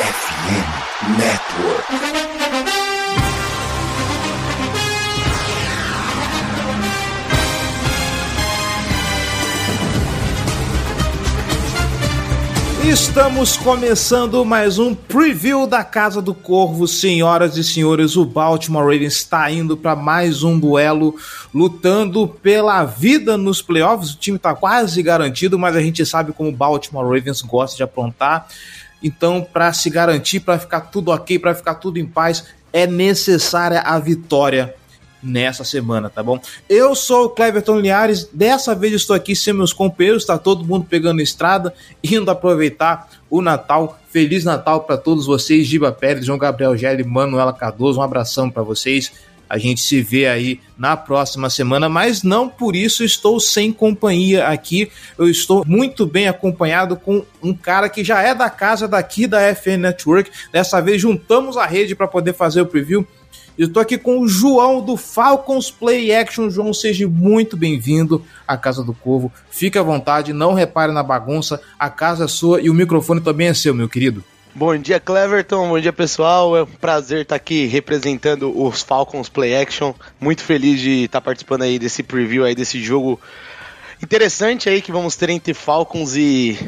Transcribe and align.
FM 0.00 1.18
Network. 1.18 2.00
Estamos 12.88 13.58
começando 13.58 14.42
mais 14.42 14.78
um 14.78 14.94
preview 14.94 15.66
da 15.66 15.84
Casa 15.84 16.22
do 16.22 16.32
Corvo, 16.32 16.88
senhoras 16.88 17.58
e 17.58 17.62
senhores. 17.62 18.16
O 18.16 18.24
Baltimore 18.24 18.82
Ravens 18.82 19.16
está 19.16 19.50
indo 19.50 19.76
para 19.76 19.94
mais 19.94 20.42
um 20.42 20.58
duelo, 20.58 21.14
lutando 21.54 22.26
pela 22.26 22.86
vida 22.86 23.36
nos 23.36 23.60
playoffs. 23.60 24.14
O 24.14 24.18
time 24.18 24.38
está 24.38 24.54
quase 24.54 25.02
garantido, 25.02 25.58
mas 25.58 25.76
a 25.76 25.82
gente 25.82 26.06
sabe 26.06 26.32
como 26.32 26.48
o 26.48 26.56
Baltimore 26.56 27.04
Ravens 27.04 27.42
gosta 27.42 27.76
de 27.76 27.82
aprontar. 27.82 28.48
Então, 29.02 29.46
para 29.52 29.72
se 29.72 29.88
garantir, 29.88 30.40
para 30.40 30.58
ficar 30.58 30.82
tudo 30.82 31.10
ok, 31.10 31.38
para 31.38 31.54
ficar 31.54 31.76
tudo 31.76 31.98
em 31.98 32.06
paz, 32.06 32.44
é 32.72 32.86
necessária 32.86 33.80
a 33.80 33.98
vitória 33.98 34.74
nessa 35.22 35.64
semana, 35.64 36.08
tá 36.08 36.22
bom? 36.22 36.40
Eu 36.68 36.94
sou 36.94 37.26
o 37.26 37.30
Cleverton 37.30 37.78
Liares, 37.78 38.28
dessa 38.32 38.74
vez 38.74 38.94
estou 38.94 39.14
aqui 39.14 39.36
sem 39.36 39.52
meus 39.52 39.72
companheiros, 39.72 40.24
tá 40.24 40.38
todo 40.38 40.64
mundo 40.64 40.86
pegando 40.88 41.20
estrada, 41.20 41.74
indo 42.02 42.30
aproveitar 42.30 43.08
o 43.28 43.42
Natal. 43.42 43.98
Feliz 44.08 44.44
Natal 44.44 44.80
para 44.84 44.96
todos 44.96 45.26
vocês, 45.26 45.66
Giba 45.66 45.92
Pérez, 45.92 46.24
João 46.24 46.38
Gabriel 46.38 46.76
Gelli, 46.76 47.04
Manuela 47.04 47.52
Cardoso, 47.52 48.00
um 48.00 48.02
abração 48.02 48.50
para 48.50 48.62
vocês. 48.62 49.12
A 49.50 49.58
gente 49.58 49.80
se 49.80 50.00
vê 50.00 50.28
aí 50.28 50.60
na 50.78 50.96
próxima 50.96 51.50
semana, 51.50 51.88
mas 51.88 52.22
não 52.22 52.48
por 52.48 52.76
isso 52.76 53.02
estou 53.02 53.40
sem 53.40 53.72
companhia 53.72 54.46
aqui. 54.46 54.88
Eu 55.18 55.28
estou 55.28 55.64
muito 55.66 56.06
bem 56.06 56.28
acompanhado 56.28 56.94
com 56.94 57.24
um 57.42 57.52
cara 57.52 57.88
que 57.88 58.04
já 58.04 58.22
é 58.22 58.32
da 58.32 58.48
casa 58.48 58.86
daqui 58.86 59.26
da 59.26 59.52
FN 59.52 59.78
Network. 59.80 60.30
Dessa 60.52 60.80
vez 60.80 61.02
juntamos 61.02 61.56
a 61.56 61.66
rede 61.66 61.96
para 61.96 62.06
poder 62.06 62.32
fazer 62.32 62.60
o 62.60 62.66
preview. 62.66 63.04
Estou 63.58 63.82
aqui 63.82 63.98
com 63.98 64.20
o 64.20 64.28
João 64.28 64.80
do 64.80 64.96
Falcons 64.96 65.68
Play 65.68 66.14
Action. 66.14 66.48
João, 66.48 66.72
seja 66.72 67.08
muito 67.08 67.56
bem-vindo 67.56 68.24
à 68.46 68.56
Casa 68.56 68.84
do 68.84 68.94
Corvo. 68.94 69.32
Fique 69.50 69.76
à 69.76 69.82
vontade, 69.82 70.32
não 70.32 70.54
repare 70.54 70.92
na 70.92 71.02
bagunça. 71.02 71.60
A 71.76 71.90
casa 71.90 72.26
é 72.26 72.28
sua 72.28 72.60
e 72.60 72.70
o 72.70 72.74
microfone 72.74 73.20
também 73.20 73.48
é 73.48 73.54
seu, 73.54 73.74
meu 73.74 73.88
querido. 73.88 74.22
Bom 74.52 74.76
dia, 74.76 74.98
Cleverton. 74.98 75.68
Bom 75.68 75.78
dia, 75.78 75.92
pessoal. 75.92 76.56
É 76.56 76.62
um 76.64 76.66
prazer 76.66 77.22
estar 77.22 77.36
aqui 77.36 77.66
representando 77.66 78.52
os 78.60 78.82
Falcons 78.82 79.28
Play 79.28 79.56
Action. 79.56 79.94
Muito 80.18 80.42
feliz 80.42 80.80
de 80.80 81.04
estar 81.04 81.20
participando 81.20 81.62
aí 81.62 81.78
desse 81.78 82.02
preview 82.02 82.44
aí 82.44 82.54
desse 82.54 82.82
jogo 82.82 83.20
interessante 84.02 84.68
aí 84.68 84.82
que 84.82 84.90
vamos 84.90 85.14
ter 85.14 85.30
entre 85.30 85.54
Falcons 85.54 86.16
e, 86.16 86.58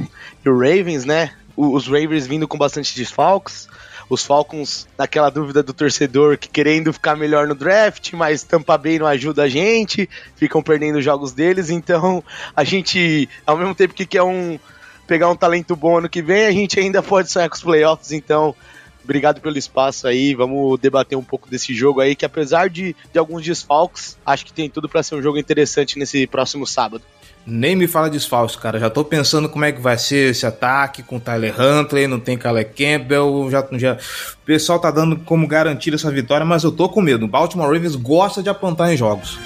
e 0.45 0.49
Ravens, 0.49 1.05
né? 1.05 1.33
Os 1.57 1.87
Ravens 1.87 2.27
vindo 2.27 2.47
com 2.47 2.57
bastante 2.57 2.95
desfalques 2.95 3.69
os 4.09 4.25
Falcons 4.27 4.87
naquela 4.99 5.31
dúvida 5.31 5.63
do 5.63 5.73
torcedor 5.73 6.37
que 6.37 6.49
querendo 6.49 6.93
ficar 6.93 7.17
melhor 7.17 7.47
no 7.49 7.55
draft, 7.55 8.13
mas 8.13 8.43
Tampa 8.43 8.77
Bay 8.77 8.99
não 8.99 9.07
ajuda 9.07 9.45
a 9.45 9.49
gente, 9.49 10.09
ficam 10.37 10.63
perdendo 10.63 10.99
os 10.99 11.05
jogos 11.05 11.33
deles, 11.33 11.71
então 11.71 12.23
a 12.55 12.63
gente, 12.63 13.27
ao 13.47 13.57
mesmo 13.57 13.75
tempo 13.75 13.95
que 13.95 14.05
quer 14.05 14.23
um 14.23 14.59
pegar 15.13 15.29
um 15.29 15.37
talento 15.37 15.77
bom 15.77 15.99
ano 15.99 16.09
que 16.09 16.23
vem, 16.23 16.47
a 16.47 16.53
gente 16.53 16.81
ainda 16.81 17.03
pode 17.03 17.31
sonhar 17.31 17.47
com 17.47 17.55
os 17.55 17.63
playoffs, 17.63 18.13
então 18.13 18.55
obrigado 19.05 19.43
pelo 19.43 19.59
espaço 19.59 20.07
aí. 20.07 20.35
Vamos 20.35 20.81
debater 20.81 21.19
um 21.19 21.23
pouco 21.23 21.51
desse 21.51 21.75
jogo 21.75 22.01
aí, 22.01 22.17
que 22.17 22.25
apesar 22.25 22.71
de, 22.71 22.97
de 23.13 23.19
alguns 23.19 23.45
desfalques, 23.45 24.17
acho 24.25 24.47
que 24.47 24.55
tem 24.55 24.71
tudo 24.71 24.89
para 24.89 25.03
ser 25.03 25.17
um 25.17 25.21
jogo 25.21 25.37
interessante 25.37 25.99
nesse 25.99 26.27
próximo 26.27 26.67
sábado. 26.67 27.05
Nem 27.45 27.77
me 27.77 27.87
fala 27.87 28.09
desfalso, 28.09 28.59
cara. 28.59 28.79
Já 28.79 28.89
tô 28.89 29.05
pensando 29.05 29.51
como 29.51 29.67
é 29.67 29.73
que 29.73 29.83
vai 29.83 29.99
ser 29.99 30.31
esse 30.31 30.47
ataque 30.47 31.03
com 31.03 31.21
Tyler 31.21 31.61
Huntley, 31.61 32.07
não 32.07 32.19
tem 32.19 32.39
Caleb 32.39 32.71
Campbell. 32.71 33.51
Já, 33.51 33.69
já... 33.73 33.93
O 33.95 34.47
pessoal 34.47 34.79
tá 34.79 34.91
dando 34.91 35.19
como 35.19 35.47
garantir 35.47 35.93
essa 35.93 36.11
vitória, 36.11 36.47
mas 36.47 36.65
eu 36.65 36.73
tô 36.73 36.89
com 36.89 37.03
medo. 37.03 37.27
O 37.27 37.29
Baltimore 37.29 37.71
Ravens 37.71 37.97
gosta 37.97 38.43
de 38.43 38.49
apontar 38.49 38.91
em 38.91 38.97
jogos. 38.97 39.39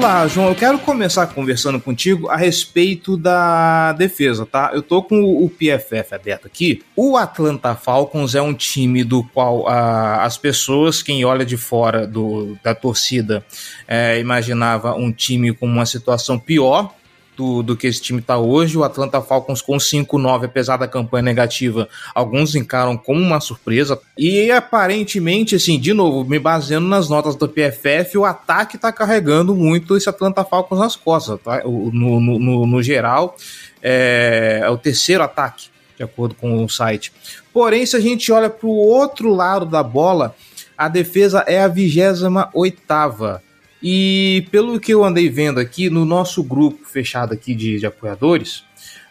Vamos 0.00 0.14
lá, 0.14 0.26
João. 0.28 0.48
Eu 0.48 0.54
quero 0.54 0.78
começar 0.78 1.26
conversando 1.26 1.78
contigo 1.78 2.30
a 2.30 2.36
respeito 2.36 3.18
da 3.18 3.92
defesa, 3.92 4.46
tá? 4.46 4.70
Eu 4.72 4.80
tô 4.80 5.02
com 5.02 5.22
o 5.22 5.50
PFF 5.50 6.14
aberto 6.14 6.46
aqui. 6.46 6.82
O 6.96 7.18
Atlanta 7.18 7.74
Falcons 7.74 8.34
é 8.34 8.40
um 8.40 8.54
time 8.54 9.04
do 9.04 9.22
qual 9.22 9.68
ah, 9.68 10.24
as 10.24 10.38
pessoas, 10.38 11.02
quem 11.02 11.22
olha 11.26 11.44
de 11.44 11.58
fora 11.58 12.06
do, 12.06 12.56
da 12.64 12.74
torcida, 12.74 13.44
é, 13.86 14.18
imaginava 14.18 14.94
um 14.94 15.12
time 15.12 15.52
com 15.52 15.66
uma 15.66 15.84
situação 15.84 16.38
pior 16.38 16.94
do, 17.40 17.62
do 17.62 17.74
que 17.74 17.86
esse 17.86 18.02
time 18.02 18.20
está 18.20 18.36
hoje. 18.36 18.76
O 18.76 18.84
Atlanta 18.84 19.22
Falcons 19.22 19.62
com 19.62 19.78
5-9, 19.78 20.44
apesar 20.44 20.76
da 20.76 20.86
campanha 20.86 21.22
negativa, 21.22 21.88
alguns 22.14 22.54
encaram 22.54 22.98
como 22.98 23.18
uma 23.18 23.40
surpresa. 23.40 23.98
E 24.16 24.50
aparentemente, 24.50 25.54
assim, 25.54 25.80
de 25.80 25.94
novo, 25.94 26.28
me 26.28 26.38
baseando 26.38 26.86
nas 26.86 27.08
notas 27.08 27.34
do 27.34 27.48
PFF, 27.48 28.18
o 28.18 28.26
ataque 28.26 28.76
está 28.76 28.92
carregando 28.92 29.56
muito 29.56 29.96
esse 29.96 30.08
Atlanta 30.08 30.44
Falcons 30.44 30.78
nas 30.78 30.96
costas, 30.96 31.40
tá? 31.42 31.62
No, 31.64 32.20
no, 32.20 32.38
no, 32.38 32.66
no 32.66 32.82
geral, 32.82 33.34
é, 33.82 34.60
é 34.62 34.68
o 34.68 34.76
terceiro 34.76 35.24
ataque, 35.24 35.68
de 35.96 36.02
acordo 36.02 36.34
com 36.34 36.62
o 36.62 36.68
site. 36.68 37.10
Porém, 37.54 37.86
se 37.86 37.96
a 37.96 38.00
gente 38.00 38.30
olha 38.30 38.50
para 38.50 38.66
o 38.66 38.76
outro 38.76 39.34
lado 39.34 39.64
da 39.64 39.82
bola, 39.82 40.36
a 40.76 40.88
defesa 40.88 41.42
é 41.46 41.62
a 41.62 41.68
28 41.68 42.50
oitava 42.52 43.42
e 43.82 44.46
pelo 44.50 44.78
que 44.78 44.92
eu 44.92 45.04
andei 45.04 45.28
vendo 45.28 45.58
aqui 45.58 45.88
no 45.88 46.04
nosso 46.04 46.42
grupo 46.42 46.84
fechado 46.86 47.32
aqui 47.32 47.54
de, 47.54 47.78
de 47.78 47.86
apoiadores, 47.86 48.64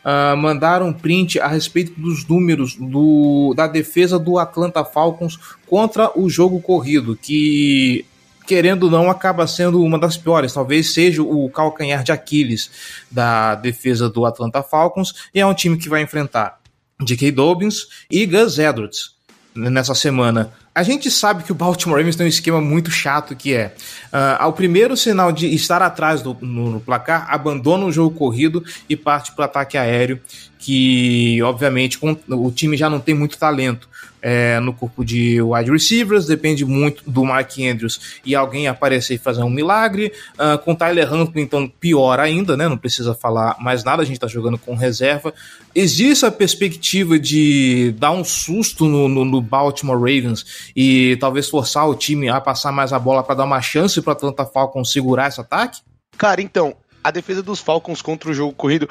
uh, 0.06 0.38
mandaram 0.38 0.90
um 0.90 0.94
print 0.94 1.40
a 1.40 1.48
respeito 1.48 2.00
dos 2.00 2.28
números 2.28 2.76
do, 2.76 3.54
da 3.56 3.68
defesa 3.68 4.20
do 4.20 4.38
Atlanta 4.38 4.86
Falcons 4.86 5.40
contra 5.66 6.12
o 6.20 6.30
jogo 6.30 6.62
corrido, 6.62 7.16
que 7.16 8.06
querendo 8.46 8.86
ou 8.86 8.90
não, 8.90 9.12
acaba 9.12 9.46
sendo 9.46 9.80
uma 9.84 10.00
das 10.00 10.18
piores. 10.18 10.54
Talvez 10.54 10.92
seja 10.92 11.22
o 11.22 11.48
calcanhar 11.52 12.04
de 12.04 12.12
Aquiles 12.12 12.72
da 13.12 13.54
defesa 13.54 14.10
do 14.10 14.26
Atlanta 14.26 14.64
Falcons. 14.64 15.14
E 15.36 15.40
é 15.40 15.46
um 15.46 15.54
time 15.54 15.78
que 15.78 15.88
vai 15.88 16.02
enfrentar 16.02 16.60
J.K. 17.00 17.32
Dobbins 17.32 17.88
e 18.10 18.26
Gus 18.26 18.58
Edwards 18.58 19.19
nessa 19.60 19.94
semana. 19.94 20.52
A 20.74 20.84
gente 20.84 21.12
sabe 21.12 21.44
que 21.44 21.52
o 21.52 21.56
Baltimore 21.56 21.98
Ravens 21.98 22.16
tem 22.16 22.26
um 22.26 22.30
esquema 22.30 22.62
muito 22.62 22.90
chato 22.90 23.36
que 23.36 23.54
é 23.54 23.74
uh, 24.14 24.38
ao 24.40 24.54
primeiro 24.54 24.96
sinal 24.96 25.32
de 25.32 25.54
estar 25.54 25.82
atrás 25.82 26.22
do, 26.22 26.38
no, 26.40 26.72
no 26.72 26.80
placar, 26.80 27.28
abandona 27.30 27.86
o 27.86 27.92
jogo 27.92 28.16
corrido 28.16 28.64
e 28.88 28.96
parte 28.96 29.32
para 29.34 29.42
o 29.42 29.46
ataque 29.46 29.78
aéreo, 29.78 30.20
que 30.60 31.42
obviamente 31.42 31.98
o 32.02 32.52
time 32.52 32.76
já 32.76 32.90
não 32.90 33.00
tem 33.00 33.16
muito 33.16 33.40
talento 33.40 33.88
é, 34.22 34.60
no 34.60 34.74
corpo 34.74 35.06
de 35.06 35.42
wide 35.42 35.72
receivers, 35.72 36.26
depende 36.26 36.66
muito 36.66 37.10
do 37.10 37.24
Mark 37.24 37.58
Andrews 37.60 38.20
e 38.26 38.36
alguém 38.36 38.68
aparecer 38.68 39.16
e 39.16 39.18
fazer 39.18 39.42
um 39.42 39.50
milagre. 39.50 40.12
Uh, 40.34 40.58
com 40.60 40.76
Tyler 40.76 41.12
Huntley, 41.12 41.44
então, 41.44 41.68
pior 41.80 42.20
ainda, 42.20 42.58
né? 42.58 42.68
Não 42.68 42.78
precisa 42.78 43.16
falar 43.16 43.56
mais 43.62 43.86
nada, 43.86 44.02
a 44.02 44.06
gente 44.06 44.20
tá 44.20 44.28
jogando 44.28 44.58
com 44.58 44.76
reserva. 44.76 45.34
Existe 45.74 46.26
a 46.26 46.32
perspectiva 46.32 47.18
de 47.18 47.96
dar 47.98 48.12
um 48.12 48.26
susto 48.26 48.86
no, 48.86 49.08
no, 49.08 49.24
no 49.24 49.42
Baltimore 49.42 49.98
Ravens 49.98 50.72
e 50.76 51.16
talvez 51.22 51.48
forçar 51.48 51.88
o 51.88 51.96
time 51.96 52.28
a 52.28 52.42
passar 52.42 52.74
mais 52.74 52.92
a 52.92 53.00
bola 53.00 53.24
para 53.24 53.36
dar 53.36 53.46
uma 53.46 53.62
chance 53.62 54.02
para 54.02 54.12
Atlanta 54.14 54.46
Falcons 54.46 54.92
segurar 54.92 55.30
esse 55.30 55.40
ataque? 55.40 55.80
Cara, 56.18 56.42
então, 56.42 56.76
a 57.04 57.12
defesa 57.12 57.42
dos 57.42 57.60
Falcons 57.60 58.02
contra 58.02 58.30
o 58.30 58.34
jogo 58.34 58.54
corrido. 58.54 58.90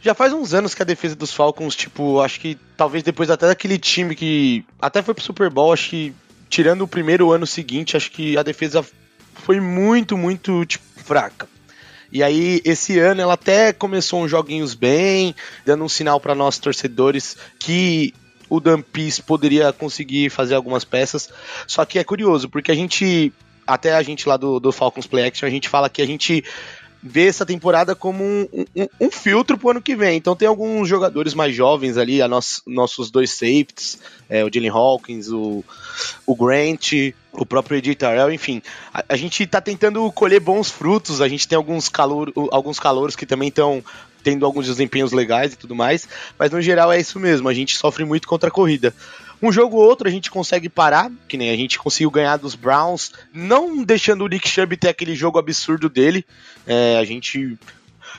Já 0.00 0.14
faz 0.14 0.32
uns 0.32 0.54
anos 0.54 0.74
que 0.74 0.82
a 0.82 0.84
defesa 0.84 1.14
dos 1.14 1.32
Falcons, 1.32 1.76
tipo, 1.76 2.20
acho 2.20 2.40
que 2.40 2.58
talvez 2.76 3.02
depois 3.02 3.30
até 3.30 3.46
daquele 3.46 3.78
time 3.78 4.14
que 4.14 4.64
até 4.80 5.02
foi 5.02 5.14
pro 5.14 5.24
Super 5.24 5.50
Bowl, 5.50 5.72
acho 5.72 5.90
que 5.90 6.14
tirando 6.48 6.82
o 6.82 6.88
primeiro 6.88 7.32
ano 7.32 7.46
seguinte, 7.46 7.96
acho 7.96 8.10
que 8.10 8.36
a 8.36 8.42
defesa 8.42 8.84
foi 9.34 9.60
muito, 9.60 10.16
muito 10.16 10.64
tipo, 10.66 10.84
fraca. 10.96 11.48
E 12.12 12.22
aí, 12.22 12.60
esse 12.62 12.98
ano 12.98 13.22
ela 13.22 13.34
até 13.34 13.72
começou 13.72 14.22
uns 14.22 14.30
joguinhos 14.30 14.74
bem, 14.74 15.34
dando 15.64 15.82
um 15.82 15.88
sinal 15.88 16.20
para 16.20 16.34
nós 16.34 16.58
torcedores 16.58 17.38
que 17.58 18.12
o 18.50 18.60
Dan 18.60 18.82
poderia 19.26 19.72
conseguir 19.72 20.28
fazer 20.28 20.54
algumas 20.54 20.84
peças. 20.84 21.30
Só 21.66 21.86
que 21.86 21.98
é 21.98 22.04
curioso, 22.04 22.50
porque 22.50 22.70
a 22.70 22.74
gente, 22.74 23.32
até 23.66 23.94
a 23.94 24.02
gente 24.02 24.28
lá 24.28 24.36
do, 24.36 24.60
do 24.60 24.70
Falcons 24.70 25.06
Play 25.06 25.24
Action, 25.24 25.46
a 25.46 25.50
gente 25.50 25.70
fala 25.70 25.88
que 25.88 26.02
a 26.02 26.06
gente 26.06 26.44
vê 27.02 27.26
essa 27.26 27.44
temporada 27.44 27.96
como 27.96 28.22
um, 28.22 28.46
um, 28.76 28.86
um 29.00 29.10
filtro 29.10 29.58
pro 29.58 29.70
ano 29.70 29.82
que 29.82 29.96
vem. 29.96 30.16
Então 30.16 30.36
tem 30.36 30.46
alguns 30.46 30.88
jogadores 30.88 31.34
mais 31.34 31.54
jovens 31.54 31.98
ali, 31.98 32.22
a 32.22 32.28
nos, 32.28 32.62
nossos 32.66 33.10
dois 33.10 33.30
safeties, 33.30 33.98
é, 34.28 34.44
o 34.44 34.50
Jalen 34.52 34.70
Hawkins, 34.70 35.28
o, 35.28 35.64
o 36.24 36.36
Grant, 36.36 36.92
o 37.32 37.44
próprio 37.44 37.78
Edir 37.78 37.96
enfim. 38.32 38.62
A, 38.94 39.04
a, 39.08 39.16
gente 39.16 39.44
tá 39.46 39.60
tentando 39.60 40.10
colher 40.12 40.40
bons 40.40 40.70
frutos, 40.70 41.20
a 41.20 41.28
gente 41.28 41.48
tem 41.48 41.56
alguns, 41.56 41.88
calor, 41.88 42.32
alguns 42.52 42.78
calouros 42.78 43.16
que 43.16 43.26
também 43.26 43.48
estão 43.48 43.82
tendo 44.22 44.46
alguns 44.46 44.66
desempenhos 44.66 45.10
legais 45.10 45.52
e 45.52 45.56
tudo 45.56 45.74
mais, 45.74 46.08
mas 46.38 46.50
no 46.52 46.62
geral 46.62 46.92
é 46.92 47.00
isso 47.00 47.18
mesmo, 47.18 47.48
a 47.48 47.54
gente 47.54 47.76
sofre 47.76 48.04
muito 48.04 48.28
contra 48.28 48.48
a 48.48 48.52
corrida. 48.52 48.94
Um 49.42 49.50
jogo 49.50 49.76
ou 49.76 49.82
outro 49.82 50.06
a 50.06 50.10
gente 50.10 50.30
consegue 50.30 50.68
parar, 50.68 51.10
que 51.26 51.36
nem 51.36 51.50
a 51.50 51.56
gente 51.56 51.78
conseguiu 51.78 52.10
ganhar 52.10 52.36
dos 52.36 52.54
Browns, 52.54 53.12
não 53.34 53.82
deixando 53.82 54.24
o 54.24 54.28
Nick 54.28 54.48
Chubb 54.48 54.76
ter 54.76 54.88
aquele 54.88 55.16
jogo 55.16 55.38
absurdo 55.38 55.88
dele. 55.88 56.24
É, 56.66 56.96
a 56.98 57.04
gente 57.04 57.58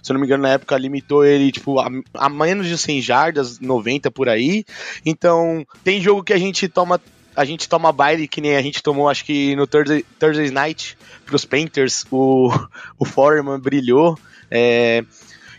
se 0.02 0.12
eu 0.12 0.16
não 0.16 0.22
me 0.22 0.28
engano, 0.28 0.44
na 0.44 0.50
época 0.50 0.78
limitou 0.78 1.24
ele, 1.26 1.52
tipo, 1.52 1.80
a, 1.80 1.88
a, 2.16 2.30
menos 2.30 2.68
de 2.68 2.78
100 2.78 3.02
jardas, 3.02 3.60
90 3.60 4.10
por 4.12 4.28
aí. 4.28 4.66
Então, 5.06 5.66
tem 5.84 6.02
jogo 6.02 6.24
que 6.24 6.34
a 6.34 6.38
gente 6.38 6.68
toma. 6.68 7.00
A 7.36 7.46
gente 7.46 7.68
toma 7.68 7.92
baile, 7.92 8.28
que 8.28 8.40
nem 8.40 8.56
a 8.56 8.62
gente 8.62 8.84
tomou, 8.84 9.10
acho 9.10 9.26
que 9.26 9.56
no 9.56 9.66
Thursday, 9.66 10.06
Thursday 10.20 10.52
Night, 10.52 10.96
pros 11.26 11.44
Painters, 11.44 12.06
o, 12.12 12.52
o 13.00 13.06
Foreman 13.06 13.60
brilhou. 13.60 14.18
É, 14.52 15.04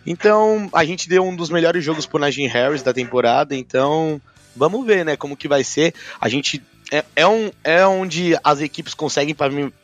então, 0.06 0.68
a 0.72 0.84
gente 0.84 1.08
deu 1.08 1.24
um 1.24 1.34
dos 1.34 1.50
melhores 1.50 1.82
jogos 1.82 2.06
pro 2.06 2.20
Najee 2.20 2.46
Harris 2.46 2.82
da 2.82 2.92
temporada, 2.92 3.56
então 3.56 4.20
vamos 4.56 4.86
ver, 4.86 5.04
né, 5.04 5.16
como 5.16 5.36
que 5.36 5.48
vai 5.48 5.64
ser. 5.64 5.94
A 6.20 6.28
gente 6.28 6.62
é, 6.92 7.04
é, 7.16 7.26
um, 7.26 7.50
é 7.62 7.86
onde 7.86 8.38
as 8.44 8.60
equipes 8.60 8.94
conseguem 8.94 9.34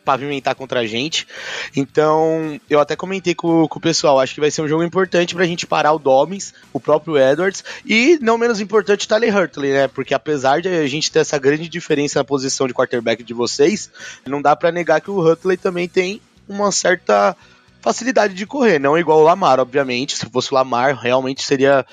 pavimentar 0.05 0.55
contra 0.55 0.81
a 0.81 0.87
gente. 0.87 1.27
Então, 1.75 2.61
eu 2.69 2.79
até 2.79 2.95
comentei 2.95 3.35
com, 3.35 3.67
com 3.67 3.79
o 3.79 3.83
pessoal, 3.83 4.21
acho 4.21 4.35
que 4.35 4.41
vai 4.41 4.51
ser 4.51 4.63
um 4.63 4.69
jogo 4.69 4.85
importante 4.85 5.35
pra 5.35 5.47
gente 5.47 5.67
parar 5.67 5.93
o 5.93 5.99
Dobbins, 5.99 6.53
o 6.73 6.79
próprio 6.79 7.19
Edwards, 7.19 7.65
e 7.85 8.19
não 8.21 8.39
menos 8.39 8.61
importante 8.61 9.07
o 9.07 9.09
Tyler 9.09 9.37
Hurtley, 9.37 9.73
né? 9.73 9.89
Porque 9.89 10.15
apesar 10.15 10.61
de 10.61 10.69
a 10.69 10.87
gente 10.87 11.11
ter 11.11 11.21
essa 11.21 11.39
grande 11.39 11.69
diferença 11.69 12.21
na 12.21 12.25
posição 12.25 12.67
de 12.67 12.75
quarterback 12.75 13.23
de 13.25 13.35
vocês, 13.35 13.91
não 14.27 14.43
dá 14.43 14.55
para 14.55 14.71
negar 14.71 15.01
que 15.01 15.11
o 15.11 15.19
Hurtley 15.19 15.57
também 15.57 15.89
tem 15.89 16.21
uma 16.49 16.71
certa 16.71 17.37
facilidade 17.81 18.35
de 18.35 18.47
correr, 18.47 18.79
não 18.79 18.99
igual 18.99 19.21
o 19.21 19.25
Lamar, 19.25 19.59
obviamente. 19.59 20.17
Se 20.17 20.27
fosse 20.27 20.53
o 20.53 20.55
Lamar, 20.55 20.95
realmente 20.95 21.43
seria 21.43 21.87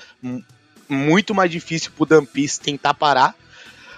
muito 0.88 1.34
mais 1.34 1.50
difícil 1.50 1.90
pro 1.96 2.06
Dampis 2.06 2.58
tentar 2.58 2.94
parar. 2.94 3.34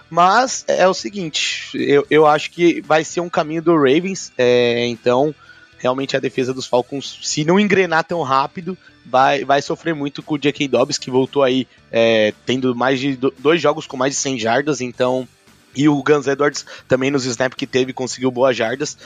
Mas 0.08 0.64
é 0.66 0.88
o 0.88 0.94
seguinte, 0.94 1.70
eu, 1.74 2.04
eu 2.10 2.26
acho 2.26 2.50
que 2.50 2.80
vai 2.80 3.04
ser 3.04 3.20
um 3.20 3.28
caminho 3.28 3.62
do 3.62 3.76
Ravens, 3.76 4.32
é, 4.36 4.86
então 4.86 5.32
realmente 5.78 6.16
a 6.16 6.20
defesa 6.20 6.52
dos 6.52 6.66
Falcons, 6.66 7.20
se 7.22 7.44
não 7.44 7.58
engrenar 7.58 8.04
tão 8.04 8.20
rápido, 8.22 8.76
vai, 9.06 9.44
vai 9.44 9.62
sofrer 9.62 9.94
muito 9.94 10.22
com 10.22 10.34
o 10.34 10.38
J.K. 10.38 10.68
Dobbs, 10.68 10.98
que 10.98 11.10
voltou 11.10 11.42
aí 11.42 11.66
é, 11.90 12.34
tendo 12.44 12.74
mais 12.74 13.00
de 13.00 13.16
dois 13.38 13.62
jogos 13.62 13.86
com 13.86 13.96
mais 13.96 14.14
de 14.14 14.20
100 14.20 14.38
jardas, 14.38 14.80
então 14.80 15.26
e 15.74 15.88
o 15.88 16.02
Guns 16.02 16.26
Edwards 16.26 16.64
também 16.88 17.10
nos 17.10 17.24
snaps 17.24 17.56
que 17.56 17.66
teve 17.66 17.92
conseguiu 17.92 18.30
boas 18.30 18.56
jardas. 18.56 18.96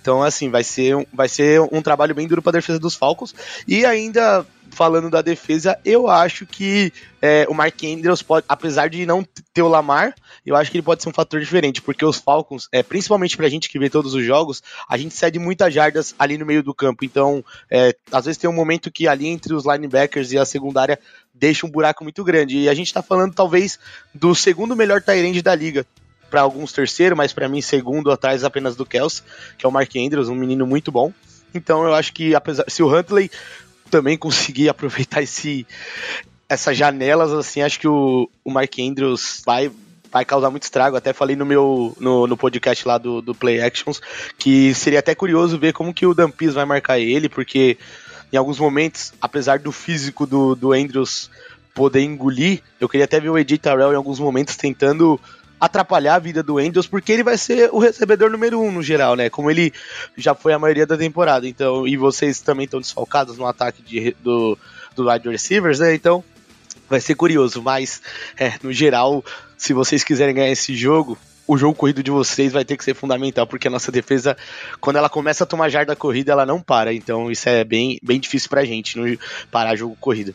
Então, 0.00 0.22
assim, 0.22 0.48
vai 0.48 0.64
ser, 0.64 1.06
vai 1.12 1.28
ser 1.28 1.60
um 1.72 1.82
trabalho 1.82 2.14
bem 2.14 2.26
duro 2.26 2.40
para 2.40 2.50
a 2.50 2.60
defesa 2.60 2.78
dos 2.78 2.94
Falcons. 2.94 3.34
E 3.68 3.84
ainda 3.84 4.46
falando 4.70 5.10
da 5.10 5.20
defesa, 5.20 5.78
eu 5.84 6.08
acho 6.08 6.46
que 6.46 6.92
é, 7.20 7.44
o 7.48 7.54
Mark 7.54 7.82
Andrews 7.84 8.22
pode, 8.22 8.46
apesar 8.48 8.88
de 8.88 9.04
não 9.04 9.26
ter 9.52 9.62
o 9.62 9.68
Lamar, 9.68 10.14
eu 10.46 10.56
acho 10.56 10.70
que 10.70 10.78
ele 10.78 10.84
pode 10.84 11.02
ser 11.02 11.08
um 11.08 11.12
fator 11.12 11.40
diferente, 11.40 11.82
porque 11.82 12.04
os 12.04 12.18
Falcons, 12.18 12.68
é, 12.72 12.82
principalmente 12.82 13.36
pra 13.36 13.48
gente 13.48 13.68
que 13.68 13.78
vê 13.78 13.90
todos 13.90 14.14
os 14.14 14.24
jogos, 14.24 14.62
a 14.88 14.96
gente 14.96 15.14
cede 15.14 15.38
muitas 15.38 15.74
jardas 15.74 16.14
ali 16.18 16.38
no 16.38 16.46
meio 16.46 16.62
do 16.62 16.72
campo. 16.72 17.04
Então, 17.04 17.44
é, 17.70 17.94
às 18.10 18.24
vezes 18.24 18.38
tem 18.38 18.48
um 18.48 18.54
momento 18.54 18.90
que 18.90 19.06
ali 19.06 19.26
entre 19.26 19.52
os 19.52 19.66
linebackers 19.66 20.32
e 20.32 20.38
a 20.38 20.44
secundária 20.44 20.98
deixa 21.40 21.66
um 21.66 21.70
buraco 21.70 22.04
muito 22.04 22.22
grande. 22.22 22.58
E 22.58 22.68
a 22.68 22.74
gente 22.74 22.92
tá 22.92 23.02
falando 23.02 23.34
talvez 23.34 23.78
do 24.14 24.34
segundo 24.34 24.76
melhor 24.76 25.00
tight 25.00 25.40
da 25.40 25.54
liga 25.54 25.86
para 26.30 26.42
alguns 26.42 26.72
terceiro, 26.72 27.16
mas 27.16 27.32
para 27.32 27.48
mim 27.48 27.60
segundo 27.60 28.12
atrás 28.12 28.44
apenas 28.44 28.76
do 28.76 28.86
Kels, 28.86 29.24
que 29.58 29.66
é 29.66 29.68
o 29.68 29.72
Mark 29.72 29.90
Andrews, 29.96 30.28
um 30.28 30.34
menino 30.34 30.66
muito 30.66 30.92
bom. 30.92 31.12
Então 31.52 31.82
eu 31.82 31.94
acho 31.94 32.12
que 32.12 32.34
apesar 32.34 32.64
se 32.68 32.82
o 32.82 32.94
Huntley 32.94 33.30
também 33.90 34.16
conseguir 34.16 34.68
aproveitar 34.70 35.22
esse 35.22 35.66
essas 36.48 36.76
janelas 36.76 37.32
assim, 37.32 37.62
acho 37.62 37.80
que 37.80 37.88
o, 37.88 38.28
o 38.44 38.50
Mark 38.50 38.72
Andrews 38.78 39.42
vai 39.44 39.70
vai 40.12 40.24
causar 40.24 40.50
muito 40.50 40.64
estrago. 40.64 40.96
Até 40.96 41.12
falei 41.12 41.34
no 41.34 41.46
meu 41.46 41.96
no, 41.98 42.26
no 42.26 42.36
podcast 42.36 42.86
lá 42.86 42.98
do, 42.98 43.20
do 43.20 43.34
Play 43.34 43.60
Actions 43.60 44.00
que 44.38 44.74
seria 44.74 44.98
até 45.00 45.14
curioso 45.14 45.58
ver 45.58 45.72
como 45.72 45.94
que 45.94 46.06
o 46.06 46.14
Dampis 46.14 46.54
vai 46.54 46.64
marcar 46.64 46.98
ele, 46.98 47.28
porque 47.28 47.78
em 48.32 48.36
alguns 48.36 48.58
momentos, 48.58 49.12
apesar 49.20 49.58
do 49.58 49.72
físico 49.72 50.26
do, 50.26 50.54
do 50.54 50.72
Andrews 50.72 51.30
poder 51.74 52.02
engolir, 52.02 52.62
eu 52.80 52.88
queria 52.88 53.04
até 53.04 53.20
ver 53.20 53.30
o 53.30 53.38
Ed 53.38 53.56
Tarell 53.58 53.92
em 53.92 53.96
alguns 53.96 54.18
momentos 54.18 54.56
tentando 54.56 55.20
atrapalhar 55.60 56.14
a 56.14 56.18
vida 56.18 56.42
do 56.42 56.58
Andrews, 56.58 56.86
porque 56.86 57.12
ele 57.12 57.22
vai 57.22 57.36
ser 57.36 57.68
o 57.70 57.78
recebedor 57.78 58.30
número 58.30 58.60
um 58.60 58.72
no 58.72 58.82
geral, 58.82 59.14
né? 59.14 59.28
Como 59.28 59.50
ele 59.50 59.72
já 60.16 60.34
foi 60.34 60.54
a 60.54 60.58
maioria 60.58 60.86
da 60.86 60.96
temporada. 60.96 61.46
Então, 61.46 61.86
e 61.86 61.96
vocês 61.96 62.40
também 62.40 62.64
estão 62.64 62.80
desfalcados 62.80 63.36
no 63.36 63.46
ataque 63.46 63.82
de, 63.82 64.16
do, 64.22 64.56
do 64.96 65.10
wide 65.10 65.28
receivers, 65.28 65.78
né? 65.78 65.94
Então, 65.94 66.24
vai 66.88 67.00
ser 67.00 67.14
curioso. 67.14 67.62
Mas, 67.62 68.00
é, 68.38 68.54
no 68.62 68.72
geral, 68.72 69.22
se 69.56 69.74
vocês 69.74 70.02
quiserem 70.02 70.34
ganhar 70.34 70.50
esse 70.50 70.74
jogo, 70.74 71.18
o 71.50 71.56
jogo 71.56 71.74
corrido 71.74 72.00
de 72.00 72.12
vocês 72.12 72.52
vai 72.52 72.64
ter 72.64 72.76
que 72.76 72.84
ser 72.84 72.94
fundamental, 72.94 73.44
porque 73.44 73.66
a 73.66 73.70
nossa 73.70 73.90
defesa, 73.90 74.36
quando 74.80 74.96
ela 74.96 75.08
começa 75.08 75.42
a 75.42 75.46
tomar 75.46 75.68
jarda 75.68 75.96
corrida, 75.96 76.30
ela 76.30 76.46
não 76.46 76.60
para. 76.60 76.94
Então, 76.94 77.28
isso 77.28 77.48
é 77.48 77.64
bem, 77.64 77.98
bem 78.00 78.20
difícil 78.20 78.48
pra 78.48 78.64
gente, 78.64 78.96
não 78.96 79.18
parar 79.50 79.74
jogo 79.74 79.96
corrido. 80.00 80.32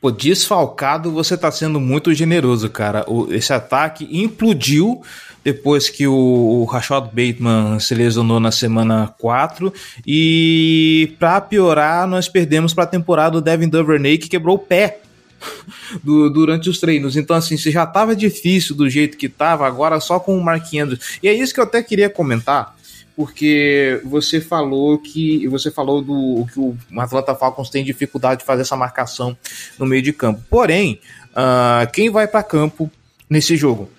Pô, 0.00 0.10
desfalcado, 0.10 1.12
você 1.12 1.36
tá 1.36 1.50
sendo 1.50 1.78
muito 1.78 2.14
generoso, 2.14 2.70
cara. 2.70 3.04
O, 3.06 3.32
esse 3.32 3.52
ataque 3.52 4.08
implodiu 4.10 5.02
depois 5.44 5.90
que 5.90 6.06
o, 6.06 6.14
o 6.14 6.64
Rashad 6.64 7.04
Bateman 7.04 7.78
se 7.78 7.94
lesionou 7.94 8.40
na 8.40 8.50
semana 8.50 9.14
4. 9.18 9.72
E 10.06 11.14
para 11.18 11.42
piorar, 11.42 12.06
nós 12.08 12.26
perdemos 12.26 12.72
para 12.72 12.84
a 12.84 12.88
temporada 12.88 13.36
o 13.36 13.42
Devin 13.42 13.68
Duvernay, 13.68 14.16
que 14.16 14.30
quebrou 14.30 14.56
o 14.56 14.58
pé 14.58 15.01
do, 16.02 16.30
durante 16.30 16.68
os 16.68 16.78
treinos. 16.78 17.16
Então, 17.16 17.36
assim, 17.36 17.56
se 17.56 17.70
já 17.70 17.86
tava 17.86 18.14
difícil 18.14 18.74
do 18.74 18.88
jeito 18.88 19.16
que 19.16 19.28
tava, 19.28 19.66
agora 19.66 20.00
só 20.00 20.18
com 20.18 20.36
o 20.36 20.42
Mark 20.42 20.66
Andrews. 20.74 21.18
E 21.22 21.28
é 21.28 21.34
isso 21.34 21.52
que 21.54 21.60
eu 21.60 21.64
até 21.64 21.82
queria 21.82 22.10
comentar 22.10 22.74
porque 23.14 24.00
você 24.04 24.40
falou 24.40 24.98
que 24.98 25.46
você 25.48 25.70
falou 25.70 26.02
do 26.02 26.46
que 26.52 26.58
o 26.58 26.76
Atlanta 26.98 27.34
Falcons 27.34 27.68
tem 27.68 27.84
dificuldade 27.84 28.40
de 28.40 28.46
fazer 28.46 28.62
essa 28.62 28.76
marcação 28.76 29.36
no 29.78 29.86
meio 29.86 30.02
de 30.02 30.12
campo. 30.12 30.42
Porém, 30.48 31.00
uh, 31.32 31.90
quem 31.92 32.10
vai 32.10 32.26
para 32.26 32.42
campo 32.42 32.90
nesse 33.28 33.56
jogo? 33.56 33.90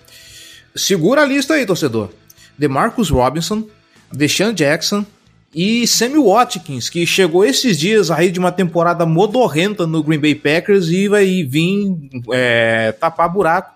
Segura 0.74 1.22
a 1.22 1.24
lista 1.24 1.54
aí, 1.54 1.64
torcedor. 1.64 2.10
DeMarcus 2.58 3.10
Robinson, 3.10 3.68
Deshaun 4.12 4.52
Jackson 4.52 5.06
e 5.54 5.86
Sammy 5.86 6.18
Watkins, 6.18 6.88
que 6.88 7.06
chegou 7.06 7.44
esses 7.44 7.78
dias 7.78 8.10
aí 8.10 8.30
de 8.30 8.40
uma 8.40 8.50
temporada 8.50 9.06
modorrenta 9.06 9.86
no 9.86 10.02
Green 10.02 10.18
Bay 10.18 10.34
Packers 10.34 10.88
e 10.88 11.08
vai 11.08 11.44
vir 11.44 12.10
é, 12.32 12.92
tapar 12.92 13.28
buraco 13.28 13.74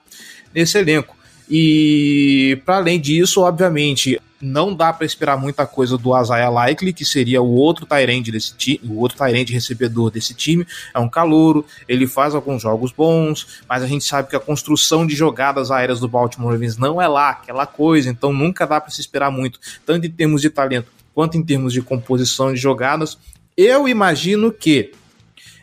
nesse 0.53 0.77
elenco. 0.77 1.17
E 1.49 2.61
para 2.67 2.77
além 2.77 3.01
disso, 3.01 3.41
obviamente, 3.43 4.21
não 4.41 4.75
dá 4.75 4.93
para 4.93 5.07
esperar 5.07 5.37
muita 5.39 5.67
coisa 5.67 5.97
do 5.97 6.21
Isaiah 6.21 6.51
Likely, 6.51 6.93
que 6.93 7.05
seria 7.05 7.41
o 7.41 7.55
outro 7.55 7.87
Tyrande 7.87 8.31
desse 8.31 8.55
time, 8.57 8.81
o 8.85 8.99
outro 8.99 9.17
Tyrande 9.17 9.53
recebedor 9.53 10.11
desse 10.11 10.35
time. 10.35 10.67
É 10.95 10.99
um 10.99 11.09
calouro, 11.09 11.65
ele 11.89 12.07
faz 12.07 12.35
alguns 12.35 12.63
jogos 12.63 12.93
bons, 12.93 13.63
mas 13.69 13.83
a 13.83 13.87
gente 13.87 14.05
sabe 14.05 14.29
que 14.29 14.37
a 14.37 14.41
construção 14.41 15.07
de 15.07 15.17
jogadas 15.17 15.71
aéreas 15.71 16.01
do 16.01 16.09
Baltimore 16.09 16.53
Ravens 16.53 16.77
não 16.77 17.01
é 17.01 17.09
lá 17.09 17.31
aquela 17.31 17.67
coisa, 17.67 18.11
então 18.11 18.33
nunca 18.33 18.67
dá 18.67 18.81
para 18.81 18.91
se 18.91 19.01
esperar 19.01 19.31
muito, 19.31 19.59
tanto 19.87 20.07
em 20.07 20.11
termos 20.11 20.43
de 20.43 20.51
talento 20.51 20.98
quanto 21.19 21.37
em 21.37 21.43
termos 21.43 21.73
de 21.73 21.83
composição 21.83 22.55
de 22.55 22.61
jogadas. 22.61 23.19
Eu 23.57 23.89
imagino 23.89 24.53
que, 24.53 24.93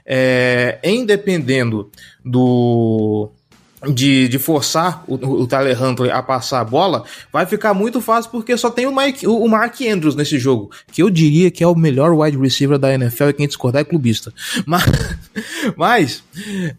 é, 0.05 0.79
em 0.83 1.05
dependendo 1.05 1.89
do 2.25 3.29
de, 3.87 4.27
de 4.27 4.37
forçar 4.37 5.05
o, 5.07 5.13
o 5.13 5.47
Tyler 5.47 5.81
Huntley 5.81 6.11
a 6.11 6.21
passar 6.21 6.59
a 6.59 6.65
bola, 6.65 7.05
vai 7.31 7.45
ficar 7.45 7.73
muito 7.73 8.01
fácil 8.01 8.31
porque 8.31 8.57
só 8.57 8.69
tem 8.69 8.85
o, 8.85 8.93
Mike, 8.93 9.25
o, 9.25 9.47
Mark 9.47 9.79
Andrews 9.79 10.13
nesse 10.13 10.37
jogo, 10.37 10.71
que 10.91 11.01
eu 11.01 11.09
diria 11.09 11.49
que 11.49 11.63
é 11.63 11.67
o 11.67 11.73
melhor 11.73 12.11
wide 12.11 12.37
receiver 12.37 12.77
da 12.77 12.93
NFL 12.93 13.29
e 13.29 13.33
quem 13.33 13.47
discordar 13.47 13.83
é 13.83 13.85
clubista. 13.85 14.33
Mas, 14.67 14.83
mas 15.77 16.23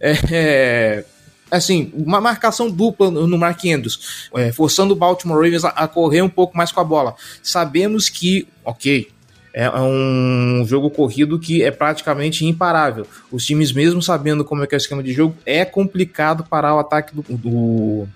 é, 0.00 0.12
é, 0.30 1.04
assim, 1.50 1.92
uma 1.94 2.20
marcação 2.20 2.70
dupla 2.70 3.10
no 3.10 3.44
Andrews, 3.44 4.28
é, 4.34 4.52
forçando 4.52 4.94
o 4.94 4.96
Baltimore 4.96 5.36
Ravens 5.36 5.64
a, 5.64 5.68
a 5.68 5.88
correr 5.88 6.22
um 6.22 6.28
pouco 6.28 6.56
mais 6.56 6.72
com 6.72 6.80
a 6.80 6.84
bola. 6.84 7.14
Sabemos 7.42 8.08
que, 8.08 8.48
ok, 8.64 9.08
é, 9.54 9.64
é 9.64 9.80
um 9.80 10.64
jogo 10.66 10.90
corrido 10.90 11.38
que 11.38 11.62
é 11.62 11.70
praticamente 11.70 12.44
imparável. 12.44 13.06
Os 13.32 13.46
times, 13.46 13.72
mesmo 13.72 14.02
sabendo 14.02 14.44
como 14.44 14.62
é 14.62 14.66
que 14.66 14.74
é 14.74 14.76
o 14.76 14.78
esquema 14.78 15.02
de 15.02 15.12
jogo, 15.12 15.34
é 15.46 15.64
complicado 15.64 16.44
parar 16.44 16.74
o 16.74 16.78
ataque 16.78 17.14
do, 17.14 17.22
do 17.22 18.08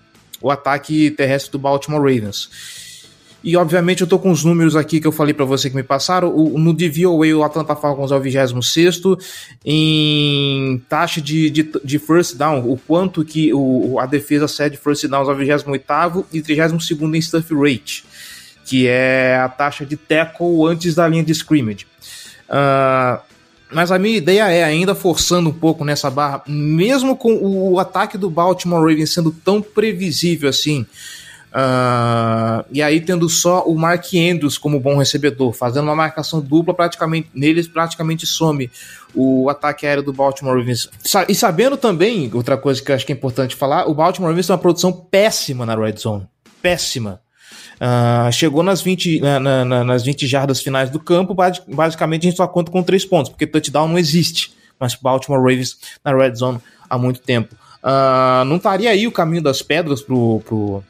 o 0.43 0.51
ataque 0.51 1.11
terrestre 1.11 1.53
do 1.53 1.59
Baltimore 1.59 2.01
Ravens. 2.01 2.90
E 3.43 3.57
obviamente 3.57 4.03
eu 4.03 4.07
tô 4.07 4.19
com 4.19 4.31
os 4.31 4.45
números 4.45 4.77
aqui 4.77 5.01
que 5.01 5.07
eu 5.07 5.13
falei 5.13 5.33
para 5.33 5.47
você 5.47 5.71
que 5.71 5.77
me 5.77 5.83
passaram. 5.83 6.35
O, 6.35 6.59
no 6.59 6.75
DVOA 6.75 7.35
o 7.35 7.43
Atlanta 7.43 7.75
Falcons 7.75 8.13
é 8.13 8.17
o 8.17 8.21
26 8.21 8.93
em 9.65 10.83
taxa 10.89 11.21
de, 11.21 11.49
de, 11.49 11.73
de, 11.83 11.99
first 11.99 12.37
down, 12.37 12.71
o 12.71 12.77
quanto 12.77 13.25
que 13.25 13.53
o, 13.55 13.99
a 13.99 14.05
defesa 14.05 14.47
cede 14.47 14.77
first 14.77 15.07
downs 15.07 15.29
ao 15.29 15.35
28 15.35 16.27
e 16.33 16.43
32 16.43 16.91
em 17.15 17.21
stuff 17.21 17.55
rate, 17.55 18.05
que 18.65 18.87
é 18.87 19.37
a 19.37 19.49
taxa 19.49 19.87
de 19.87 19.97
tackle 19.97 20.67
antes 20.67 20.95
da 20.95 21.09
linha 21.09 21.25
de 21.25 21.33
scrimmage. 21.33 21.87
Uh, 22.49 23.21
mas 23.73 23.93
a 23.93 23.99
minha 23.99 24.17
ideia 24.17 24.51
é, 24.51 24.65
ainda 24.65 24.95
forçando 24.95 25.49
um 25.49 25.53
pouco 25.53 25.85
nessa 25.85 26.11
barra, 26.11 26.43
mesmo 26.47 27.17
com 27.17 27.37
o 27.37 27.79
ataque 27.79 28.19
do 28.19 28.29
Baltimore 28.29 28.81
Ravens 28.81 29.15
sendo 29.15 29.31
tão 29.31 29.63
previsível 29.63 30.49
assim, 30.49 30.85
uh, 31.53 32.65
e 32.71 32.83
aí 32.83 33.01
tendo 33.01 33.29
só 33.29 33.65
o 33.65 33.77
Mark 33.77 34.07
Andrews 34.15 34.59
como 34.59 34.81
bom 34.81 34.97
recebedor, 34.97 35.53
fazendo 35.53 35.85
uma 35.85 35.97
marcação 35.97 36.41
dupla, 36.41 36.75
praticamente 36.75 37.29
neles 37.35 37.69
praticamente 37.69 38.27
some 38.27 38.71
o 39.15 39.49
ataque 39.49 39.87
aéreo 39.87 40.03
do 40.03 40.13
Baltimore 40.13 40.57
Ravens. 40.57 40.89
E 41.29 41.35
sabendo 41.35 41.77
também, 41.77 42.31
outra 42.33 42.57
coisa 42.57 42.83
que 42.83 42.91
eu 42.91 42.95
acho 42.95 43.05
que 43.05 43.13
é 43.13 43.17
importante 43.17 43.57
falar, 43.57 43.89
o 43.89 43.95
Baltimore 43.95 44.31
Ravens 44.31 44.47
tem 44.47 44.55
uma 44.55 44.61
produção 44.61 44.93
péssima 44.93 45.67
na 45.67 45.75
Red 45.75 45.97
Zone. 45.97 46.27
Péssima. 46.63 47.21
Uh, 47.81 48.31
chegou 48.31 48.63
nas 48.63 48.83
20, 48.83 49.21
na, 49.21 49.41
na, 49.65 49.85
nas 49.85 50.05
20 50.05 50.27
jardas 50.27 50.61
finais 50.61 50.91
do 50.91 51.01
campo, 51.01 51.35
basicamente 51.35 52.27
a 52.27 52.31
gente 52.31 52.37
só 52.37 52.47
conta 52.47 52.71
com 52.71 52.83
3 52.83 53.05
pontos, 53.07 53.31
porque 53.31 53.47
touchdown 53.47 53.89
não 53.89 53.99
existe. 53.99 54.53
Mas 54.79 54.95
Baltimore 54.95 55.41
Ravens 55.41 55.79
na 56.05 56.15
red 56.15 56.35
zone 56.35 56.59
há 56.89 56.99
muito 56.99 57.21
tempo. 57.21 57.55
Uh, 57.83 58.45
não 58.45 58.57
estaria 58.57 58.91
aí 58.91 59.07
o 59.07 59.13
caminho 59.13 59.43
das 59.43 59.63
pedras 59.63 60.03
pro, 60.03 60.41
pro, 60.45 60.85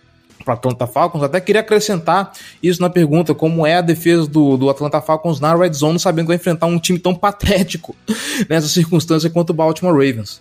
pro 0.56 0.70
Atlanta 0.70 0.86
Falcons? 0.86 1.22
Até 1.22 1.40
queria 1.40 1.60
acrescentar 1.60 2.32
isso 2.62 2.80
na 2.80 2.90
pergunta: 2.90 3.34
como 3.34 3.66
é 3.66 3.76
a 3.76 3.80
defesa 3.80 4.26
do, 4.26 4.56
do 4.56 4.70
Atlanta 4.70 5.00
Falcons 5.00 5.40
na 5.40 5.54
red 5.54 5.72
zone, 5.72 5.98
sabendo 5.98 6.26
que 6.26 6.28
vai 6.28 6.36
enfrentar 6.36 6.66
um 6.66 6.78
time 6.78 6.98
tão 6.98 7.14
patético 7.14 7.94
nessa 8.48 8.68
circunstância 8.68 9.30
quanto 9.30 9.50
o 9.50 9.54
Baltimore 9.54 9.92
Ravens? 9.92 10.40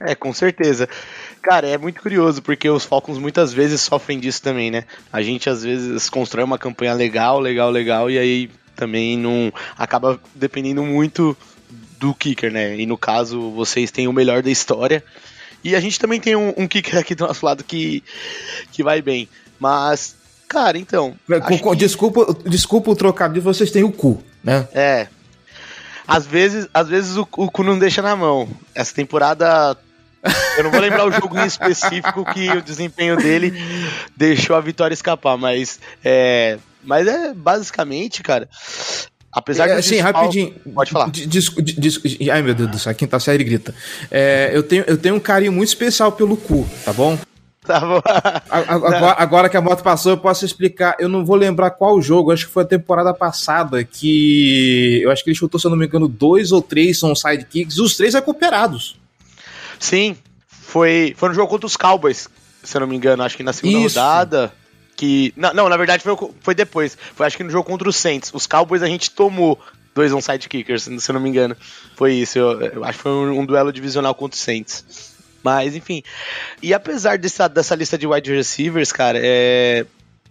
É, 0.00 0.14
com 0.14 0.32
certeza. 0.32 0.88
Cara, 1.42 1.68
é 1.68 1.76
muito 1.76 2.00
curioso, 2.00 2.40
porque 2.40 2.68
os 2.68 2.84
Falcons 2.84 3.18
muitas 3.18 3.52
vezes 3.52 3.82
sofrem 3.82 4.18
disso 4.18 4.42
também, 4.42 4.70
né? 4.70 4.84
A 5.12 5.20
gente 5.20 5.50
às 5.50 5.62
vezes 5.62 6.08
constrói 6.08 6.42
uma 6.42 6.58
campanha 6.58 6.94
legal, 6.94 7.38
legal, 7.38 7.70
legal, 7.70 8.10
e 8.10 8.18
aí 8.18 8.50
também 8.74 9.18
não 9.18 9.52
acaba 9.76 10.18
dependendo 10.34 10.82
muito 10.82 11.36
do 11.98 12.14
kicker, 12.14 12.50
né? 12.50 12.76
E 12.78 12.86
no 12.86 12.96
caso, 12.96 13.50
vocês 13.50 13.90
têm 13.90 14.08
o 14.08 14.12
melhor 14.12 14.42
da 14.42 14.50
história. 14.50 15.04
E 15.62 15.76
a 15.76 15.80
gente 15.80 15.98
também 15.98 16.20
tem 16.20 16.36
um, 16.36 16.54
um 16.56 16.66
kicker 16.66 16.96
aqui 17.00 17.14
do 17.14 17.26
nosso 17.26 17.44
lado 17.44 17.64
que, 17.64 18.02
que 18.72 18.82
vai 18.82 19.02
bem. 19.02 19.28
Mas, 19.58 20.16
cara, 20.48 20.78
então. 20.78 21.14
Com, 21.46 21.70
que... 21.72 21.76
Desculpa, 21.76 22.34
desculpa 22.48 22.90
o 22.90 22.96
trocadilho, 22.96 23.42
vocês 23.42 23.70
têm 23.70 23.84
o 23.84 23.92
cu, 23.92 24.22
né? 24.42 24.68
É. 24.72 25.08
Às 26.06 26.26
vezes, 26.26 26.66
às 26.74 26.88
vezes 26.88 27.16
o, 27.16 27.28
o 27.36 27.50
cu 27.50 27.62
não 27.62 27.78
deixa 27.78 28.02
na 28.02 28.16
mão. 28.16 28.48
Essa 28.74 28.94
temporada 28.94 29.76
eu 30.58 30.64
não 30.64 30.70
vou 30.70 30.80
lembrar 30.80 31.06
o 31.06 31.12
jogo 31.12 31.38
em 31.38 31.46
específico 31.46 32.24
que 32.32 32.50
o 32.50 32.62
desempenho 32.62 33.16
dele 33.16 33.52
deixou 34.16 34.56
a 34.56 34.60
vitória 34.60 34.94
escapar, 34.94 35.36
mas 35.38 35.80
é, 36.04 36.58
mas 36.82 37.06
é 37.06 37.32
basicamente, 37.32 38.22
cara. 38.22 38.48
Apesar 39.32 39.68
é, 39.68 39.76
de. 39.76 39.82
Sim, 39.86 39.98
rapidinho. 39.98 40.54
Pode 40.74 40.90
falar. 40.90 41.10
Disco, 41.10 41.62
disco, 41.62 42.08
ai, 42.32 42.42
meu 42.42 42.54
Deus 42.54 42.70
do 42.70 42.78
céu, 42.78 42.94
quem 42.94 43.06
tá 43.06 43.20
série 43.20 43.44
grita. 43.44 43.74
É, 44.10 44.50
eu, 44.52 44.62
tenho, 44.62 44.84
eu 44.86 44.98
tenho 44.98 45.14
um 45.14 45.20
carinho 45.20 45.52
muito 45.52 45.68
especial 45.68 46.10
pelo 46.10 46.36
cu, 46.36 46.68
tá 46.84 46.92
bom? 46.92 47.18
Tá 47.64 47.78
bom. 47.78 48.02
Agora, 48.48 49.12
agora, 49.12 49.48
que 49.48 49.56
a 49.56 49.60
moto 49.60 49.82
passou, 49.82 50.12
eu 50.12 50.18
posso 50.18 50.44
explicar. 50.44 50.96
Eu 50.98 51.08
não 51.08 51.24
vou 51.24 51.36
lembrar 51.36 51.70
qual 51.70 52.00
jogo, 52.02 52.32
acho 52.32 52.46
que 52.46 52.52
foi 52.52 52.64
a 52.64 52.66
temporada 52.66 53.14
passada 53.14 53.84
que. 53.84 55.00
Eu 55.02 55.10
acho 55.10 55.22
que 55.22 55.30
ele 55.30 55.36
chutou, 55.36 55.60
se 55.60 55.66
eu 55.66 55.70
não 55.70 55.78
me 55.78 55.86
engano, 55.86 56.08
dois 56.08 56.50
ou 56.50 56.60
três 56.60 56.98
são 56.98 57.14
sidekicks, 57.14 57.78
os 57.78 57.96
três 57.96 58.14
recuperados. 58.14 58.98
Sim, 59.78 60.16
foi, 60.48 61.14
foi 61.16 61.28
no 61.28 61.34
jogo 61.34 61.48
contra 61.48 61.66
os 61.66 61.76
Cowboys, 61.76 62.28
se 62.62 62.76
eu 62.76 62.80
não 62.80 62.88
me 62.88 62.96
engano, 62.96 63.22
acho 63.22 63.36
que 63.36 63.42
na 63.42 63.52
segunda 63.52 63.78
Isso. 63.78 63.98
rodada. 63.98 64.52
Que. 65.00 65.32
Não, 65.34 65.54
não, 65.54 65.66
na 65.66 65.78
verdade 65.78 66.02
foi, 66.02 66.14
foi 66.42 66.54
depois. 66.54 66.94
Foi 67.14 67.26
acho 67.26 67.34
que 67.34 67.42
no 67.42 67.48
jogo 67.48 67.66
contra 67.66 67.88
os 67.88 67.96
Saints. 67.96 68.30
Os 68.34 68.46
Cowboys 68.46 68.82
a 68.82 68.86
gente 68.86 69.10
tomou 69.10 69.58
dois 69.94 70.12
onside 70.12 70.46
kickers, 70.46 70.82
se 70.82 71.10
eu 71.10 71.14
não 71.14 71.22
me 71.22 71.30
engano. 71.30 71.56
Foi 71.96 72.12
isso. 72.12 72.38
Eu, 72.38 72.60
eu 72.60 72.84
acho 72.84 72.98
que 72.98 73.02
foi 73.04 73.12
um, 73.12 73.40
um, 73.40 73.46
duelo 73.46 73.72
divisional 73.72 74.14
contra 74.14 74.36
os 74.36 74.42
Saints. 74.42 75.16
Mas, 75.42 75.74
enfim. 75.74 76.02
E 76.62 76.74
apesar 76.74 77.16
dessa, 77.16 77.48
dessa 77.48 77.74
lista 77.74 77.96
de 77.96 78.06
wide 78.06 78.30
receivers, 78.30 78.92
cara, 78.92 79.18
é. 79.22 79.86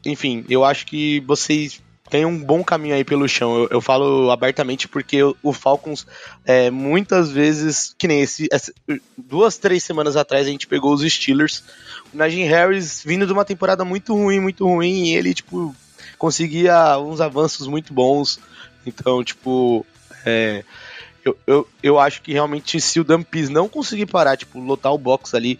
Enfim, 0.06 0.46
eu 0.48 0.64
acho 0.64 0.86
que 0.86 1.20
vocês 1.22 1.82
tem 2.12 2.26
um 2.26 2.38
bom 2.38 2.64
caminho 2.64 2.94
aí 2.94 3.04
pelo 3.04 3.28
chão. 3.28 3.58
Eu, 3.58 3.68
eu 3.72 3.82
falo 3.82 4.30
abertamente 4.30 4.88
porque 4.88 5.24
o, 5.24 5.36
o 5.42 5.52
Falcons, 5.52 6.06
é, 6.46 6.70
muitas 6.70 7.32
vezes, 7.32 7.96
que 7.98 8.08
nem 8.08 8.22
esse, 8.22 8.48
essa, 8.52 8.72
duas, 9.18 9.58
três 9.58 9.84
semanas 9.84 10.16
atrás 10.16 10.46
a 10.46 10.50
gente 10.50 10.68
pegou 10.68 10.94
os 10.94 11.02
Steelers. 11.02 11.64
Najee 12.13 12.44
Harris 12.44 13.04
vindo 13.04 13.25
de 13.25 13.34
uma 13.34 13.46
temporada 13.46 13.86
muito 13.86 14.13
ruim, 14.13 14.39
muito 14.39 14.66
ruim, 14.66 15.06
e 15.06 15.16
ele, 15.16 15.34
tipo, 15.34 15.75
conseguia 16.18 16.98
uns 16.98 17.22
avanços 17.22 17.68
muito 17.68 17.94
bons. 17.94 18.39
Então, 18.86 19.24
tipo, 19.24 19.86
é, 20.25 20.63
eu, 21.24 21.38
eu, 21.46 21.68
eu 21.82 22.00
acho 22.00 22.22
que 22.22 22.34
realmente 22.34 22.80
se 22.80 23.00
o 23.00 23.04
Dampis 23.04 23.50
não 23.50 23.68
conseguir 23.68 24.06
parar, 24.06 24.38
tipo, 24.38 24.60
lotar 24.60 24.94
o 24.94 24.98
box 24.98 25.36
ali 25.36 25.60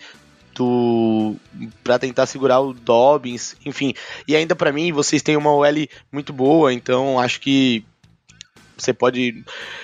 do 0.56 1.36
para 1.84 1.98
tentar 1.98 2.26
segurar 2.26 2.60
o 2.60 2.74
Dobbins, 2.74 3.56
enfim. 3.66 3.94
E 4.28 4.36
ainda 4.36 4.56
para 4.56 4.72
mim, 4.72 4.92
vocês 4.92 5.22
têm 5.22 5.38
uma 5.38 5.54
OL 5.54 5.88
muito 6.12 6.34
boa, 6.34 6.74
então 6.74 7.20
acho 7.20 7.40
que 7.40 7.84
você 8.80 8.94
pode 8.94 9.44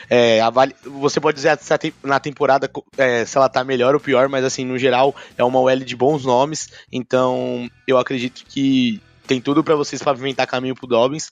é, 0.10 0.40
você 0.84 1.20
pode 1.20 1.36
dizer 1.36 1.58
na 2.04 2.20
temporada 2.20 2.70
é, 2.98 3.26
se 3.26 3.38
ela 3.38 3.50
tá 3.50 3.64
melhor 3.64 3.94
ou 3.94 4.00
pior, 4.00 4.30
mas 4.30 4.44
assim, 4.44 4.66
no 4.66 4.78
geral, 4.78 5.16
é 5.38 5.44
uma 5.44 5.60
OL 5.60 5.80
de 5.80 5.96
bons 5.96 6.26
nomes, 6.26 6.70
então 6.92 7.70
eu 7.88 7.98
acredito 7.98 8.44
que 8.48 9.02
tem 9.28 9.42
tudo 9.42 9.64
para 9.64 9.76
vocês 9.76 10.02
pavimentar 10.02 10.48
caminho 10.48 10.76
pro 10.76 10.88
Dobbins. 10.88 11.32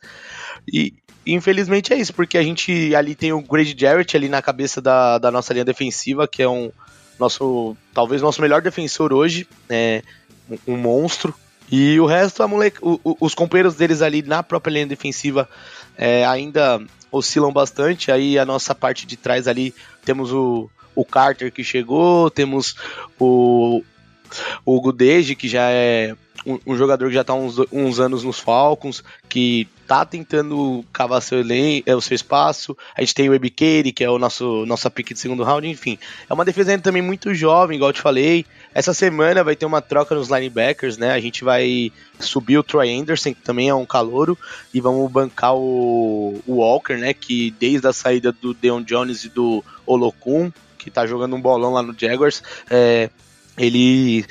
E 0.71 0.93
infelizmente 1.25 1.93
é 1.93 1.97
isso, 1.97 2.13
porque 2.13 2.37
a 2.37 2.43
gente 2.43 2.93
ali 2.95 3.15
tem 3.15 3.31
o 3.31 3.41
Grady 3.41 3.75
Jarrett 3.77 4.15
ali 4.17 4.27
na 4.27 4.41
cabeça 4.41 4.81
da, 4.81 5.17
da 5.17 5.31
nossa 5.31 5.53
linha 5.53 5.65
defensiva, 5.65 6.27
que 6.27 6.41
é 6.41 6.49
um, 6.49 6.71
nosso 7.19 7.75
talvez 7.93 8.21
nosso 8.21 8.41
melhor 8.41 8.61
defensor 8.61 9.13
hoje, 9.13 9.47
é 9.69 10.01
um 10.67 10.77
monstro. 10.77 11.33
E 11.71 11.99
o 11.99 12.05
resto, 12.05 12.43
a 12.43 12.47
moleque, 12.47 12.77
o, 12.81 12.99
o, 13.03 13.17
os 13.21 13.33
companheiros 13.33 13.75
deles 13.75 14.01
ali 14.01 14.21
na 14.21 14.43
própria 14.43 14.73
linha 14.73 14.87
defensiva 14.87 15.49
é, 15.97 16.25
ainda 16.25 16.81
oscilam 17.13 17.53
bastante. 17.53 18.11
Aí 18.11 18.37
a 18.37 18.45
nossa 18.45 18.73
parte 18.73 19.05
de 19.05 19.15
trás 19.15 19.47
ali 19.47 19.73
temos 20.03 20.33
o, 20.33 20.69
o 20.95 21.05
Carter 21.05 21.51
que 21.51 21.63
chegou, 21.63 22.29
temos 22.29 22.75
o, 23.19 23.83
o 24.65 24.81
Gudeji 24.81 25.35
que 25.35 25.47
já 25.47 25.69
é 25.69 26.15
um, 26.45 26.59
um, 26.67 26.75
jogador 26.75 27.07
que 27.07 27.13
já 27.13 27.21
está 27.21 27.33
uns, 27.33 27.55
uns 27.71 27.99
anos 27.99 28.23
nos 28.23 28.39
Falcons, 28.39 29.03
que 29.29 29.67
tá 29.87 30.05
tentando 30.05 30.83
cavar 30.91 31.21
seu, 31.21 31.39
elen 31.39 31.83
é, 31.85 31.95
o 31.95 32.01
seu 32.01 32.15
espaço. 32.15 32.75
A 32.95 33.01
gente 33.01 33.13
tem 33.13 33.29
o 33.29 33.33
Ebikeri, 33.33 33.91
que 33.91 34.03
é 34.03 34.09
o 34.09 34.17
nosso 34.17 34.65
nossa 34.65 34.89
pick 34.89 35.13
de 35.13 35.19
segundo 35.19 35.43
round, 35.43 35.67
enfim. 35.67 35.97
É 36.29 36.33
uma 36.33 36.45
defesa 36.45 36.71
ainda 36.71 36.83
também 36.83 37.01
muito 37.01 37.33
jovem, 37.33 37.75
igual 37.75 37.89
eu 37.89 37.93
te 37.93 38.01
falei. 38.01 38.45
Essa 38.73 38.93
semana 38.93 39.43
vai 39.43 39.55
ter 39.55 39.65
uma 39.65 39.81
troca 39.81 40.15
nos 40.15 40.29
linebackers, 40.29 40.97
né? 40.97 41.11
A 41.11 41.19
gente 41.19 41.43
vai 41.43 41.91
subir 42.19 42.57
o 42.57 42.63
Troy 42.63 42.93
Anderson, 42.93 43.33
que 43.33 43.41
também 43.41 43.69
é 43.69 43.75
um 43.75 43.85
calouro, 43.85 44.37
e 44.73 44.81
vamos 44.81 45.11
bancar 45.11 45.55
o, 45.55 46.41
o 46.47 46.55
Walker, 46.55 46.95
né? 46.95 47.13
Que 47.13 47.51
desde 47.59 47.87
a 47.87 47.93
saída 47.93 48.31
do 48.31 48.53
Deon 48.53 48.81
Jones 48.81 49.25
e 49.25 49.29
do 49.29 49.63
Olokun, 49.85 50.51
que 50.77 50.89
tá 50.89 51.05
jogando 51.05 51.35
um 51.35 51.41
bolão 51.41 51.73
lá 51.73 51.81
no 51.81 51.95
Jaguars, 51.97 52.41
é, 52.69 53.09
ele 53.57 54.25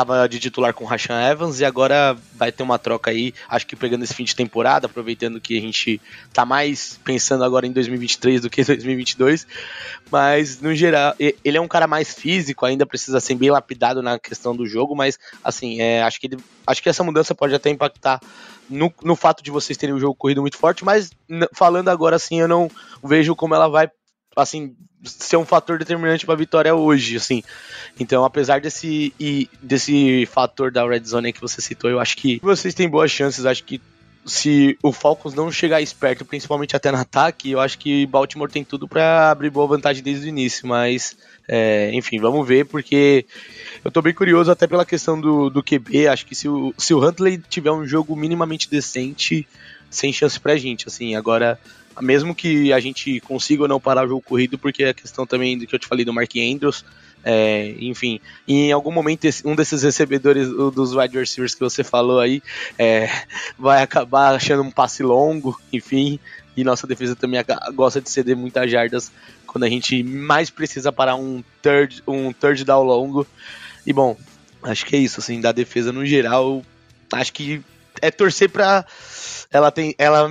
tava 0.00 0.26
de 0.26 0.40
titular 0.40 0.72
com 0.72 0.84
o 0.84 0.86
Rashan 0.86 1.20
Evans 1.20 1.60
e 1.60 1.64
agora 1.64 2.16
vai 2.34 2.50
ter 2.50 2.62
uma 2.62 2.78
troca 2.78 3.10
aí, 3.10 3.34
acho 3.48 3.66
que 3.66 3.76
pegando 3.76 4.02
esse 4.02 4.14
fim 4.14 4.24
de 4.24 4.34
temporada, 4.34 4.86
aproveitando 4.86 5.40
que 5.40 5.58
a 5.58 5.60
gente 5.60 6.00
tá 6.32 6.46
mais 6.46 6.98
pensando 7.04 7.44
agora 7.44 7.66
em 7.66 7.72
2023 7.72 8.40
do 8.40 8.48
que 8.48 8.64
2022, 8.64 9.46
mas 10.10 10.60
no 10.60 10.74
geral, 10.74 11.14
ele 11.18 11.58
é 11.58 11.60
um 11.60 11.68
cara 11.68 11.86
mais 11.86 12.14
físico, 12.14 12.64
ainda 12.64 12.86
precisa 12.86 13.20
ser 13.20 13.34
bem 13.34 13.50
lapidado 13.50 14.00
na 14.00 14.18
questão 14.18 14.56
do 14.56 14.66
jogo, 14.66 14.96
mas 14.96 15.18
assim, 15.44 15.82
é, 15.82 16.02
acho 16.02 16.18
que 16.18 16.28
ele, 16.28 16.38
acho 16.66 16.82
que 16.82 16.88
essa 16.88 17.04
mudança 17.04 17.34
pode 17.34 17.54
até 17.54 17.68
impactar 17.68 18.20
no, 18.70 18.92
no 19.02 19.16
fato 19.16 19.42
de 19.42 19.50
vocês 19.50 19.76
terem 19.76 19.92
o 19.92 19.98
um 19.98 20.00
jogo 20.00 20.14
corrido 20.14 20.40
muito 20.40 20.56
forte, 20.56 20.82
mas 20.82 21.10
falando 21.52 21.88
agora 21.90 22.16
assim, 22.16 22.40
eu 22.40 22.48
não 22.48 22.70
vejo 23.04 23.36
como 23.36 23.54
ela 23.54 23.68
vai 23.68 23.90
assim, 24.36 24.74
ser 25.04 25.36
um 25.36 25.44
fator 25.44 25.78
determinante 25.78 26.24
para 26.24 26.34
a 26.34 26.38
vitória 26.38 26.74
hoje, 26.74 27.16
assim. 27.16 27.42
Então, 27.98 28.24
apesar 28.24 28.60
desse 28.60 29.12
e 29.18 29.48
desse 29.62 30.26
fator 30.26 30.70
da 30.70 30.86
red 30.86 31.04
zone 31.04 31.32
que 31.32 31.40
você 31.40 31.60
citou, 31.60 31.90
eu 31.90 32.00
acho 32.00 32.16
que 32.16 32.40
vocês 32.42 32.74
têm 32.74 32.88
boas 32.88 33.10
chances, 33.10 33.44
acho 33.44 33.64
que 33.64 33.80
se 34.24 34.78
o 34.82 34.92
Falcons 34.92 35.34
não 35.34 35.50
chegar 35.50 35.80
esperto, 35.80 36.24
principalmente 36.24 36.76
até 36.76 36.92
no 36.92 36.98
ataque, 36.98 37.50
eu 37.50 37.60
acho 37.60 37.78
que 37.78 38.06
Baltimore 38.06 38.50
tem 38.50 38.62
tudo 38.62 38.86
para 38.86 39.30
abrir 39.30 39.50
boa 39.50 39.66
vantagem 39.66 40.02
desde 40.02 40.26
o 40.26 40.28
início, 40.28 40.68
mas 40.68 41.16
é, 41.48 41.90
enfim, 41.94 42.20
vamos 42.20 42.46
ver, 42.46 42.66
porque 42.66 43.24
eu 43.84 43.90
tô 43.90 44.02
bem 44.02 44.12
curioso 44.12 44.50
até 44.50 44.66
pela 44.66 44.84
questão 44.84 45.20
do, 45.20 45.48
do 45.48 45.62
QB. 45.62 46.06
Acho 46.08 46.26
que 46.26 46.34
se 46.34 46.48
o, 46.48 46.74
se 46.76 46.92
o 46.92 47.04
Huntley 47.04 47.38
tiver 47.48 47.72
um 47.72 47.86
jogo 47.86 48.14
minimamente 48.14 48.70
decente, 48.70 49.48
sem 49.90 50.12
chance 50.12 50.38
pra 50.38 50.56
gente, 50.56 50.88
assim, 50.88 51.14
agora. 51.14 51.58
Mesmo 52.00 52.34
que 52.34 52.72
a 52.72 52.80
gente 52.80 53.20
consiga 53.20 53.62
ou 53.62 53.68
não 53.68 53.80
parar 53.80 54.06
o 54.06 54.08
jogo 54.08 54.22
corrido, 54.22 54.56
porque 54.56 54.84
a 54.84 54.94
questão 54.94 55.26
também 55.26 55.58
do 55.58 55.66
que 55.66 55.74
eu 55.74 55.78
te 55.78 55.88
falei 55.88 56.04
do 56.04 56.14
Mark 56.14 56.30
Andrews, 56.36 56.84
é, 57.22 57.74
enfim, 57.78 58.20
em 58.48 58.72
algum 58.72 58.90
momento 58.90 59.28
um 59.44 59.54
desses 59.54 59.82
recebedores 59.82 60.48
dos 60.48 60.94
wide 60.94 61.18
receivers 61.18 61.54
que 61.54 61.60
você 61.60 61.84
falou 61.84 62.18
aí 62.18 62.42
é, 62.78 63.10
vai 63.58 63.82
acabar 63.82 64.34
achando 64.34 64.62
um 64.62 64.70
passe 64.70 65.02
longo, 65.02 65.60
enfim, 65.70 66.18
e 66.56 66.64
nossa 66.64 66.86
defesa 66.86 67.14
também 67.14 67.44
gosta 67.74 68.00
de 68.00 68.08
ceder 68.08 68.36
muitas 68.36 68.70
jardas 68.70 69.12
quando 69.46 69.64
a 69.64 69.68
gente 69.68 70.02
mais 70.02 70.48
precisa 70.48 70.92
parar 70.92 71.16
um 71.16 71.42
third, 71.60 72.02
um 72.06 72.32
third 72.32 72.64
down 72.64 72.84
longo. 72.84 73.26
E 73.86 73.92
bom, 73.92 74.16
acho 74.62 74.86
que 74.86 74.96
é 74.96 74.98
isso, 74.98 75.20
assim, 75.20 75.40
da 75.40 75.52
defesa 75.52 75.92
no 75.92 76.06
geral, 76.06 76.62
acho 77.12 77.32
que 77.32 77.60
é 78.00 78.10
torcer 78.10 78.48
pra 78.48 78.84
ela, 79.50 79.70
tem, 79.70 79.94
ela 79.98 80.30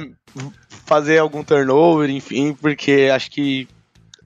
fazer 0.85 1.17
algum 1.19 1.43
turnover, 1.43 2.09
enfim, 2.09 2.53
porque 2.53 3.09
acho 3.13 3.29
que 3.31 3.67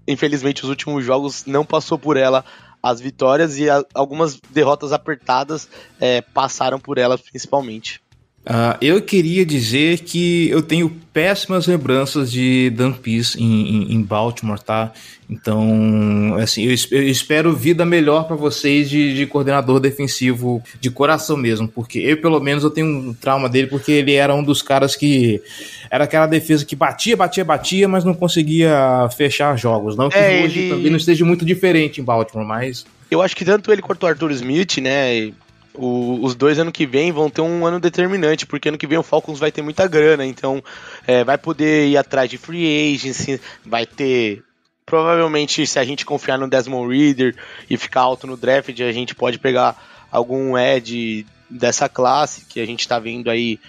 infelizmente 0.07 0.63
os 0.63 0.69
últimos 0.69 1.03
jogos 1.03 1.45
não 1.45 1.65
passou 1.65 1.97
por 1.97 2.17
ela 2.17 2.43
as 2.81 2.99
vitórias 2.99 3.57
e 3.57 3.69
a, 3.69 3.83
algumas 3.93 4.39
derrotas 4.51 4.91
apertadas 4.91 5.69
é, 6.01 6.21
passaram 6.21 6.77
por 6.77 6.97
ela 6.97 7.17
principalmente. 7.17 8.02
Uh, 8.45 8.75
eu 8.81 9.01
queria 9.01 9.45
dizer 9.45 9.99
que 9.99 10.49
eu 10.49 10.61
tenho 10.61 10.89
péssimas 11.13 11.65
lembranças 11.65 12.29
de 12.29 12.69
Dan 12.71 12.91
Pease 12.91 13.41
em, 13.41 13.45
em, 13.45 13.93
em, 13.93 14.01
Baltimore, 14.01 14.59
tá? 14.59 14.91
Então, 15.29 16.35
assim, 16.41 16.63
eu, 16.63 16.75
eu 16.91 17.03
espero 17.03 17.55
vida 17.55 17.85
melhor 17.85 18.25
para 18.27 18.35
vocês 18.35 18.89
de, 18.89 19.15
de, 19.15 19.25
coordenador 19.25 19.79
defensivo 19.79 20.61
de 20.81 20.91
coração 20.91 21.37
mesmo, 21.37 21.69
porque 21.69 21.99
eu, 21.99 22.17
pelo 22.17 22.37
menos, 22.41 22.65
eu 22.65 22.69
tenho 22.69 22.87
um 22.87 23.13
trauma 23.13 23.47
dele, 23.47 23.67
porque 23.67 23.93
ele 23.93 24.13
era 24.13 24.35
um 24.35 24.43
dos 24.43 24.61
caras 24.61 24.93
que 24.93 25.41
era 25.89 26.03
aquela 26.03 26.27
defesa 26.27 26.65
que 26.65 26.75
batia, 26.75 27.15
batia, 27.15 27.45
batia, 27.45 27.87
mas 27.87 28.03
não 28.03 28.13
conseguia 28.13 29.07
fechar 29.15 29.57
jogos. 29.57 29.95
Não 29.95 30.09
que 30.09 30.17
é, 30.17 30.43
hoje 30.43 30.59
ele... 30.59 30.69
também 30.69 30.89
não 30.89 30.97
esteja 30.97 31.23
muito 31.23 31.45
diferente 31.45 32.01
em 32.01 32.03
Baltimore, 32.03 32.45
mas... 32.45 32.85
Eu 33.09 33.21
acho 33.21 33.37
que 33.37 33.45
tanto 33.45 33.71
ele 33.71 33.81
quanto 33.81 34.03
o 34.03 34.07
Arthur 34.07 34.31
Smith, 34.31 34.79
né, 34.79 35.31
o, 35.75 36.19
os 36.23 36.35
dois 36.35 36.59
ano 36.59 36.71
que 36.71 36.85
vem 36.85 37.11
vão 37.11 37.29
ter 37.29 37.41
um 37.41 37.65
ano 37.65 37.79
determinante, 37.79 38.45
porque 38.45 38.69
ano 38.69 38.77
que 38.77 38.87
vem 38.87 38.97
o 38.97 39.03
Falcons 39.03 39.39
vai 39.39 39.51
ter 39.51 39.61
muita 39.61 39.87
grana, 39.87 40.25
então 40.25 40.63
é, 41.07 41.23
vai 41.23 41.37
poder 41.37 41.87
ir 41.87 41.97
atrás 41.97 42.29
de 42.29 42.37
free 42.37 42.93
agency, 42.93 43.41
vai 43.65 43.85
ter. 43.85 44.43
Provavelmente, 44.85 45.65
se 45.65 45.79
a 45.79 45.83
gente 45.85 46.05
confiar 46.05 46.37
no 46.37 46.49
Desmond 46.49 46.93
Reader 46.93 47.35
e 47.69 47.77
ficar 47.77 48.01
alto 48.01 48.27
no 48.27 48.35
draft, 48.35 48.69
a 48.81 48.91
gente 48.91 49.15
pode 49.15 49.39
pegar 49.39 49.81
algum 50.11 50.57
Ed 50.57 51.25
dessa 51.49 51.87
classe 51.87 52.45
que 52.45 52.59
a 52.59 52.65
gente 52.65 52.81
está 52.81 52.99
vendo 52.99 53.29
aí. 53.29 53.59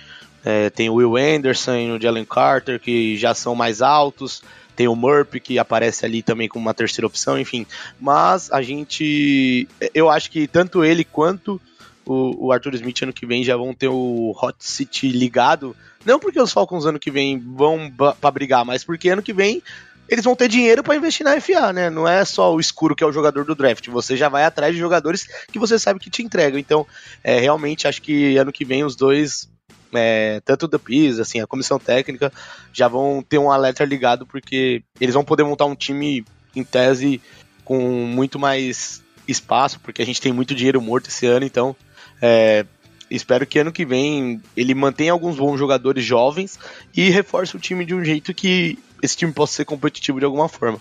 É, 0.45 0.69
tem 0.69 0.91
o 0.91 0.95
Will 0.95 1.17
Anderson 1.17 1.97
o 1.97 2.01
Jalen 2.01 2.25
Carter, 2.25 2.79
que 2.79 3.17
já 3.17 3.33
são 3.33 3.55
mais 3.55 3.81
altos. 3.81 4.43
Tem 4.77 4.89
o 4.89 4.97
Murphy, 4.97 5.39
que 5.39 5.59
aparece 5.59 6.05
ali 6.05 6.21
também 6.21 6.49
como 6.49 6.67
uma 6.67 6.75
terceira 6.75 7.07
opção, 7.07 7.39
enfim. 7.39 7.65
Mas 7.99 8.51
a 8.53 8.61
gente. 8.61 9.69
Eu 9.95 10.11
acho 10.11 10.31
que 10.31 10.49
tanto 10.49 10.85
ele 10.85 11.05
quanto 11.05 11.61
o, 12.07 12.47
o 12.47 12.53
Arthur 12.53 12.75
Smith 12.75 13.03
ano 13.03 13.13
que 13.13 13.27
vem 13.27 13.45
já 13.45 13.57
vão 13.57 13.75
ter 13.75 13.89
o 13.89 14.35
Hot 14.41 14.57
City 14.59 15.09
ligado. 15.09 15.75
Não 16.05 16.19
porque 16.19 16.41
os 16.41 16.53
Falcons 16.53 16.87
ano 16.87 16.99
que 16.99 17.11
vem 17.11 17.39
vão 17.39 17.91
para 18.21 18.31
brigar, 18.31 18.65
mas 18.65 18.85
porque 18.85 19.09
ano 19.09 19.23
que 19.23 19.33
vem 19.33 19.63
eles 20.09 20.25
vão 20.25 20.37
ter 20.37 20.49
dinheiro 20.49 20.83
para 20.83 20.97
investir 20.97 21.25
na 21.25 21.41
FA, 21.41 21.73
né? 21.73 21.89
Não 21.89 22.07
é 22.07 22.25
só 22.25 22.55
o 22.55 22.61
escuro 22.61 22.95
que 22.95 23.03
é 23.03 23.07
o 23.07 23.13
jogador 23.13 23.45
do 23.45 23.55
draft. 23.55 23.89
Você 23.89 24.17
já 24.17 24.29
vai 24.29 24.45
atrás 24.45 24.75
de 24.75 24.79
jogadores 24.79 25.27
que 25.51 25.59
você 25.59 25.79
sabe 25.79 25.99
que 25.99 26.11
te 26.11 26.23
entregam. 26.23 26.59
Então, 26.59 26.87
é, 27.23 27.41
realmente 27.41 27.89
acho 27.89 28.03
que 28.03 28.37
ano 28.37 28.53
que 28.53 28.65
vem 28.65 28.85
os 28.85 28.95
dois, 28.95 29.49
é, 29.95 30.41
tanto 30.45 30.67
o 30.67 30.69
The 30.69 30.79
PIS, 30.79 31.19
assim, 31.19 31.41
a 31.41 31.47
comissão 31.47 31.79
técnica, 31.79 32.31
já 32.73 32.87
vão 32.87 33.25
ter 33.27 33.39
um 33.39 33.51
alerta 33.51 33.85
ligado 33.85 34.27
porque 34.27 34.83
eles 35.01 35.15
vão 35.15 35.25
poder 35.25 35.45
montar 35.45 35.65
um 35.65 35.75
time 35.75 36.25
em 36.55 36.63
tese 36.63 37.21
com 37.65 37.81
muito 37.81 38.39
mais 38.39 39.03
espaço, 39.27 39.81
porque 39.81 40.03
a 40.03 40.07
gente 40.07 40.21
tem 40.21 40.33
muito 40.33 40.55
dinheiro 40.55 40.83
morto 40.83 41.09
esse 41.09 41.27
ano, 41.27 41.47
então 41.47 41.75
é, 42.21 42.64
espero 43.11 43.47
que 43.47 43.59
ano 43.59 43.73
que 43.73 43.85
vem 43.85 44.40
ele 44.56 44.75
mantenha 44.75 45.12
alguns 45.12 45.37
bons 45.37 45.59
jogadores 45.59 46.04
jovens 46.04 46.59
e 46.97 47.11
reforce 47.11 47.56
o 47.56 47.61
time 47.61 47.85
de 47.85 47.94
um 47.94 48.05
jeito 48.05 48.35
que 48.35 48.79
esse 49.03 49.16
time 49.16 49.33
possa 49.33 49.55
ser 49.55 49.64
competitivo 49.64 50.18
de 50.18 50.24
alguma 50.24 50.48
forma. 50.48 50.81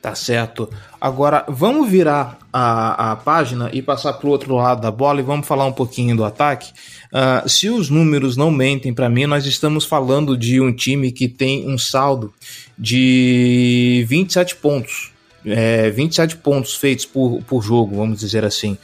Tá 0.00 0.14
certo. 0.14 0.70
Agora 1.00 1.44
vamos 1.48 1.90
virar 1.90 2.38
a, 2.52 3.12
a 3.12 3.16
página 3.16 3.68
e 3.72 3.82
passar 3.82 4.12
para 4.12 4.28
o 4.28 4.30
outro 4.30 4.54
lado 4.54 4.80
da 4.80 4.92
bola 4.92 5.18
e 5.18 5.24
vamos 5.24 5.46
falar 5.46 5.66
um 5.66 5.72
pouquinho 5.72 6.16
do 6.16 6.24
ataque. 6.24 6.72
Uh, 7.12 7.48
se 7.48 7.68
os 7.68 7.90
números 7.90 8.36
não 8.36 8.50
mentem 8.50 8.94
para 8.94 9.08
mim, 9.08 9.26
nós 9.26 9.44
estamos 9.44 9.84
falando 9.84 10.36
de 10.36 10.60
um 10.60 10.72
time 10.72 11.10
que 11.10 11.28
tem 11.28 11.68
um 11.68 11.76
saldo 11.76 12.32
de 12.78 14.04
27 14.08 14.56
pontos 14.56 15.10
é, 15.46 15.90
27 15.90 16.36
pontos 16.36 16.74
feitos 16.74 17.04
por, 17.04 17.42
por 17.42 17.62
jogo, 17.62 17.96
vamos 17.96 18.20
dizer 18.20 18.44
assim. 18.44 18.76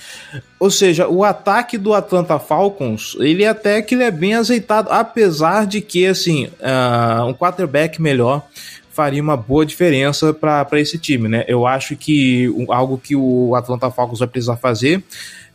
Ou 0.59 0.71
seja, 0.71 1.09
o 1.09 1.25
ataque 1.25 1.77
do 1.77 1.95
Atlanta 1.95 2.39
Falcons, 2.39 3.17
ele 3.19 3.45
até 3.45 3.83
que 3.83 3.95
ele 3.95 4.05
é 4.05 4.11
bem 4.11 4.35
azeitado, 4.35 4.91
apesar 4.91 5.67
de 5.67 5.81
que, 5.81 6.07
assim, 6.07 6.47
uh, 6.47 7.25
um 7.27 7.35
quarterback 7.35 8.01
melhor 8.01 8.47
faria 8.95 9.21
uma 9.21 9.37
boa 9.37 9.67
diferença 9.67 10.33
para 10.33 10.81
esse 10.81 10.97
time, 10.97 11.29
né? 11.29 11.45
Eu 11.49 11.67
acho 11.67 11.97
que 11.97 12.49
algo 12.69 12.97
que 12.97 13.17
o 13.17 13.55
Atlanta 13.57 13.91
Falcons 13.91 14.21
vai 14.21 14.29
precisar 14.29 14.57
fazer 14.57 15.03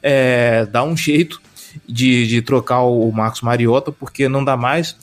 é 0.03 0.65
dar 0.65 0.83
um 0.83 0.95
jeito 0.95 1.41
de, 1.87 2.27
de 2.27 2.41
trocar 2.41 2.81
o 2.81 3.09
Marcos 3.11 3.41
Mariota, 3.41 3.91
porque 3.93 4.27
não 4.27 4.43
dá 4.43 4.57
mais. 4.57 4.95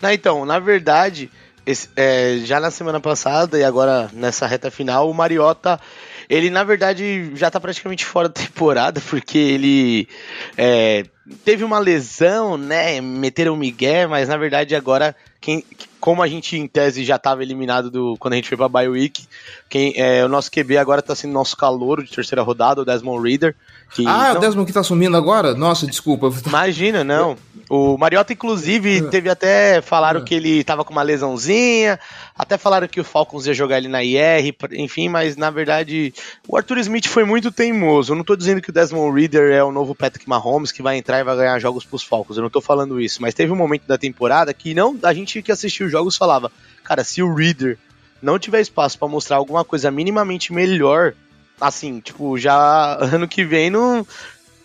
Não, 0.00 0.12
então, 0.12 0.44
na 0.44 0.58
verdade, 0.58 1.30
esse, 1.66 1.88
é, 1.96 2.38
já 2.44 2.60
na 2.60 2.70
semana 2.70 3.00
passada 3.00 3.58
e 3.58 3.64
agora 3.64 4.10
nessa 4.12 4.46
reta 4.46 4.70
final, 4.70 5.10
o 5.10 5.14
Mariota, 5.14 5.80
ele 6.28 6.50
na 6.50 6.64
verdade 6.64 7.32
já 7.34 7.50
tá 7.50 7.58
praticamente 7.60 8.04
fora 8.04 8.28
da 8.28 8.34
temporada, 8.42 9.00
porque 9.00 9.38
ele 9.38 10.08
é, 10.56 11.04
teve 11.44 11.64
uma 11.64 11.78
lesão, 11.78 12.56
né? 12.56 13.00
Meteram 13.00 13.54
o 13.54 13.56
Miguel, 13.56 14.08
mas 14.08 14.28
na 14.28 14.36
verdade 14.36 14.74
agora, 14.74 15.16
quem, 15.40 15.64
como 16.00 16.22
a 16.22 16.28
gente 16.28 16.56
em 16.56 16.66
tese 16.66 17.04
já 17.04 17.16
estava 17.16 17.42
eliminado 17.42 17.90
do 17.90 18.16
quando 18.18 18.34
a 18.34 18.36
gente 18.36 18.48
foi 18.48 18.58
pra 18.58 18.68
Bio 18.68 18.92
Week, 18.92 19.26
quem, 19.68 19.94
é, 19.96 20.24
o 20.24 20.28
nosso 20.28 20.50
QB 20.50 20.76
agora 20.76 21.00
tá 21.00 21.14
sendo 21.14 21.32
nosso 21.32 21.56
calouro 21.56 22.04
de 22.04 22.10
terceira 22.10 22.42
rodada, 22.42 22.82
o 22.82 22.84
Desmond 22.84 23.26
Reader. 23.26 23.54
Que, 23.92 24.06
ah, 24.06 24.30
não... 24.30 24.36
o 24.36 24.40
Desmond 24.40 24.66
que 24.66 24.72
tá 24.72 24.82
sumindo 24.82 25.16
agora? 25.16 25.54
Nossa, 25.54 25.86
desculpa. 25.86 26.30
Imagina, 26.46 27.04
não. 27.04 27.36
O 27.68 27.96
Mariota, 27.96 28.32
inclusive, 28.32 28.98
é. 28.98 29.02
teve 29.02 29.30
até. 29.30 29.80
Falaram 29.80 30.20
é. 30.20 30.24
que 30.24 30.34
ele 30.34 30.64
tava 30.64 30.84
com 30.84 30.92
uma 30.92 31.02
lesãozinha. 31.02 31.98
Até 32.36 32.58
falaram 32.58 32.88
que 32.88 33.00
o 33.00 33.04
Falcons 33.04 33.46
ia 33.46 33.54
jogar 33.54 33.78
ele 33.78 33.88
na 33.88 34.02
IR, 34.02 34.54
enfim, 34.72 35.08
mas 35.08 35.36
na 35.36 35.50
verdade 35.50 36.12
o 36.48 36.56
Arthur 36.56 36.78
Smith 36.78 37.06
foi 37.06 37.24
muito 37.24 37.52
teimoso. 37.52 38.12
Eu 38.12 38.16
não 38.16 38.24
tô 38.24 38.34
dizendo 38.34 38.60
que 38.60 38.70
o 38.70 38.72
Desmond 38.72 39.18
Reader 39.18 39.52
é 39.52 39.62
o 39.62 39.70
novo 39.70 39.94
Patrick 39.94 40.28
Mahomes 40.28 40.72
que 40.72 40.82
vai 40.82 40.96
entrar 40.96 41.20
e 41.20 41.24
vai 41.24 41.36
ganhar 41.36 41.58
jogos 41.60 41.84
pros 41.84 42.02
Falcons. 42.02 42.36
Eu 42.36 42.42
não 42.42 42.50
tô 42.50 42.60
falando 42.60 43.00
isso, 43.00 43.22
mas 43.22 43.34
teve 43.34 43.52
um 43.52 43.56
momento 43.56 43.86
da 43.86 43.96
temporada 43.96 44.52
que 44.52 44.74
não 44.74 44.98
a 45.02 45.14
gente 45.14 45.40
que 45.42 45.52
assistiu 45.52 45.86
os 45.86 45.92
jogos 45.92 46.16
falava, 46.16 46.50
cara, 46.82 47.04
se 47.04 47.22
o 47.22 47.32
Reader 47.32 47.78
não 48.20 48.38
tiver 48.38 48.60
espaço 48.60 48.98
para 48.98 49.06
mostrar 49.06 49.36
alguma 49.36 49.64
coisa 49.64 49.90
minimamente 49.90 50.52
melhor, 50.52 51.14
assim, 51.60 52.00
tipo, 52.00 52.38
já 52.38 52.96
ano 53.00 53.28
que 53.28 53.44
vem 53.44 53.70
não 53.70 54.06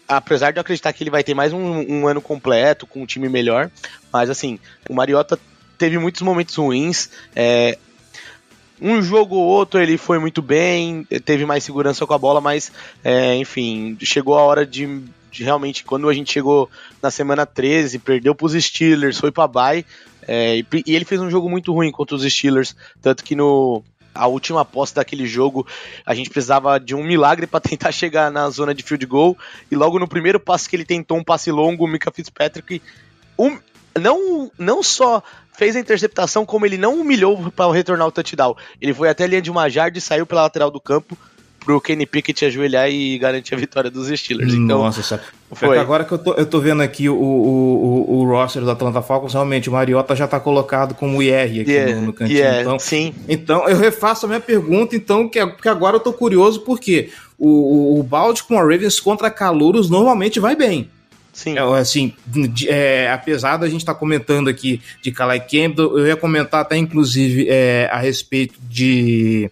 apesar 0.08 0.52
de 0.52 0.58
eu 0.58 0.62
acreditar 0.62 0.92
que 0.92 1.04
ele 1.04 1.12
vai 1.12 1.24
ter 1.24 1.36
mais 1.36 1.54
um, 1.54 1.60
um, 1.60 2.08
ano 2.08 2.20
completo, 2.20 2.88
com 2.88 3.04
um 3.04 3.06
time 3.06 3.30
melhor, 3.30 3.70
mas 4.12 4.28
assim, 4.28 4.58
o 4.90 4.94
Mariota 4.96 5.38
teve 5.78 6.00
muitos 6.00 6.24
momentos 6.24 6.56
ruins. 6.56 7.12
É, 7.36 7.78
um 8.82 9.02
jogo 9.04 9.36
ou 9.36 9.46
outro 9.46 9.80
ele 9.80 9.98
foi 9.98 10.18
muito 10.18 10.42
bem, 10.42 11.06
teve 11.24 11.46
mais 11.46 11.64
segurança 11.64 12.08
com 12.08 12.14
a 12.14 12.18
bola, 12.18 12.42
mas 12.42 12.72
é, 13.04 13.36
enfim, 13.36 13.96
chegou 14.02 14.36
a 14.36 14.42
hora 14.42 14.66
de, 14.66 15.02
de, 15.30 15.44
realmente, 15.44 15.84
quando 15.84 16.10
a 16.10 16.14
gente 16.14 16.34
chegou 16.34 16.68
na 17.04 17.12
semana 17.12 17.46
13, 17.46 18.00
perdeu 18.00 18.34
para 18.34 18.46
os 18.46 18.54
Steelers, 18.54 19.20
foi 19.20 19.32
para 19.32 19.48
bye, 19.48 19.86
é, 20.28 20.58
e, 20.58 20.66
e, 20.88 20.96
ele 20.96 21.06
fez 21.06 21.22
um 21.22 21.30
jogo 21.30 21.50
muito 21.50 21.72
ruim 21.72 21.92
contra 21.92 22.16
os 22.16 22.24
Steelers, 22.24 22.76
tanto 23.02 23.24
que 23.24 23.36
no 23.36 23.84
a 24.20 24.28
última 24.28 24.62
aposta 24.62 25.00
daquele 25.00 25.26
jogo, 25.26 25.66
a 26.06 26.14
gente 26.14 26.30
precisava 26.30 26.80
de 26.80 26.94
um 26.94 27.04
milagre 27.04 27.48
para 27.48 27.62
tentar 27.62 27.92
chegar 27.92 28.30
na 28.30 28.50
zona 28.50 28.74
de 28.74 28.84
field 28.84 29.06
goal, 29.06 29.38
e 29.72 29.76
logo 29.76 29.98
no 29.98 30.08
primeiro 30.08 30.40
passe 30.40 30.70
que 30.70 30.76
ele 30.76 30.86
tentou 30.86 31.18
um 31.18 31.24
passe 31.24 31.52
longo, 31.52 31.86
o 31.86 31.88
Mika 31.88 32.12
Fitzpatrick 32.12 32.82
um, 33.38 33.58
não, 33.98 34.52
não 34.58 34.84
só 34.84 35.24
fez 35.54 35.76
a 35.76 35.80
interceptação, 35.80 36.46
como 36.46 36.66
ele 36.66 36.78
não 36.78 37.00
humilhou 37.00 37.52
para 37.52 37.72
retornar 37.72 38.08
o 38.08 38.12
touchdown. 38.12 38.56
Ele 38.82 38.94
foi 38.94 39.10
até 39.10 39.24
a 39.24 39.28
linha 39.28 39.42
de 39.42 39.50
uma 39.50 39.70
jarda 39.70 39.98
e 39.98 40.02
saiu 40.02 40.26
pela 40.26 40.42
lateral 40.42 40.70
do 40.70 40.80
campo. 40.80 41.18
Pro 41.60 41.82
Kenny 41.82 42.06
Pickett 42.06 42.46
ajoelhar 42.46 42.90
e 42.90 43.18
garantir 43.18 43.54
a 43.54 43.58
vitória 43.58 43.92
dos 43.92 44.08
Steelers. 44.08 44.54
Então, 44.54 44.80
Nossa, 44.80 45.04
sabe. 45.04 45.24
Foi. 45.52 45.78
Agora 45.78 46.04
que 46.04 46.12
eu 46.12 46.18
tô, 46.18 46.34
eu 46.34 46.46
tô 46.46 46.60
vendo 46.60 46.82
aqui 46.82 47.10
o, 47.10 47.16
o, 47.16 48.06
o, 48.08 48.20
o 48.20 48.26
roster 48.26 48.64
do 48.64 48.70
Atlanta 48.70 49.02
Falcons, 49.02 49.34
realmente 49.34 49.68
o 49.68 49.72
Mariota 49.72 50.16
já 50.16 50.28
tá 50.28 50.40
colocado 50.40 50.94
como 50.94 51.22
IR 51.24 51.62
aqui 51.62 51.72
yeah, 51.72 51.96
no, 51.96 52.08
no, 52.08 52.14
cantinho. 52.14 52.38
Yeah, 52.38 52.62
então, 52.62 52.80
sim. 52.80 53.14
então, 53.28 53.68
eu 53.68 53.78
refaço 53.78 54.26
a 54.26 54.30
minha 54.30 54.40
pergunta, 54.40 54.96
então, 54.96 55.28
que, 55.28 55.44
porque 55.46 55.68
agora 55.68 55.96
eu 55.96 56.00
tô 56.00 56.14
curioso, 56.14 56.62
porque 56.62 57.10
o, 57.38 57.48
o, 57.48 58.00
o 58.00 58.04
balde 58.04 58.44
com 58.44 58.58
a 58.58 58.62
Ravens 58.62 59.00
contra 59.00 59.32
calouros 59.32 59.90
normalmente 59.90 60.40
vai 60.40 60.56
bem. 60.56 60.90
Sim. 61.34 61.58
É, 61.58 61.62
assim, 61.62 62.14
é, 62.68 63.10
apesar 63.12 63.58
da 63.58 63.68
gente 63.68 63.82
estar 63.82 63.94
tá 63.94 64.00
comentando 64.00 64.50
aqui 64.50 64.82
de 65.02 65.12
Calais 65.12 65.44
Campbell, 65.44 65.98
eu 65.98 66.08
ia 66.08 66.16
comentar 66.16 66.62
até 66.62 66.76
inclusive 66.76 67.48
é, 67.50 67.90
a 67.92 67.98
respeito 67.98 68.60
de, 68.70 69.50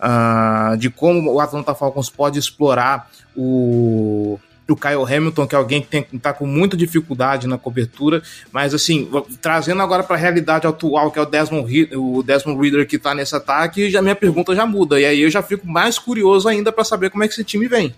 uh, 0.00 0.76
de 0.76 0.88
como 0.88 1.32
o 1.32 1.40
Atlanta 1.40 1.74
Falcons 1.74 2.08
pode 2.08 2.38
explorar 2.38 3.10
o, 3.36 4.38
o 4.68 4.76
Kyle 4.76 5.04
Hamilton, 5.04 5.46
que 5.46 5.54
é 5.54 5.58
alguém 5.58 5.80
que 5.80 5.88
tem, 5.88 6.02
tá 6.02 6.32
com 6.32 6.46
muita 6.46 6.76
dificuldade 6.76 7.46
na 7.46 7.58
cobertura, 7.58 8.22
mas 8.50 8.72
assim, 8.72 9.08
trazendo 9.40 9.82
agora 9.82 10.02
para 10.02 10.16
a 10.16 10.18
realidade 10.18 10.66
atual, 10.66 11.10
que 11.10 11.18
é 11.18 11.22
o 11.22 11.26
Desmond, 11.26 11.90
o 11.94 12.22
Desmond 12.22 12.60
Reader 12.60 12.86
que 12.86 12.96
está 12.96 13.14
nesse 13.14 13.34
ataque, 13.36 13.90
já 13.90 14.00
minha 14.00 14.16
pergunta 14.16 14.54
já 14.54 14.66
muda, 14.66 14.98
e 15.00 15.04
aí 15.04 15.20
eu 15.20 15.30
já 15.30 15.42
fico 15.42 15.68
mais 15.68 15.98
curioso 15.98 16.48
ainda 16.48 16.72
para 16.72 16.84
saber 16.84 17.10
como 17.10 17.24
é 17.24 17.28
que 17.28 17.34
esse 17.34 17.44
time 17.44 17.68
vem. 17.68 17.94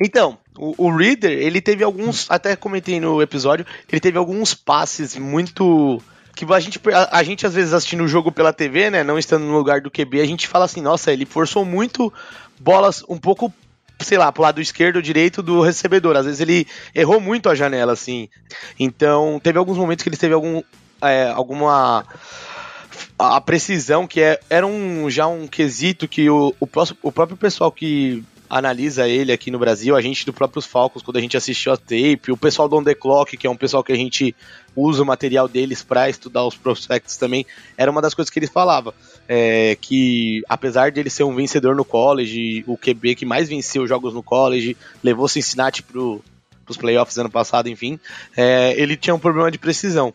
Então, 0.00 0.38
o, 0.56 0.86
o 0.86 0.96
Reader, 0.96 1.30
ele 1.30 1.60
teve 1.60 1.82
alguns, 1.84 2.30
até 2.30 2.54
comentei 2.56 3.00
no 3.00 3.20
episódio, 3.22 3.66
ele 3.90 4.00
teve 4.00 4.18
alguns 4.18 4.54
passes 4.54 5.16
muito 5.16 6.00
que 6.34 6.52
a 6.52 6.60
gente, 6.60 6.80
a, 6.92 7.18
a, 7.18 7.22
gente 7.24 7.44
às 7.46 7.54
vezes 7.54 7.72
assistindo 7.72 8.04
o 8.04 8.08
jogo 8.08 8.30
pela 8.30 8.52
TV, 8.52 8.90
né, 8.90 9.02
não 9.02 9.18
estando 9.18 9.44
no 9.44 9.56
lugar 9.56 9.80
do 9.80 9.90
QB, 9.90 10.20
a 10.20 10.26
gente 10.26 10.46
fala 10.46 10.66
assim, 10.66 10.80
nossa, 10.80 11.12
ele 11.12 11.26
forçou 11.26 11.64
muito 11.64 12.12
bolas 12.60 13.02
um 13.08 13.18
pouco, 13.18 13.52
sei 14.00 14.16
lá, 14.18 14.30
pro 14.30 14.44
lado 14.44 14.60
esquerdo 14.60 14.96
ou 14.96 15.02
direito 15.02 15.42
do 15.42 15.60
recebedor. 15.60 16.16
Às 16.16 16.26
vezes 16.26 16.40
ele 16.40 16.64
errou 16.94 17.20
muito 17.20 17.48
a 17.48 17.56
janela, 17.56 17.92
assim. 17.92 18.28
Então, 18.78 19.40
teve 19.42 19.58
alguns 19.58 19.76
momentos 19.76 20.04
que 20.04 20.08
ele 20.08 20.16
teve 20.16 20.32
algum, 20.32 20.62
é, 21.02 21.28
alguma 21.28 22.04
a 23.18 23.40
precisão 23.40 24.06
que 24.06 24.20
é, 24.20 24.38
era 24.48 24.64
um 24.64 25.10
já 25.10 25.26
um 25.26 25.48
quesito 25.48 26.06
que 26.06 26.30
o, 26.30 26.54
o, 26.60 26.68
o 27.02 27.12
próprio 27.12 27.36
pessoal 27.36 27.72
que 27.72 28.22
analisa 28.48 29.08
ele 29.08 29.32
aqui 29.32 29.50
no 29.50 29.58
Brasil, 29.58 29.94
a 29.96 30.00
gente 30.00 30.24
do 30.24 30.32
próprios 30.32 30.64
Falcons, 30.64 31.02
quando 31.02 31.16
a 31.16 31.20
gente 31.20 31.36
assistiu 31.36 31.72
a 31.72 31.76
tape, 31.76 32.32
o 32.32 32.36
pessoal 32.36 32.68
do 32.68 32.76
On 32.76 32.82
The 32.82 32.94
Clock, 32.94 33.36
que 33.36 33.46
é 33.46 33.50
um 33.50 33.56
pessoal 33.56 33.84
que 33.84 33.92
a 33.92 33.96
gente 33.96 34.34
usa 34.74 35.02
o 35.02 35.06
material 35.06 35.48
deles 35.48 35.82
para 35.82 36.08
estudar 36.08 36.44
os 36.44 36.56
prospectos 36.56 37.16
também, 37.16 37.44
era 37.76 37.90
uma 37.90 38.00
das 38.00 38.14
coisas 38.14 38.30
que 38.30 38.38
eles 38.38 38.50
falavam, 38.50 38.94
é, 39.28 39.76
que 39.80 40.42
apesar 40.48 40.90
de 40.90 41.00
ele 41.00 41.10
ser 41.10 41.24
um 41.24 41.34
vencedor 41.34 41.74
no 41.74 41.84
college, 41.84 42.64
o 42.66 42.76
QB 42.76 43.14
que 43.16 43.26
mais 43.26 43.48
venceu 43.48 43.86
jogos 43.86 44.14
no 44.14 44.22
college, 44.22 44.76
levou 45.02 45.28
Cincinnati 45.28 45.82
pro, 45.82 46.22
pros 46.64 46.76
playoffs 46.76 47.18
ano 47.18 47.30
passado, 47.30 47.68
enfim, 47.68 47.98
é, 48.36 48.74
ele 48.80 48.96
tinha 48.96 49.14
um 49.14 49.18
problema 49.18 49.50
de 49.50 49.58
precisão. 49.58 50.14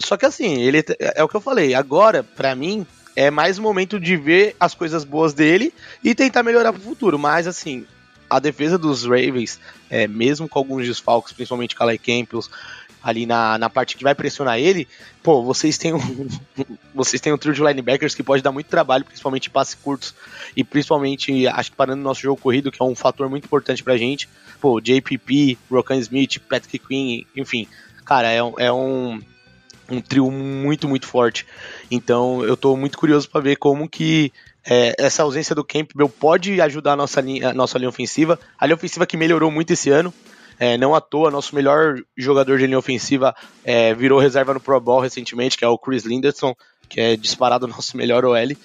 Só 0.00 0.16
que 0.16 0.24
assim, 0.24 0.62
ele 0.62 0.82
é 0.98 1.22
o 1.22 1.28
que 1.28 1.36
eu 1.36 1.40
falei, 1.40 1.74
agora, 1.74 2.22
para 2.22 2.54
mim, 2.54 2.86
é 3.18 3.32
mais 3.32 3.58
um 3.58 3.62
momento 3.62 3.98
de 3.98 4.16
ver 4.16 4.54
as 4.60 4.74
coisas 4.74 5.02
boas 5.02 5.34
dele 5.34 5.74
e 6.04 6.14
tentar 6.14 6.44
melhorar 6.44 6.72
pro 6.72 6.80
futuro. 6.80 7.18
Mas 7.18 7.48
assim, 7.48 7.84
a 8.30 8.38
defesa 8.38 8.78
dos 8.78 9.02
Ravens, 9.02 9.58
é, 9.90 10.06
mesmo 10.06 10.48
com 10.48 10.56
alguns 10.56 10.86
desfalques, 10.86 11.32
principalmente 11.32 11.74
Calais 11.74 12.00
Campbell, 12.00 12.44
ali 13.02 13.26
na, 13.26 13.58
na 13.58 13.68
parte 13.68 13.96
que 13.96 14.04
vai 14.04 14.14
pressionar 14.14 14.60
ele, 14.60 14.86
pô, 15.20 15.42
vocês 15.42 15.76
têm 15.76 15.94
um, 15.94 15.98
vocês 16.94 17.20
têm 17.20 17.32
um 17.32 17.36
trio 17.36 17.52
de 17.52 17.60
linebackers 17.60 18.14
que 18.14 18.22
pode 18.22 18.40
dar 18.40 18.52
muito 18.52 18.68
trabalho, 18.68 19.04
principalmente 19.04 19.50
passes 19.50 19.74
curtos 19.74 20.14
e 20.56 20.62
principalmente, 20.62 21.48
acho 21.48 21.72
que 21.72 21.76
parando 21.76 21.96
no 21.96 22.04
nosso 22.04 22.20
jogo 22.20 22.40
corrido, 22.40 22.70
que 22.70 22.80
é 22.80 22.84
um 22.84 22.94
fator 22.94 23.28
muito 23.28 23.46
importante 23.46 23.82
pra 23.82 23.96
gente. 23.96 24.28
Pô, 24.60 24.80
JPP, 24.80 25.58
Rokan 25.68 25.96
Smith, 25.96 26.38
Patrick 26.48 26.86
Quinn, 26.86 27.24
enfim, 27.34 27.66
cara, 28.04 28.30
é, 28.30 28.38
é 28.38 28.72
um 28.72 29.20
um 29.88 30.00
trio 30.00 30.30
muito, 30.30 30.88
muito 30.88 31.06
forte. 31.06 31.46
Então 31.90 32.44
eu 32.44 32.54
estou 32.54 32.76
muito 32.76 32.98
curioso 32.98 33.28
para 33.28 33.40
ver 33.40 33.56
como 33.56 33.88
que 33.88 34.32
é, 34.68 34.94
essa 34.98 35.22
ausência 35.22 35.54
do 35.54 35.64
Campbell 35.64 36.08
pode 36.08 36.60
ajudar 36.60 36.92
a 36.92 36.96
nossa 36.96 37.20
linha, 37.20 37.50
a 37.50 37.54
nossa 37.54 37.78
linha 37.78 37.88
ofensiva. 37.88 38.38
A 38.58 38.66
linha 38.66 38.76
ofensiva 38.76 39.06
que 39.06 39.16
melhorou 39.16 39.50
muito 39.50 39.72
esse 39.72 39.90
ano. 39.90 40.12
É, 40.60 40.76
não 40.76 40.94
à 40.94 41.00
toa, 41.00 41.30
nosso 41.30 41.54
melhor 41.54 42.02
jogador 42.16 42.58
de 42.58 42.66
linha 42.66 42.78
ofensiva 42.78 43.34
é, 43.64 43.94
virou 43.94 44.18
reserva 44.18 44.52
no 44.52 44.60
Pro 44.60 44.80
Bowl 44.80 45.00
recentemente, 45.00 45.56
que 45.56 45.64
é 45.64 45.68
o 45.68 45.78
Chris 45.78 46.04
Linderson, 46.04 46.52
que 46.88 47.00
é 47.00 47.16
disparado 47.16 47.64
o 47.64 47.68
nosso 47.70 47.96
melhor 47.96 48.24
OL. 48.24 48.56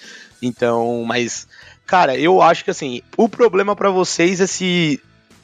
Então, 0.42 1.04
mas, 1.06 1.46
cara, 1.86 2.16
eu 2.18 2.42
acho 2.42 2.64
que 2.64 2.70
assim, 2.70 3.00
o 3.16 3.28
problema 3.28 3.76
para 3.76 3.90
vocês 3.90 4.40
é 4.40 4.46
se 4.46 5.00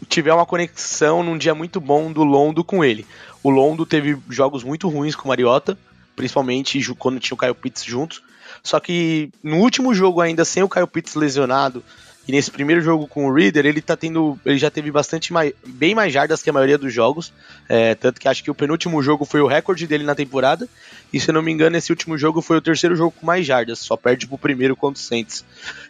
tiver 0.08 0.32
uma 0.32 0.46
conexão 0.46 1.22
num 1.22 1.38
dia 1.38 1.54
muito 1.54 1.80
bom 1.80 2.12
do 2.12 2.24
Londo 2.24 2.64
com 2.64 2.84
ele. 2.84 3.06
O 3.42 3.50
Londo 3.50 3.86
teve 3.86 4.18
jogos 4.28 4.62
muito 4.62 4.88
ruins 4.88 5.14
com 5.14 5.24
o 5.24 5.28
Mariota, 5.28 5.78
principalmente 6.16 6.82
quando 6.98 7.20
tinha 7.20 7.34
o 7.34 7.38
Kyle 7.38 7.54
Pitts 7.54 7.84
juntos. 7.84 8.22
Só 8.62 8.78
que 8.80 9.30
no 9.42 9.58
último 9.58 9.94
jogo, 9.94 10.20
ainda 10.20 10.44
sem 10.44 10.62
o 10.62 10.68
Kyle 10.68 10.86
Pitts 10.86 11.14
lesionado, 11.14 11.82
e 12.28 12.32
nesse 12.32 12.50
primeiro 12.50 12.80
jogo 12.80 13.08
com 13.08 13.26
o 13.26 13.34
Reader, 13.34 13.66
ele 13.66 13.80
tá 13.80 13.96
tendo. 13.96 14.38
Ele 14.44 14.58
já 14.58 14.70
teve 14.70 14.90
bastante 14.90 15.32
mais, 15.32 15.52
bem 15.66 15.94
mais 15.94 16.12
jardas 16.12 16.42
que 16.42 16.50
a 16.50 16.52
maioria 16.52 16.78
dos 16.78 16.92
jogos. 16.92 17.32
É, 17.68 17.94
tanto 17.94 18.20
que 18.20 18.28
acho 18.28 18.44
que 18.44 18.50
o 18.50 18.54
penúltimo 18.54 19.02
jogo 19.02 19.24
foi 19.24 19.40
o 19.40 19.46
recorde 19.46 19.86
dele 19.86 20.04
na 20.04 20.14
temporada. 20.14 20.68
E 21.12 21.18
se 21.18 21.30
eu 21.30 21.34
não 21.34 21.42
me 21.42 21.50
engano, 21.50 21.76
esse 21.76 21.90
último 21.90 22.16
jogo 22.16 22.42
foi 22.42 22.58
o 22.58 22.60
terceiro 22.60 22.94
jogo 22.94 23.12
com 23.18 23.26
mais 23.26 23.46
jardas. 23.46 23.80
Só 23.80 23.96
perde 23.96 24.28
pro 24.28 24.38
primeiro 24.38 24.76
contra 24.76 25.00
o 25.00 25.04
Saints. 25.04 25.44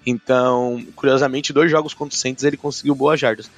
Então, 0.06 0.82
curiosamente, 0.94 1.52
dois 1.52 1.70
jogos 1.70 1.92
contra 1.92 2.16
o 2.16 2.18
Saints 2.18 2.44
ele 2.44 2.56
conseguiu 2.56 2.94
boas 2.94 3.20
jardas. 3.20 3.50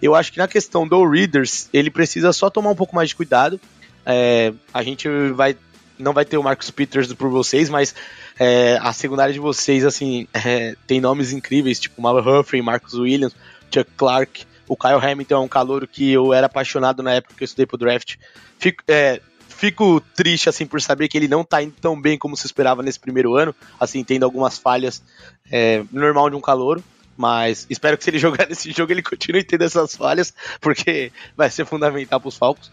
Eu 0.00 0.14
acho 0.14 0.32
que 0.32 0.38
na 0.38 0.48
questão 0.48 0.86
do 0.86 1.08
Readers, 1.08 1.68
ele 1.72 1.90
precisa 1.90 2.32
só 2.32 2.48
tomar 2.48 2.70
um 2.70 2.76
pouco 2.76 2.94
mais 2.94 3.08
de 3.08 3.16
cuidado. 3.16 3.60
É, 4.06 4.52
a 4.72 4.82
gente 4.82 5.08
vai 5.34 5.56
não 5.98 6.12
vai 6.12 6.24
ter 6.24 6.38
o 6.38 6.42
Marcus 6.42 6.70
Peters 6.70 7.12
por 7.12 7.28
vocês, 7.28 7.68
mas 7.68 7.94
é, 8.38 8.78
a 8.80 8.92
secundária 8.92 9.32
de 9.32 9.40
vocês, 9.40 9.84
assim, 9.84 10.28
é, 10.32 10.76
tem 10.86 11.00
nomes 11.00 11.32
incríveis, 11.32 11.80
tipo 11.80 12.00
Mal 12.00 12.16
Humphrey, 12.18 12.62
Marcus 12.62 12.94
Williams, 12.94 13.34
Chuck 13.68 13.90
Clark, 13.96 14.46
o 14.68 14.76
Kyle 14.76 15.04
Hamilton 15.04 15.34
é 15.34 15.38
um 15.38 15.48
calouro 15.48 15.88
que 15.88 16.12
eu 16.12 16.32
era 16.32 16.46
apaixonado 16.46 17.02
na 17.02 17.14
época 17.14 17.34
que 17.34 17.42
eu 17.42 17.46
estudei 17.46 17.66
pro 17.66 17.76
draft. 17.76 18.16
Fico, 18.58 18.84
é, 18.86 19.20
fico 19.48 20.00
triste, 20.14 20.48
assim, 20.48 20.66
por 20.66 20.80
saber 20.80 21.08
que 21.08 21.16
ele 21.16 21.26
não 21.26 21.42
tá 21.42 21.62
indo 21.62 21.74
tão 21.80 22.00
bem 22.00 22.16
como 22.18 22.36
se 22.36 22.46
esperava 22.46 22.82
nesse 22.82 23.00
primeiro 23.00 23.34
ano, 23.34 23.54
assim, 23.80 24.04
tendo 24.04 24.24
algumas 24.24 24.58
falhas 24.58 25.02
é, 25.50 25.82
normal 25.90 26.30
de 26.30 26.36
um 26.36 26.40
calouro 26.40 26.84
mas 27.18 27.66
espero 27.68 27.98
que 27.98 28.04
se 28.04 28.10
ele 28.10 28.18
jogar 28.20 28.48
nesse 28.48 28.70
jogo 28.70 28.92
ele 28.92 29.02
continue 29.02 29.42
tendo 29.42 29.64
essas 29.64 29.96
falhas, 29.96 30.32
porque 30.60 31.12
vai 31.36 31.50
ser 31.50 31.66
fundamental 31.66 32.20
para 32.20 32.28
os 32.28 32.36
Falcons. 32.36 32.70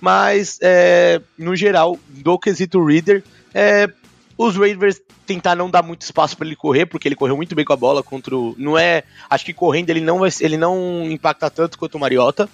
Mas, 0.00 0.58
é, 0.62 1.20
no 1.38 1.54
geral, 1.54 1.98
do 2.08 2.38
quesito 2.38 2.82
Reader, 2.82 3.22
é, 3.54 3.88
os 4.38 4.56
Raiders 4.56 5.00
tentar 5.26 5.54
não 5.54 5.70
dar 5.70 5.82
muito 5.82 6.02
espaço 6.02 6.36
para 6.36 6.46
ele 6.46 6.56
correr, 6.56 6.86
porque 6.86 7.06
ele 7.06 7.14
correu 7.14 7.36
muito 7.36 7.54
bem 7.54 7.64
com 7.64 7.72
a 7.72 7.76
bola 7.76 8.02
contra 8.02 8.34
o. 8.34 8.54
Não 8.58 8.78
é. 8.78 9.04
Acho 9.28 9.44
que 9.44 9.52
correndo 9.52 9.90
ele 9.90 10.00
não 10.00 10.20
vai, 10.20 10.30
ele 10.40 10.56
não 10.56 11.04
impacta 11.04 11.50
tanto 11.50 11.78
quanto 11.78 11.96
o 11.96 12.00
Mariota 12.00 12.48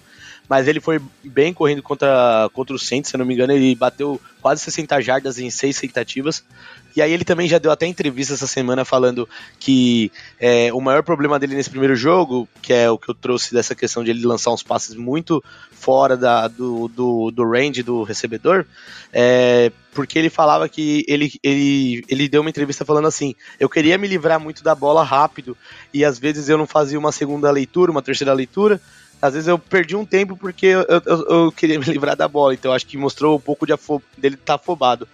mas 0.49 0.67
ele 0.67 0.81
foi 0.81 1.01
bem 1.23 1.53
correndo 1.53 1.83
contra, 1.83 2.49
contra 2.55 2.75
o 2.75 2.79
Saints, 2.79 3.11
se 3.11 3.17
não 3.17 3.25
me 3.25 3.35
engano, 3.35 3.53
ele 3.53 3.75
bateu 3.75 4.21
quase 4.41 4.63
60 4.63 5.01
jardas 5.03 5.39
em 5.39 5.51
seis 5.51 5.79
tentativas. 5.79 6.43
E 6.97 7.03
aí 7.03 7.13
ele 7.13 7.25
também 7.25 7.47
já 7.47 7.59
deu 7.59 7.71
até 7.71 7.87
entrevista 7.87 8.35
essa 8.35 8.47
semana 8.47 8.85
falando 8.85 9.29
que 9.61 10.11
é, 10.41 10.73
o 10.73 10.81
maior 10.81 11.03
problema 11.03 11.39
dele 11.39 11.55
nesse 11.55 11.69
primeiro 11.69 11.95
jogo, 11.95 12.49
que 12.63 12.73
é 12.73 12.91
o 12.91 12.99
que 12.99 13.11
eu 13.11 13.15
trouxe 13.15 13.53
dessa 13.53 13.75
questão 13.75 14.03
de 14.03 14.11
ele 14.11 14.27
lançar 14.27 14.51
uns 14.51 14.63
passes 14.63 14.95
muito 14.95 15.45
fora 15.71 16.17
da, 16.17 16.49
do, 16.49 16.89
do, 16.89 17.31
do 17.31 17.49
range 17.49 17.83
do 17.83 18.03
recebedor, 18.03 18.65
é 19.13 19.71
porque 19.99 20.17
ele 20.17 20.31
falava 20.31 20.69
que 20.69 21.05
ele, 21.09 21.33
ele, 21.43 22.05
ele 22.09 22.29
deu 22.29 22.41
uma 22.41 22.51
entrevista 22.51 22.85
falando 22.85 23.09
assim: 23.09 23.35
eu 23.59 23.69
queria 23.69 23.99
me 23.99 24.07
livrar 24.07 24.39
muito 24.39 24.63
da 24.63 24.73
bola 24.73 25.03
rápido 25.03 25.57
e 25.93 26.05
às 26.05 26.19
vezes 26.21 26.49
eu 26.49 26.57
não 26.57 26.69
fazia 26.69 26.99
uma 26.99 27.11
segunda 27.11 27.51
leitura, 27.51 27.91
uma 27.91 28.01
terceira 28.01 28.33
leitura, 28.33 28.81
às 29.21 29.35
vezes 29.35 29.49
eu 29.49 29.59
perdi 29.59 29.97
um 29.97 30.05
tempo 30.05 30.37
porque 30.37 30.67
eu, 30.67 30.83
eu, 30.83 31.27
eu, 31.29 31.53
queria 31.53 31.79
me 31.79 31.85
livrar 31.87 32.17
da 32.17 32.29
bola, 32.29 32.55
então 32.55 32.73
acho 32.73 32.87
que 32.87 32.97
mostrou 32.97 33.37
um 33.37 33.41
pouco 33.41 33.67
de 33.67 33.75
dele 34.17 34.35
estar 34.35 34.45
tá 34.45 34.55
afobado. 34.55 35.09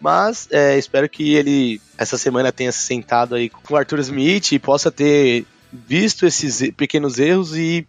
Mas 0.00 0.46
é, 0.50 0.76
espero 0.78 1.08
que 1.08 1.34
ele 1.34 1.80
essa 1.96 2.18
semana 2.18 2.52
tenha 2.52 2.70
se 2.70 2.80
sentado 2.80 3.34
aí 3.34 3.48
com 3.48 3.74
o 3.74 3.76
Arthur 3.76 3.98
Smith 4.00 4.52
e 4.52 4.58
possa 4.58 4.90
ter 4.90 5.46
visto 5.72 6.26
esses 6.26 6.70
pequenos 6.72 7.18
erros 7.18 7.56
e, 7.56 7.86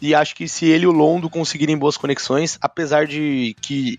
e 0.00 0.14
acho 0.14 0.34
que 0.34 0.48
se 0.48 0.66
ele 0.66 0.84
e 0.84 0.86
o 0.86 0.92
Londo 0.92 1.28
conseguirem 1.28 1.76
boas 1.76 1.96
conexões, 1.96 2.56
apesar 2.60 3.06
de 3.06 3.56
que 3.60 3.98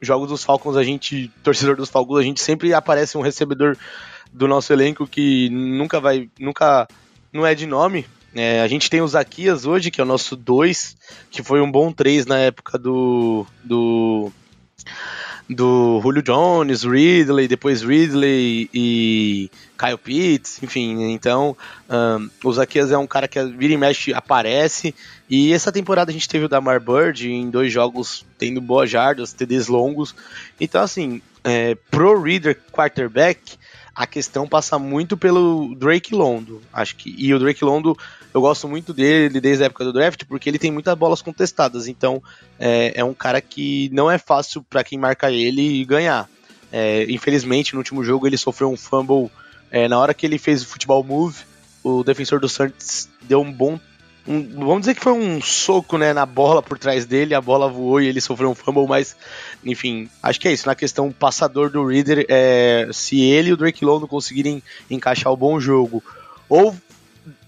jogos 0.00 0.28
dos 0.28 0.44
Falcons 0.44 0.76
a 0.76 0.82
gente, 0.82 1.30
torcedor 1.42 1.76
dos 1.76 1.88
Falcons, 1.88 2.18
a 2.18 2.22
gente 2.22 2.42
sempre 2.42 2.74
aparece 2.74 3.16
um 3.16 3.22
recebedor 3.22 3.76
do 4.32 4.46
nosso 4.46 4.72
elenco 4.72 5.06
que 5.06 5.48
nunca 5.50 5.98
vai, 5.98 6.28
nunca 6.38 6.86
não 7.32 7.46
é 7.46 7.54
de 7.54 7.66
nome, 7.66 8.06
é, 8.36 8.60
a 8.60 8.68
gente 8.68 8.90
tem 8.90 9.00
o 9.00 9.08
Zaquias 9.08 9.66
hoje, 9.66 9.90
que 9.90 10.00
é 10.00 10.04
o 10.04 10.06
nosso 10.06 10.36
2, 10.36 10.96
que 11.30 11.42
foi 11.42 11.60
um 11.60 11.70
bom 11.70 11.92
3 11.92 12.26
na 12.26 12.38
época 12.38 12.78
do. 12.78 13.46
do 13.64 14.32
do 15.48 16.00
Julio 16.02 16.22
Jones, 16.22 16.82
Ridley, 16.82 17.46
depois 17.46 17.80
Ridley 17.80 18.68
e 18.74 19.50
Kyle 19.78 19.96
Pitts, 19.96 20.60
enfim. 20.62 21.12
Então, 21.12 21.56
um, 21.88 22.28
o 22.42 22.52
Zaquias 22.52 22.90
é 22.90 22.98
um 22.98 23.06
cara 23.06 23.28
que 23.28 23.42
vira 23.44 23.72
e 23.72 23.76
mexe, 23.76 24.12
aparece. 24.12 24.94
E 25.30 25.52
essa 25.52 25.70
temporada 25.70 26.10
a 26.10 26.12
gente 26.12 26.28
teve 26.28 26.46
o 26.46 26.48
Damar 26.48 26.80
Bird 26.80 27.30
em 27.30 27.48
dois 27.48 27.72
jogos 27.72 28.24
tendo 28.36 28.60
boas 28.60 28.90
jardas, 28.90 29.32
TDs 29.32 29.68
longos. 29.68 30.14
Então, 30.60 30.82
assim, 30.82 31.22
é, 31.44 31.76
pro 31.90 32.20
Reader 32.20 32.58
quarterback, 32.72 33.56
a 33.94 34.06
questão 34.06 34.46
passa 34.46 34.78
muito 34.78 35.16
pelo 35.16 35.74
Drake 35.74 36.14
Londo. 36.14 36.60
Acho 36.72 36.96
que 36.96 37.14
e 37.16 37.32
o 37.32 37.38
Drake 37.38 37.64
Londo 37.64 37.96
eu 38.36 38.40
gosto 38.42 38.68
muito 38.68 38.92
dele 38.92 39.40
desde 39.40 39.62
a 39.62 39.66
época 39.66 39.82
do 39.82 39.94
draft 39.94 40.24
porque 40.28 40.50
ele 40.50 40.58
tem 40.58 40.70
muitas 40.70 40.94
bolas 40.94 41.22
contestadas. 41.22 41.88
Então 41.88 42.22
é, 42.60 42.92
é 42.94 43.02
um 43.02 43.14
cara 43.14 43.40
que 43.40 43.88
não 43.94 44.10
é 44.10 44.18
fácil 44.18 44.62
para 44.62 44.84
quem 44.84 44.98
marca 44.98 45.30
ele 45.30 45.82
ganhar. 45.86 46.28
É, 46.70 47.06
infelizmente 47.08 47.72
no 47.72 47.78
último 47.78 48.04
jogo 48.04 48.26
ele 48.26 48.36
sofreu 48.36 48.70
um 48.70 48.76
fumble 48.76 49.30
é, 49.70 49.88
na 49.88 49.98
hora 49.98 50.12
que 50.12 50.26
ele 50.26 50.36
fez 50.36 50.62
o 50.62 50.66
futebol 50.66 51.02
move. 51.02 51.44
O 51.82 52.04
defensor 52.04 52.38
do 52.38 52.46
Santos 52.46 53.08
deu 53.22 53.40
um 53.40 53.50
bom 53.50 53.80
um, 54.28 54.42
vamos 54.42 54.80
dizer 54.80 54.96
que 54.96 55.02
foi 55.02 55.12
um 55.12 55.40
soco 55.40 55.96
né, 55.96 56.12
na 56.12 56.26
bola 56.26 56.60
por 56.60 56.76
trás 56.78 57.06
dele, 57.06 57.32
a 57.32 57.40
bola 57.40 57.68
voou 57.68 58.00
e 58.00 58.08
ele 58.08 58.20
sofreu 58.20 58.50
um 58.50 58.56
fumble, 58.56 58.84
mas 58.86 59.16
enfim, 59.64 60.10
acho 60.20 60.40
que 60.40 60.48
é 60.48 60.52
isso. 60.52 60.66
Na 60.66 60.74
questão 60.74 61.12
passador 61.12 61.70
do 61.70 61.86
Reader, 61.86 62.26
é, 62.28 62.88
se 62.92 63.20
ele 63.20 63.50
e 63.50 63.52
o 63.52 63.56
Drake 63.56 63.84
London 63.84 64.08
conseguirem 64.08 64.60
encaixar 64.90 65.32
o 65.32 65.36
bom 65.36 65.60
jogo, 65.60 66.02
ou 66.48 66.74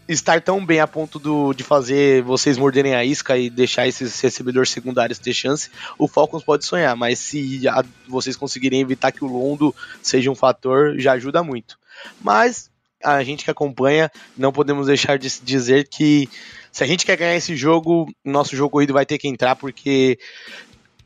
estar 0.08 0.40
tão 0.40 0.64
bem 0.64 0.80
a 0.80 0.86
ponto 0.86 1.18
do, 1.18 1.52
de 1.52 1.62
fazer 1.62 2.22
vocês 2.22 2.56
morderem 2.56 2.94
a 2.94 3.04
isca 3.04 3.36
e 3.36 3.50
deixar 3.50 3.86
esses 3.86 4.18
recebedores 4.20 4.70
secundários 4.70 5.18
ter 5.18 5.34
chance, 5.34 5.70
o 5.98 6.08
Falcons 6.08 6.42
pode 6.42 6.64
sonhar, 6.64 6.96
mas 6.96 7.18
se 7.18 7.68
a, 7.68 7.84
vocês 8.08 8.34
conseguirem 8.34 8.80
evitar 8.80 9.12
que 9.12 9.24
o 9.24 9.28
Londo 9.28 9.74
seja 10.02 10.30
um 10.30 10.34
fator, 10.34 10.98
já 10.98 11.12
ajuda 11.12 11.42
muito. 11.42 11.78
Mas 12.20 12.70
a 13.04 13.22
gente 13.22 13.44
que 13.44 13.50
acompanha, 13.50 14.10
não 14.36 14.52
podemos 14.52 14.86
deixar 14.86 15.18
de 15.18 15.28
dizer 15.42 15.86
que 15.88 16.28
se 16.72 16.82
a 16.82 16.86
gente 16.86 17.04
quer 17.04 17.16
ganhar 17.16 17.36
esse 17.36 17.54
jogo, 17.54 18.12
nosso 18.24 18.56
jogo 18.56 18.70
corrido 18.70 18.92
vai 18.92 19.04
ter 19.04 19.18
que 19.18 19.28
entrar, 19.28 19.56
porque 19.56 20.18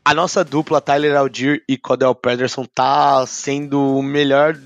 a 0.05 0.13
nossa 0.13 0.43
dupla, 0.43 0.81
Tyler 0.81 1.15
Aldir 1.15 1.63
e 1.67 1.77
Codell 1.77 2.15
Pederson, 2.15 2.65
tá 2.65 3.25
sendo 3.27 3.97
o 3.97 4.03
melhor, 4.03 4.57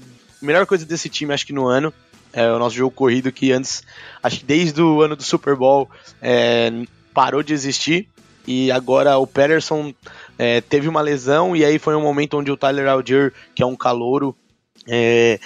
melhor 0.42 0.66
coisa 0.66 0.86
desse 0.86 1.10
time, 1.10 1.34
acho 1.34 1.46
que 1.46 1.54
no 1.54 1.68
ano. 1.68 1.94
É 2.34 2.52
o 2.52 2.60
nosso 2.60 2.76
jogo 2.76 2.92
corrido 2.92 3.32
que 3.32 3.52
antes, 3.52 3.84
acho 4.22 4.40
que 4.40 4.46
desde 4.46 4.82
o 4.82 5.02
ano 5.02 5.16
do 5.16 5.24
Super 5.24 5.56
Bowl, 5.56 5.90
é, 6.22 6.72
parou 7.14 7.42
de 7.42 7.54
existir. 7.54 8.08
E 8.46 8.72
agora 8.72 9.18
o 9.18 9.28
Pederson 9.28 9.94
é, 10.38 10.62
teve 10.62 10.88
uma 10.88 11.02
lesão, 11.02 11.56
e 11.56 11.66
aí 11.66 11.78
foi 11.78 11.96
um 11.96 12.02
momento 12.02 12.38
onde 12.38 12.52
o 12.52 12.56
Tyler 12.56 12.88
Aldir, 12.88 13.34
que 13.54 13.62
é 13.62 13.66
um 13.66 13.76
calouro, 13.76 14.36
é, 14.88 15.40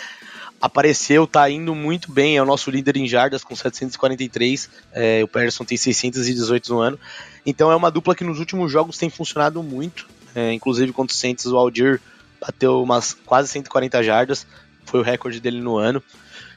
apareceu, 0.62 1.26
tá 1.26 1.50
indo 1.50 1.74
muito 1.74 2.12
bem, 2.12 2.38
é 2.38 2.42
o 2.42 2.46
nosso 2.46 2.70
líder 2.70 2.98
em 2.98 3.08
jardas 3.08 3.44
com 3.44 3.56
743, 3.56 4.70
é, 4.94 5.24
o 5.24 5.28
Patterson 5.28 5.66
tem 5.66 5.78
618 5.78 6.72
no 6.72 6.80
ano, 6.80 7.00
então 7.44 7.72
é 7.72 7.76
uma 7.76 7.90
dupla 7.90 8.16
que 8.16 8.24
nos 8.24 8.40
últimos 8.40 8.72
jogos 8.72 8.98
tem 8.98 9.10
funcionado 9.10 9.64
muito, 9.64 10.08
é, 10.36 10.54
inclusive 10.54 10.94
contra 10.94 11.14
o 11.14 11.18
Saints 11.18 11.48
o 11.48 11.58
Aldir 11.58 12.00
bateu 12.40 12.82
umas 12.84 13.14
quase 13.26 13.50
140 13.50 14.04
jardas, 14.04 14.46
foi 14.86 15.00
o 15.00 15.04
recorde 15.04 15.40
dele 15.40 15.60
no 15.60 15.78
ano, 15.78 16.04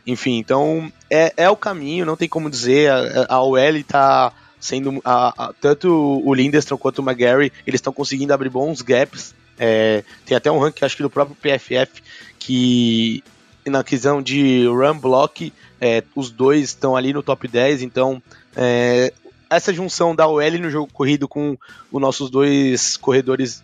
enfim, 0.06 0.38
então 0.38 0.92
é, 1.10 1.32
é 1.36 1.50
o 1.50 1.56
caminho, 1.56 2.04
não 2.04 2.16
tem 2.16 2.28
como 2.28 2.50
dizer, 2.50 2.90
a, 3.28 3.42
OL 3.42 3.84
tá 3.86 4.32
sendo, 4.60 5.00
a, 5.04 5.46
a, 5.46 5.52
tanto 5.60 6.22
o 6.24 6.34
Lindstrom 6.34 6.78
quanto 6.78 7.00
o 7.00 7.02
McGarry, 7.02 7.52
eles 7.66 7.78
estão 7.78 7.92
conseguindo 7.92 8.32
abrir 8.32 8.50
bons 8.50 8.82
gaps, 8.82 9.34
é, 9.58 10.04
tem 10.26 10.36
até 10.36 10.50
um 10.50 10.58
ranking, 10.58 10.84
acho 10.84 10.96
que 10.96 11.02
do 11.02 11.10
próprio 11.10 11.36
PFF, 11.36 12.02
que 12.38 13.22
na 13.66 13.82
questão 13.82 14.20
de 14.20 14.66
run 14.66 14.98
block, 14.98 15.52
é, 15.80 16.02
os 16.14 16.30
dois 16.30 16.64
estão 16.64 16.96
ali 16.96 17.12
no 17.12 17.22
top 17.22 17.48
10, 17.48 17.82
então 17.82 18.22
é, 18.54 19.12
essa 19.48 19.72
junção 19.72 20.14
da 20.14 20.26
OL 20.26 20.58
no 20.58 20.70
jogo 20.70 20.92
corrido 20.92 21.26
com 21.28 21.56
os 21.90 22.00
nossos 22.00 22.30
dois 22.30 22.96
corredores 22.96 23.62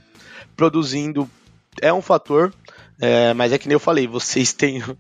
produzindo 0.57 1.29
é 1.81 1.93
um 1.93 2.03
fator, 2.03 2.53
é, 3.01 3.33
mas 3.35 3.53
é 3.53 3.59
que 3.59 3.67
nem 3.67 3.75
eu 3.75 3.81
falei, 3.81 4.07
vocês 4.07 4.53
têm. 4.53 4.83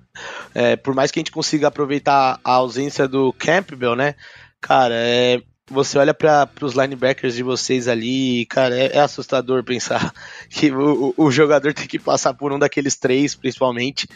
É, 0.53 0.75
por 0.75 0.93
mais 0.97 1.13
que 1.13 1.19
a 1.19 1.21
gente 1.21 1.31
consiga 1.31 1.69
aproveitar 1.69 2.41
a 2.43 2.53
ausência 2.55 3.07
do 3.07 3.33
Campbell, 3.33 3.95
né? 3.95 4.17
Cara, 4.61 4.95
é, 4.97 5.41
você 5.71 5.97
olha 5.97 6.13
para 6.13 6.49
os 6.61 6.75
linebackers 6.75 7.37
de 7.37 7.45
vocês 7.45 7.87
ali, 7.87 8.45
cara, 8.47 8.77
é, 8.77 8.97
é 8.97 9.01
assustador 9.01 9.63
pensar 9.63 10.13
que 10.51 10.73
o, 10.73 11.15
o, 11.17 11.31
jogador 11.31 11.73
tem 11.73 11.87
que 11.87 12.01
passar 12.01 12.35
por 12.35 12.53
um 12.53 12.59
daqueles 12.59 12.97
três, 12.97 13.37
principalmente. 13.37 14.09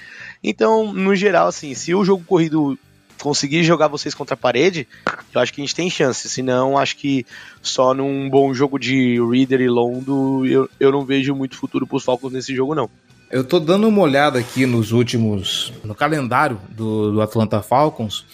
Então, 0.43 0.93
no 0.93 1.15
geral, 1.15 1.47
assim, 1.47 1.73
se 1.73 1.95
o 1.95 2.05
jogo 2.05 2.25
corrido 2.25 2.77
conseguir 3.21 3.63
jogar 3.63 3.87
vocês 3.87 4.13
contra 4.13 4.35
a 4.35 4.37
parede, 4.37 4.89
eu 5.33 5.41
acho 5.41 5.53
que 5.53 5.61
a 5.61 5.65
gente 5.65 5.75
tem 5.75 5.89
chance. 5.89 6.29
Senão, 6.29 6.77
acho 6.77 6.97
que 6.97 7.25
só 7.63 7.95
num 7.95 8.29
bom 8.29 8.53
jogo 8.53 8.79
de 8.79 9.19
Reader 9.31 9.61
e 9.61 9.69
Londo, 9.69 10.45
eu, 10.45 10.69
eu 10.81 10.91
não 10.91 11.05
vejo 11.05 11.35
muito 11.35 11.57
futuro 11.57 11.87
para 11.87 11.97
os 11.97 12.05
Falcons 12.05 12.33
nesse 12.33 12.55
jogo, 12.55 12.75
não. 12.75 12.91
Eu 13.35 13.43
tô 13.43 13.59
dando 13.59 13.89
uma 13.89 14.01
olhada 14.01 14.39
aqui 14.39 14.65
nos 14.65 14.93
últimos. 14.93 15.73
no 15.83 15.93
calendário 15.93 16.57
do, 16.71 17.15
do 17.15 17.21
Atlanta 17.21 17.61
Falcons 17.61 18.25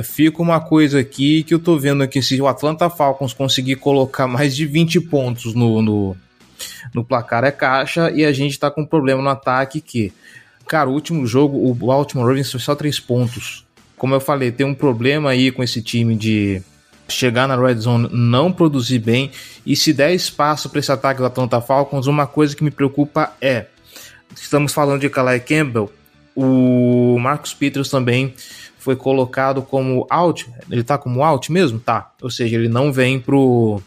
fica 0.00 0.40
uma 0.40 0.60
coisa 0.60 1.00
aqui 1.00 1.42
que 1.42 1.52
eu 1.52 1.58
tô 1.58 1.76
vendo 1.76 2.04
aqui, 2.04 2.22
se 2.22 2.40
o 2.40 2.46
Atlanta 2.46 2.88
Falcons 2.88 3.32
conseguir 3.32 3.74
colocar 3.74 4.28
mais 4.28 4.54
de 4.54 4.64
20 4.64 5.00
pontos 5.00 5.56
no, 5.56 5.82
no, 5.82 6.16
no 6.94 7.04
placar 7.04 7.42
é 7.42 7.50
caixa 7.50 8.12
e 8.12 8.24
a 8.24 8.30
gente 8.30 8.56
tá 8.56 8.70
com 8.70 8.82
um 8.82 8.86
problema 8.86 9.20
no 9.20 9.28
ataque 9.28 9.80
que, 9.80 10.12
cara, 10.68 10.88
o 10.88 10.92
último 10.92 11.26
jogo, 11.26 11.68
o 11.68 11.74
Baltimore 11.74 12.24
Ravens 12.24 12.52
foi 12.52 12.60
só 12.60 12.76
3 12.76 13.00
pontos. 13.00 13.66
Como 13.96 14.14
eu 14.14 14.20
falei, 14.20 14.52
tem 14.52 14.64
um 14.64 14.74
problema 14.74 15.30
aí 15.30 15.50
com 15.50 15.64
esse 15.64 15.82
time 15.82 16.14
de 16.14 16.62
chegar 17.08 17.48
na 17.48 17.56
red 17.56 17.74
zone, 17.74 18.08
não 18.12 18.52
produzir 18.52 19.00
bem 19.00 19.32
e 19.66 19.74
se 19.74 19.92
der 19.92 20.14
espaço 20.14 20.70
para 20.70 20.78
esse 20.78 20.92
ataque 20.92 21.18
do 21.18 21.26
Atlanta 21.26 21.60
Falcons, 21.60 22.06
uma 22.06 22.28
coisa 22.28 22.54
que 22.54 22.62
me 22.62 22.70
preocupa 22.70 23.32
é, 23.40 23.66
estamos 24.36 24.72
falando 24.72 25.00
de 25.00 25.10
Calais 25.10 25.42
Campbell, 25.44 25.90
o 26.34 27.18
Marcus 27.20 27.54
Peters 27.54 27.88
também 27.88 28.34
foi 28.78 28.96
colocado 28.96 29.62
como 29.62 30.06
out. 30.10 30.46
Ele 30.70 30.82
tá 30.82 30.98
como 30.98 31.24
out 31.24 31.50
mesmo? 31.50 31.78
Tá. 31.78 32.12
Ou 32.20 32.30
seja, 32.30 32.56
ele 32.56 32.68
não 32.68 32.92
vem 32.92 33.18
pro, 33.18 33.80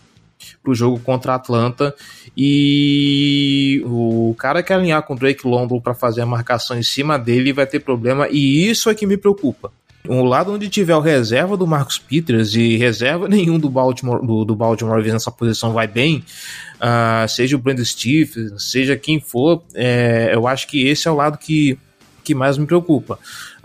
pro 0.64 0.74
jogo 0.74 1.00
contra 1.00 1.34
a 1.34 1.36
Atlanta. 1.36 1.94
E 2.36 3.82
o 3.86 4.36
cara 4.40 4.64
que 4.64 4.74
alinhar 4.74 5.04
com 5.04 5.14
o 5.14 5.18
Drake 5.18 5.48
London 5.48 5.80
para 5.80 5.94
fazer 5.94 6.22
a 6.22 6.26
marcação 6.26 6.78
em 6.78 6.84
cima 6.84 7.20
dele 7.20 7.54
vai 7.54 7.68
ter 7.68 7.80
problema. 7.80 8.28
E 8.30 8.68
isso 8.68 8.90
é 8.90 8.96
que 8.96 9.06
me 9.06 9.18
preocupa. 9.18 9.72
O 10.08 10.24
lado 10.24 10.54
onde 10.54 10.70
tiver 10.70 10.96
o 10.96 11.02
reserva 11.02 11.58
do 11.58 11.68
Marcus 11.68 12.00
Peters 12.00 12.56
e 12.56 12.78
reserva 12.78 13.28
nenhum 13.30 13.60
do 13.60 13.70
Baltimore, 13.70 14.26
do, 14.26 14.46
do 14.46 14.56
Baltimore 14.56 15.04
nessa 15.04 15.32
posição 15.32 15.74
vai 15.74 15.88
bem, 15.88 16.24
uh, 16.78 17.28
seja 17.28 17.56
o 17.56 17.60
Brandon 17.60 17.86
Stephens, 17.86 18.72
seja 18.72 18.96
quem 18.96 19.20
for, 19.20 19.64
é, 19.74 20.32
eu 20.34 20.48
acho 20.48 20.68
que 20.68 20.88
esse 20.88 21.08
é 21.08 21.12
o 21.12 21.16
lado 21.16 21.38
que 21.38 21.78
que 22.24 22.36
mais 22.36 22.58
me 22.58 22.66
preocupa. 22.66 23.18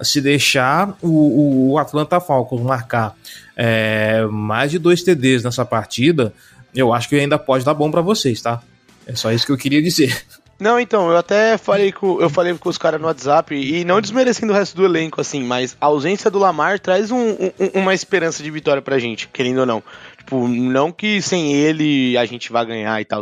Se 0.02 0.20
deixar 0.20 0.96
o, 1.02 1.72
o 1.72 1.78
Atlanta 1.78 2.20
Falcons 2.20 2.62
marcar 2.62 3.16
é, 3.56 4.24
mais 4.30 4.70
de 4.70 4.78
dois 4.78 5.02
TDs 5.02 5.42
nessa 5.42 5.64
partida, 5.64 6.32
eu 6.72 6.94
acho 6.94 7.08
que 7.08 7.16
ainda 7.16 7.36
pode 7.36 7.64
dar 7.64 7.74
bom 7.74 7.90
para 7.90 8.00
vocês, 8.00 8.40
tá? 8.40 8.62
É 9.04 9.16
só 9.16 9.32
isso 9.32 9.44
que 9.44 9.50
eu 9.50 9.58
queria 9.58 9.82
dizer. 9.82 10.16
Não, 10.60 10.78
então, 10.78 11.10
eu 11.10 11.16
até 11.16 11.58
falei 11.58 11.90
com, 11.90 12.20
eu 12.20 12.30
falei 12.30 12.56
com 12.56 12.68
os 12.68 12.78
caras 12.78 13.00
no 13.00 13.08
WhatsApp, 13.08 13.52
e 13.52 13.84
não 13.84 14.00
desmerecendo 14.00 14.52
o 14.52 14.54
resto 14.54 14.76
do 14.76 14.84
elenco, 14.84 15.20
assim, 15.20 15.42
mas 15.42 15.76
a 15.80 15.86
ausência 15.86 16.30
do 16.30 16.38
Lamar 16.38 16.78
traz 16.78 17.10
um, 17.10 17.30
um, 17.30 17.80
uma 17.80 17.92
esperança 17.92 18.44
de 18.44 18.50
vitória 18.50 18.80
pra 18.80 18.96
gente, 18.96 19.26
querendo 19.26 19.58
ou 19.58 19.66
não. 19.66 19.82
Tipo, 20.32 20.48
não 20.48 20.90
que 20.90 21.20
sem 21.20 21.52
ele 21.52 22.16
a 22.16 22.24
gente 22.24 22.50
vá 22.50 22.64
ganhar 22.64 22.98
e 22.98 23.04
tal. 23.04 23.20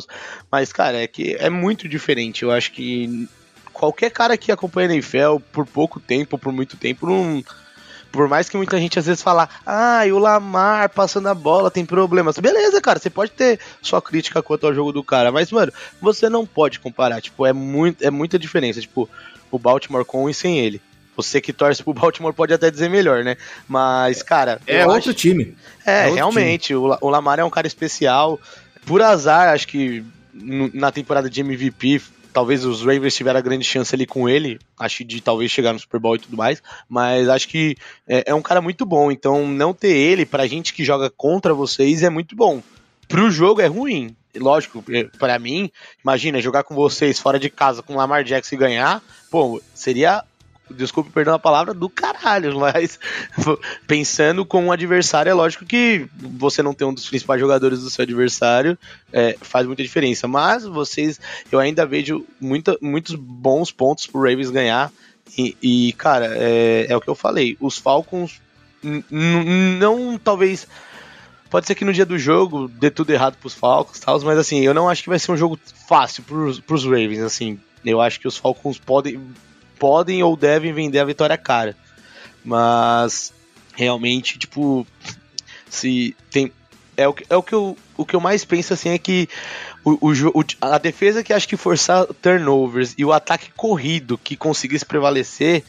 Mas, 0.49 0.73
cara, 0.73 1.03
é 1.03 1.09
que 1.09 1.35
é 1.41 1.51
muito 1.51 1.89
diferente. 1.89 2.45
Eu 2.45 2.53
acho 2.53 2.71
que 2.71 3.29
qualquer 3.73 4.11
cara 4.11 4.37
que 4.37 4.53
acompanha 4.53 4.91
a 4.91 4.93
NFL 4.93 5.41
por 5.51 5.67
pouco 5.67 5.99
tempo, 5.99 6.39
por 6.39 6.53
muito 6.53 6.77
tempo, 6.77 7.07
não. 7.07 7.43
Por 8.13 8.29
mais 8.29 8.49
que 8.49 8.57
muita 8.57 8.79
gente 8.79 8.99
às 8.99 9.07
vezes 9.07 9.23
fala, 9.23 9.49
ah, 9.67 10.03
o 10.07 10.19
Lamar 10.19 10.89
passando 10.91 11.27
a 11.29 11.35
bola 11.35 11.71
tem 11.71 11.85
problemas. 11.85 12.39
Beleza, 12.39 12.81
cara, 12.81 13.01
você 13.01 13.11
pode 13.11 13.33
ter 13.33 13.59
sua 13.83 14.01
crítica 14.01 14.41
quanto 14.41 14.69
ao 14.69 14.75
jogo 14.75 14.93
do 14.93 15.03
cara, 15.03 15.33
mas, 15.33 15.51
mano, 15.51 15.73
você 16.01 16.29
não 16.29 16.47
pode 16.47 16.79
comparar. 16.79 17.21
Tipo, 17.21 17.45
é, 17.45 17.53
muito, 17.53 18.05
é 18.05 18.11
muita 18.11 18.39
diferença. 18.39 18.81
Tipo, 18.81 19.09
o 19.51 19.59
Baltimore 19.59 20.05
com 20.05 20.31
e 20.31 20.35
sem 20.35 20.61
ele. 20.61 20.81
Você 21.23 21.41
que 21.41 21.53
torce 21.53 21.83
pro 21.83 21.95
Baltimore 21.95 22.33
pode 22.33 22.53
até 22.53 22.71
dizer 22.71 22.89
melhor, 22.89 23.25
né? 23.25 23.37
Mas, 23.69 24.23
cara. 24.23 24.61
É 24.67 24.87
outro 24.87 25.11
acho... 25.11 25.15
time. 25.15 25.57
É, 25.85 26.09
é 26.09 26.11
realmente. 26.11 26.69
Time. 26.69 26.79
O, 27.01 27.09
Lamar 27.09 27.39
é 27.39 27.45
um 27.45 27.51
cara 27.51 27.67
especial. 27.67 28.39
Por 28.87 29.03
azar, 29.03 29.49
acho 29.49 29.69
que 29.69 30.05
na 30.33 30.91
temporada 30.91 31.29
de 31.29 31.41
MVP 31.41 32.01
talvez 32.33 32.65
os 32.65 32.83
Ravens 32.83 33.15
tiveram 33.15 33.39
a 33.39 33.43
grande 33.43 33.65
chance 33.65 33.95
ali 33.95 34.07
com 34.07 34.29
ele, 34.29 34.59
acho 34.79 35.05
de 35.05 35.21
talvez 35.21 35.51
chegar 35.51 35.73
no 35.73 35.79
Super 35.79 36.01
Bowl 36.01 36.17
e 36.17 36.21
tudo 36.21 36.37
mais, 36.37 36.63
mas 36.89 37.29
acho 37.29 37.49
que 37.49 37.77
é, 38.07 38.25
é 38.27 38.35
um 38.35 38.43
cara 38.43 38.61
muito 38.61 38.87
bom, 38.87 39.11
então 39.11 39.49
não 39.49 39.75
ter 39.75 39.95
ele 39.95 40.25
pra 40.25 40.47
gente 40.47 40.73
que 40.73 40.85
joga 40.85 41.11
contra 41.11 41.53
vocês 41.53 42.03
é 42.03 42.11
muito 42.11 42.37
bom. 42.37 42.63
Pro 43.09 43.31
jogo 43.31 43.61
é 43.61 43.67
ruim, 43.67 44.15
lógico, 44.37 44.85
para 45.19 45.39
mim, 45.39 45.71
imagina 46.05 46.41
jogar 46.41 46.63
com 46.63 46.75
vocês 46.75 47.19
fora 47.19 47.39
de 47.39 47.51
casa 47.51 47.83
com 47.83 47.95
o 47.95 47.97
Lamar 47.97 48.23
Jackson 48.23 48.55
e 48.55 48.59
ganhar, 48.59 49.03
pô, 49.31 49.61
seria 49.75 50.23
desculpe 50.75 51.11
perdão 51.11 51.35
a 51.35 51.39
palavra, 51.39 51.75
do 51.75 51.89
caralho, 51.89 52.59
mas 52.59 52.99
pensando 53.87 54.45
com 54.45 54.65
um 54.65 54.73
adversário, 54.73 55.31
é 55.31 55.35
lógico 55.35 55.65
que 55.65 56.07
você 56.19 56.63
não 56.63 56.75
ter 56.75 56.85
um 56.85 56.95
dos 56.95 57.09
principais 57.09 57.41
jogadores 57.41 57.81
do 57.81 57.91
seu 57.91 58.03
adversário 58.03 58.79
é, 59.13 59.37
faz 59.41 59.67
muita 59.67 59.83
diferença, 59.83 60.27
mas 60.27 60.65
vocês, 60.65 61.21
eu 61.51 61.59
ainda 61.59 61.87
vejo 61.87 62.27
muita, 62.41 62.77
muitos 62.81 63.15
bons 63.15 63.71
pontos 63.71 64.07
pro 64.07 64.21
Ravens 64.21 64.51
ganhar, 64.51 64.93
e, 65.37 65.57
e 65.63 65.93
cara, 65.95 66.35
é, 66.37 66.87
é 66.89 66.97
o 66.97 67.01
que 67.01 67.09
eu 67.09 67.15
falei, 67.15 67.57
os 67.61 67.79
Falcons 67.79 68.41
não, 68.83 70.19
talvez 70.19 70.67
pode 71.51 71.67
ser 71.67 71.75
que 71.75 71.85
no 71.85 71.93
dia 71.93 72.07
do 72.07 72.19
jogo 72.19 72.69
dê 72.69 72.91
tudo 72.91 73.11
errado 73.11 73.37
pros 73.37 73.55
Falcons 73.55 73.99
tal, 73.99 74.19
mas 74.21 74.39
assim, 74.39 74.61
eu 74.61 74.73
não 74.73 74.89
acho 74.89 75.03
que 75.03 75.09
vai 75.09 75.19
ser 75.19 75.33
um 75.33 75.37
jogo 75.37 75.59
fácil 75.87 76.23
pros, 76.23 76.61
pros 76.61 76.85
Ravens, 76.85 77.21
assim. 77.21 77.59
Eu 77.85 78.01
acho 78.01 78.21
que 78.21 78.29
os 78.29 78.37
Falcons 78.37 78.79
podem, 78.79 79.21
podem 79.81 80.23
ou 80.23 80.37
devem 80.37 80.73
vender 80.73 81.01
a 81.01 81.05
vitória 81.05 81.37
cara. 81.37 81.75
Mas 82.45 83.33
realmente, 83.75 84.39
tipo, 84.39 84.87
se 85.69 86.15
tem 86.31 86.53
é 86.97 87.09
o 87.09 87.15
que, 87.15 87.25
é 87.31 87.37
o 87.37 87.43
que 87.43 87.55
eu, 87.55 87.77
o 87.97 88.05
que 88.05 88.15
eu 88.15 88.21
mais 88.21 88.45
penso 88.45 88.75
assim 88.75 88.91
é 88.91 88.99
que 88.99 89.27
o, 89.83 90.11
o, 90.11 90.45
a 90.61 90.77
defesa 90.77 91.25
que 91.25 91.33
acho 91.33 91.49
que 91.49 91.57
forçar 91.57 92.05
turnovers 92.21 92.95
e 92.99 93.05
o 93.07 93.13
ataque 93.13 93.51
corrido 93.57 94.19
que 94.19 94.37
conseguisse 94.37 94.85
prevalecer 94.85 95.65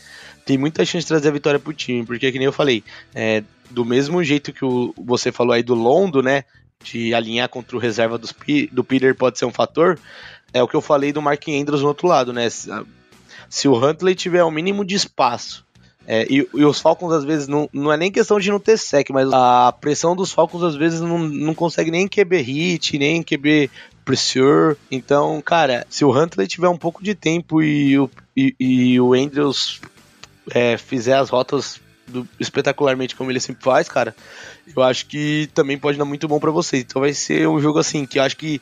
tem 0.46 0.58
muita 0.58 0.84
chance 0.84 1.06
de 1.06 1.08
trazer 1.08 1.30
a 1.30 1.32
vitória 1.32 1.60
pro 1.60 1.74
time, 1.74 2.06
porque 2.06 2.30
que 2.32 2.38
nem 2.38 2.48
eu 2.48 2.52
falei, 2.52 2.84
é, 3.16 3.44
do 3.70 3.86
mesmo 3.86 4.22
jeito 4.22 4.52
que 4.52 4.66
o, 4.66 4.94
você 4.98 5.32
falou 5.32 5.54
aí 5.54 5.64
do 5.64 5.74
Londo, 5.76 6.22
né, 6.22 6.44
de 6.84 7.14
alinhar 7.14 7.48
contra 7.48 7.78
o 7.78 7.80
reserva 7.80 8.18
dos, 8.18 8.36
do 8.72 8.84
Peter 8.84 9.16
pode 9.16 9.40
ser 9.40 9.46
um 9.46 9.54
fator, 9.54 9.98
é 10.54 10.62
o 10.62 10.68
que 10.68 10.76
eu 10.76 10.82
falei 10.82 11.14
do 11.14 11.22
Mark 11.22 11.48
Andrews 11.48 11.82
no 11.82 11.88
outro 11.88 12.08
lado, 12.08 12.34
né, 12.34 12.50
se 13.50 13.68
o 13.68 13.76
Huntley 13.76 14.16
tiver 14.16 14.44
o 14.44 14.48
um 14.48 14.52
mínimo 14.52 14.86
de 14.86 14.96
espaço 14.96 15.66
é, 16.08 16.26
e, 16.30 16.48
e, 16.54 16.66
os 16.66 16.80
Falcons 16.80 17.14
às 17.14 17.24
vezes 17.24 17.48
não, 17.48 17.70
não 17.72 17.92
é 17.92 17.98
nem 17.98 18.12
questão 18.12 18.40
de 18.40 18.50
não 18.50 18.60
ter 18.60 18.78
sec, 18.78 19.10
mas 19.12 19.32
a 19.32 19.72
pressão 19.72 20.16
dos 20.16 20.32
Falcons 20.32 20.64
às 20.64 20.76
vezes 20.76 21.00
não, 21.00 21.20
não 21.20 21.54
consegue 21.54 21.92
nem 21.92 22.08
QB 22.08 22.42
hit, 22.42 22.98
nem 22.98 23.24
QB 23.24 23.70
pressure. 24.04 24.76
Então, 24.90 25.42
cara, 25.42 25.86
se 25.90 26.04
o 26.04 26.12
Huntley 26.12 26.48
tiver 26.48 26.70
um 26.70 26.78
pouco 26.78 27.04
de 27.04 27.14
tempo 27.14 27.62
e 27.62 28.00
o, 28.00 28.10
e, 28.36 28.56
e 28.60 29.00
o 29.00 29.14
Andrews 29.14 29.80
é, 30.50 30.76
fizer 30.76 31.18
as 31.18 31.30
rotas 31.30 31.80
do, 32.08 32.28
espetacularmente 32.40 33.16
como 33.16 33.32
ele 33.32 33.40
sempre 33.40 33.64
faz, 33.64 33.88
cara, 33.88 34.16
eu 34.76 34.82
acho 34.82 35.06
que 35.06 35.50
também 35.54 35.78
pode 35.78 36.00
dar 36.00 36.06
muito 36.06 36.28
bom 36.28 36.40
para 36.40 36.52
vocês. 36.52 36.84
Então 36.84 37.02
vai 37.02 37.14
ser 37.14 37.48
um 37.48 37.62
jogo 37.62 37.78
assim 37.78 38.08
que 38.08 38.18
eu 38.18 38.24
acho 38.24 38.38
que 38.38 38.60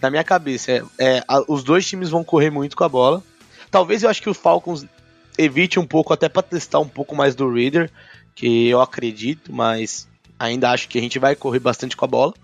na 0.00 0.10
minha 0.10 0.24
cabeça 0.24 0.72
é, 0.72 0.82
é 0.98 1.24
a, 1.28 1.44
os 1.46 1.62
dois 1.62 1.86
times 1.86 2.10
vão 2.10 2.24
correr 2.24 2.50
muito 2.50 2.76
com 2.76 2.82
a 2.82 2.88
bola. 2.88 3.22
Talvez 3.72 4.02
eu 4.02 4.10
acho 4.10 4.22
que 4.22 4.30
o 4.30 4.34
Falcons 4.34 4.86
evite 5.36 5.80
um 5.80 5.86
pouco, 5.86 6.12
até 6.12 6.28
para 6.28 6.42
testar 6.42 6.78
um 6.78 6.86
pouco 6.86 7.16
mais 7.16 7.34
do 7.34 7.50
Reader, 7.50 7.90
que 8.34 8.68
eu 8.68 8.82
acredito, 8.82 9.52
mas 9.52 10.06
ainda 10.38 10.70
acho 10.70 10.88
que 10.88 10.98
a 10.98 11.00
gente 11.00 11.18
vai 11.18 11.34
correr 11.34 11.58
bastante 11.58 11.96
com 11.96 12.04
a 12.04 12.08
bola. 12.08 12.34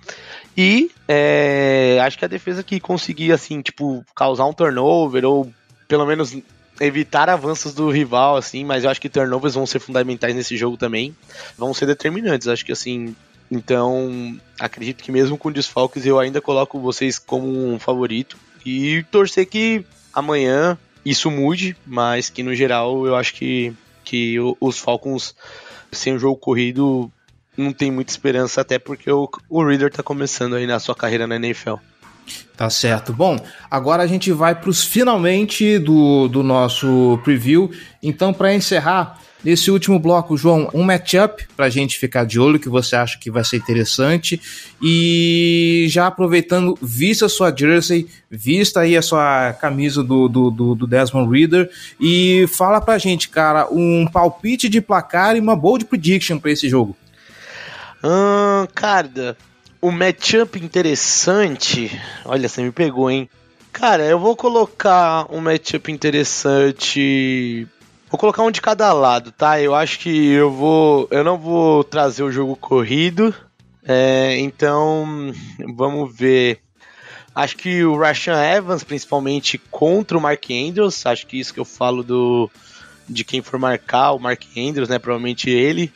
E 0.57 0.91
é, 1.07 1.99
acho 2.03 2.19
que 2.19 2.25
a 2.25 2.29
defesa 2.29 2.63
que 2.63 2.81
conseguir, 2.81 3.31
assim, 3.31 3.61
tipo, 3.61 4.03
causar 4.15 4.47
um 4.47 4.55
turnover, 4.55 5.25
ou 5.27 5.53
pelo 5.87 6.07
menos 6.07 6.35
evitar 6.81 7.29
avanços 7.29 7.75
do 7.75 7.91
rival, 7.91 8.37
assim, 8.37 8.65
mas 8.65 8.85
eu 8.85 8.91
acho 8.91 9.01
que 9.01 9.09
turnovers 9.11 9.55
vão 9.55 9.67
ser 9.67 9.81
fundamentais 9.81 10.35
nesse 10.35 10.57
jogo 10.57 10.79
também, 10.79 11.15
vão 11.59 11.75
ser 11.75 11.85
determinantes. 11.85 12.49
Acho 12.49 12.65
que, 12.65 12.73
assim, 12.73 13.15
então, 13.51 14.39
acredito 14.59 15.03
que 15.03 15.13
mesmo 15.13 15.37
com 15.37 15.53
desfalques, 15.53 16.07
eu 16.07 16.19
ainda 16.19 16.41
coloco 16.41 16.81
vocês 16.81 17.19
como 17.19 17.47
um 17.47 17.79
favorito. 17.79 18.39
E 18.65 19.05
torcer 19.11 19.47
que 19.47 19.85
amanhã 20.13 20.79
isso 21.09 21.31
mude, 21.31 21.77
mas 21.87 22.29
que 22.29 22.43
no 22.43 22.55
geral 22.55 23.07
eu 23.07 23.17
acho 23.17 23.35
que, 23.35 23.73
que 24.05 24.37
os 24.61 24.79
Falcons 24.79 25.35
sem 25.91 26.15
o 26.15 26.19
jogo 26.19 26.37
corrido 26.37 27.11
não 27.57 27.73
tem 27.73 27.91
muita 27.91 28.13
esperança, 28.13 28.61
até 28.61 28.79
porque 28.79 29.11
o, 29.11 29.29
o 29.49 29.65
Reader 29.65 29.91
tá 29.91 30.03
começando 30.03 30.55
aí 30.55 30.67
na 30.67 30.79
sua 30.79 30.95
carreira 30.95 31.27
na 31.27 31.37
NFL. 31.37 31.75
Tá 32.57 32.69
certo. 32.69 33.13
Bom, 33.13 33.39
agora 33.71 34.03
a 34.03 34.07
gente 34.07 34.31
vai 34.33 34.55
para 34.55 34.71
os 34.71 34.85
finalmente 34.85 35.79
do, 35.79 36.29
do 36.29 36.43
nosso 36.43 37.19
preview. 37.25 37.71
Então, 38.03 38.33
para 38.33 38.55
encerrar, 38.55 39.19
Nesse 39.45 39.71
último 39.71 40.01
bloco, 40.01 40.37
João, 40.37 40.69
um 40.75 40.83
matchup 40.83 41.47
para 41.57 41.67
a 41.67 41.71
gente 41.71 41.97
ficar 41.97 42.25
de 42.25 42.41
olho 42.41 42.59
que 42.59 42.69
você 42.69 42.97
acha 42.97 43.19
que 43.19 43.31
vai 43.31 43.45
ser 43.45 43.57
interessante. 43.57 44.41
E 44.83 45.87
já 45.89 46.09
aproveitando, 46.09 46.77
vista 46.83 47.27
a 47.27 47.29
sua 47.29 47.55
jersey, 47.55 48.09
vista 48.29 48.81
aí 48.81 48.97
a 48.97 49.03
sua 49.03 49.53
camisa 49.53 50.03
do, 50.03 50.29
do, 50.29 50.51
do, 50.51 50.75
do 50.75 50.87
Desmond 50.87 51.31
Reader 51.31 51.71
e 52.01 52.47
fala 52.57 52.81
pra 52.81 52.99
gente, 52.99 53.29
cara, 53.29 53.69
um 53.71 54.09
palpite 54.13 54.69
de 54.69 54.81
placar 54.81 55.37
e 55.37 55.41
uma 55.41 55.55
bold 55.55 55.85
prediction 55.85 56.39
para 56.39 56.51
esse 56.51 56.69
jogo. 56.69 56.97
Hum, 58.03 58.67
cara, 58.75 59.37
o 59.81 59.93
matchup 59.93 60.59
interessante. 60.59 61.91
Olha, 62.25 62.49
você 62.49 62.61
me 62.61 62.73
pegou, 62.73 63.09
hein? 63.09 63.31
Cara, 63.73 64.03
eu 64.05 64.19
vou 64.19 64.35
colocar 64.35 65.27
um 65.31 65.41
matchup 65.41 65.93
interessante 65.93 67.69
Vou 68.11 68.19
colocar 68.19 68.43
um 68.43 68.51
de 68.51 68.61
cada 68.61 68.93
lado, 68.93 69.31
tá? 69.31 69.61
Eu 69.61 69.75
acho 69.75 69.99
que 69.99 70.31
eu 70.31 70.51
vou. 70.51 71.07
Eu 71.11 71.23
não 71.23 71.37
vou 71.37 71.85
trazer 71.85 72.23
o 72.23 72.33
jogo 72.33 72.57
corrido. 72.57 73.35
É, 73.85 74.39
então, 74.39 75.33
vamos 75.77 76.17
ver. 76.17 76.61
Acho 77.35 77.57
que 77.57 77.85
o 77.85 77.97
Rashan 77.97 78.43
Evans, 78.43 78.83
principalmente 78.83 79.59
contra 79.71 80.17
o 80.17 80.21
Mark 80.21 80.45
Andrews, 80.51 81.05
acho 81.07 81.27
que 81.27 81.39
isso 81.39 81.53
que 81.53 81.61
eu 81.61 81.65
falo 81.65 82.03
do 82.03 82.51
de 83.09 83.25
quem 83.25 83.41
for 83.41 83.59
marcar 83.59 84.13
o 84.13 84.19
Mark 84.19 84.43
Andrews, 84.57 84.89
né? 84.89 84.99
Provavelmente 84.99 85.49
ele. 85.49 85.93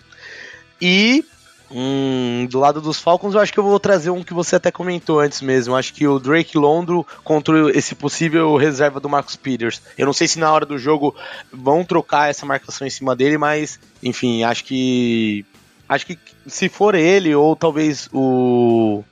E 0.80 1.24
Hum, 1.74 2.46
do 2.50 2.58
lado 2.58 2.80
dos 2.80 2.98
Falcons, 2.98 3.34
eu 3.34 3.40
acho 3.40 3.52
que 3.52 3.58
eu 3.58 3.64
vou 3.64 3.80
trazer 3.80 4.10
um 4.10 4.22
que 4.22 4.34
você 4.34 4.56
até 4.56 4.70
comentou 4.70 5.20
antes 5.20 5.40
mesmo. 5.40 5.74
Acho 5.74 5.94
que 5.94 6.06
o 6.06 6.18
Drake 6.18 6.58
Londro 6.58 7.06
contra 7.24 7.70
esse 7.76 7.94
possível 7.94 8.56
reserva 8.56 9.00
do 9.00 9.08
Marcus 9.08 9.36
Peters. 9.36 9.80
Eu 9.96 10.04
não 10.04 10.12
sei 10.12 10.28
se 10.28 10.38
na 10.38 10.52
hora 10.52 10.66
do 10.66 10.78
jogo 10.78 11.14
vão 11.50 11.84
trocar 11.84 12.28
essa 12.28 12.44
marcação 12.44 12.86
em 12.86 12.90
cima 12.90 13.16
dele, 13.16 13.38
mas 13.38 13.80
enfim, 14.02 14.42
acho 14.42 14.64
que 14.64 15.46
acho 15.88 16.06
que 16.06 16.18
se 16.46 16.68
for 16.68 16.94
ele 16.94 17.34
ou 17.34 17.56
talvez 17.56 18.08
o 18.12 19.02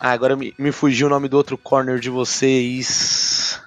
ah, 0.00 0.12
agora 0.12 0.36
me, 0.36 0.54
me 0.58 0.72
fugiu 0.72 1.06
o 1.06 1.10
nome 1.10 1.28
do 1.28 1.36
outro 1.36 1.56
corner 1.56 1.98
de 1.98 2.10
vocês. 2.10 3.60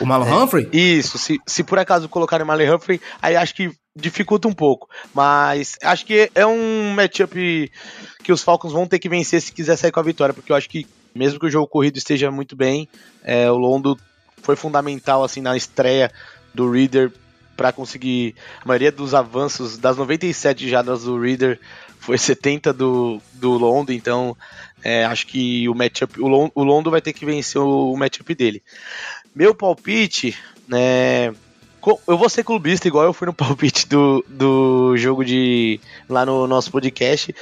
O 0.00 0.06
Marlon 0.06 0.26
é, 0.26 0.34
Humphrey? 0.34 0.68
Isso, 0.72 1.18
se, 1.18 1.38
se 1.46 1.62
por 1.62 1.78
acaso 1.78 2.08
colocarem 2.08 2.44
o 2.44 2.46
Marlon 2.46 2.74
Humphrey, 2.74 3.00
aí 3.20 3.36
acho 3.36 3.54
que 3.54 3.70
dificulta 3.94 4.48
um 4.48 4.52
pouco. 4.52 4.88
Mas 5.14 5.76
acho 5.82 6.04
que 6.04 6.30
é 6.34 6.46
um 6.46 6.92
matchup 6.94 7.70
que 8.22 8.32
os 8.32 8.42
Falcons 8.42 8.72
vão 8.72 8.86
ter 8.86 8.98
que 8.98 9.08
vencer 9.08 9.40
se 9.40 9.52
quiser 9.52 9.76
sair 9.76 9.92
com 9.92 10.00
a 10.00 10.04
vitória, 10.04 10.34
porque 10.34 10.50
eu 10.50 10.56
acho 10.56 10.68
que 10.68 10.86
mesmo 11.14 11.38
que 11.38 11.46
o 11.46 11.50
jogo 11.50 11.68
corrido 11.68 11.96
esteja 11.96 12.30
muito 12.30 12.56
bem, 12.56 12.88
é, 13.22 13.50
o 13.50 13.56
Londo 13.56 13.96
foi 14.42 14.56
fundamental 14.56 15.22
assim 15.22 15.40
na 15.40 15.56
estreia 15.56 16.10
do 16.52 16.70
Reader 16.70 17.12
para 17.56 17.72
conseguir 17.72 18.34
a 18.62 18.66
maioria 18.66 18.90
dos 18.90 19.14
avanços 19.14 19.78
das 19.78 19.96
97 19.96 20.68
jadas 20.68 21.04
do 21.04 21.18
Reader 21.20 21.60
foi 22.00 22.18
70 22.18 22.72
do, 22.72 23.20
do 23.32 23.52
Londo, 23.52 23.92
então 23.92 24.36
é, 24.82 25.04
acho 25.06 25.26
que 25.26 25.66
o 25.68 25.74
matchup 25.74 26.20
o 26.20 26.28
Londo, 26.28 26.52
o 26.54 26.62
Londo 26.62 26.90
vai 26.90 27.00
ter 27.00 27.12
que 27.14 27.24
vencer 27.24 27.60
o, 27.60 27.92
o 27.92 27.96
matchup 27.96 28.34
dele. 28.34 28.62
Meu 29.34 29.52
palpite, 29.52 30.36
né, 30.68 31.34
eu 32.06 32.16
vou 32.16 32.28
ser 32.28 32.44
clubista, 32.44 32.86
igual 32.86 33.04
eu 33.04 33.12
fui 33.12 33.26
no 33.26 33.34
palpite 33.34 33.88
do, 33.88 34.24
do 34.28 34.96
jogo 34.96 35.24
de. 35.24 35.80
lá 36.08 36.24
no 36.24 36.46
nosso 36.46 36.70
podcast. 36.70 37.34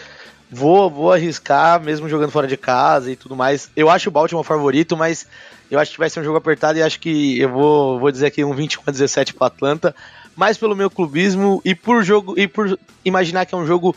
Vou, 0.51 0.91
vou 0.91 1.13
arriscar, 1.13 1.81
mesmo 1.81 2.09
jogando 2.09 2.31
fora 2.31 2.47
de 2.47 2.57
casa 2.57 3.11
e 3.11 3.17
tudo 3.17 3.37
mais. 3.37 3.71
Eu 3.75 3.89
acho 3.89 4.09
o 4.09 4.13
Baltimore 4.13 4.45
favorito, 4.45 4.97
mas 4.97 5.27
eu 5.71 5.79
acho 5.79 5.93
que 5.93 5.99
vai 5.99 6.11
ser 6.11 6.21
um 6.21 6.25
jogo 6.25 6.37
apertado 6.37 6.79
e 6.79 6.83
acho 6.83 7.01
que 7.01 7.39
eu 7.41 7.49
vou, 7.49 7.99
vou 7.99 8.11
dizer 8.11 8.27
aqui 8.27 8.45
um 8.45 8.55
21 8.55 8.83
a 8.87 8.91
17 8.91 9.35
para 9.35 9.47
Atlanta. 9.47 9.95
Mais 10.37 10.59
pelo 10.59 10.77
meu 10.77 10.91
clubismo 10.91 11.61
e 11.65 11.75
por 11.75 12.03
jogo 12.03 12.39
e 12.39 12.47
por 12.47 12.79
imaginar 13.05 13.47
que 13.47 13.55
é 13.55 13.59
um 13.59 13.67
jogo 13.67 13.95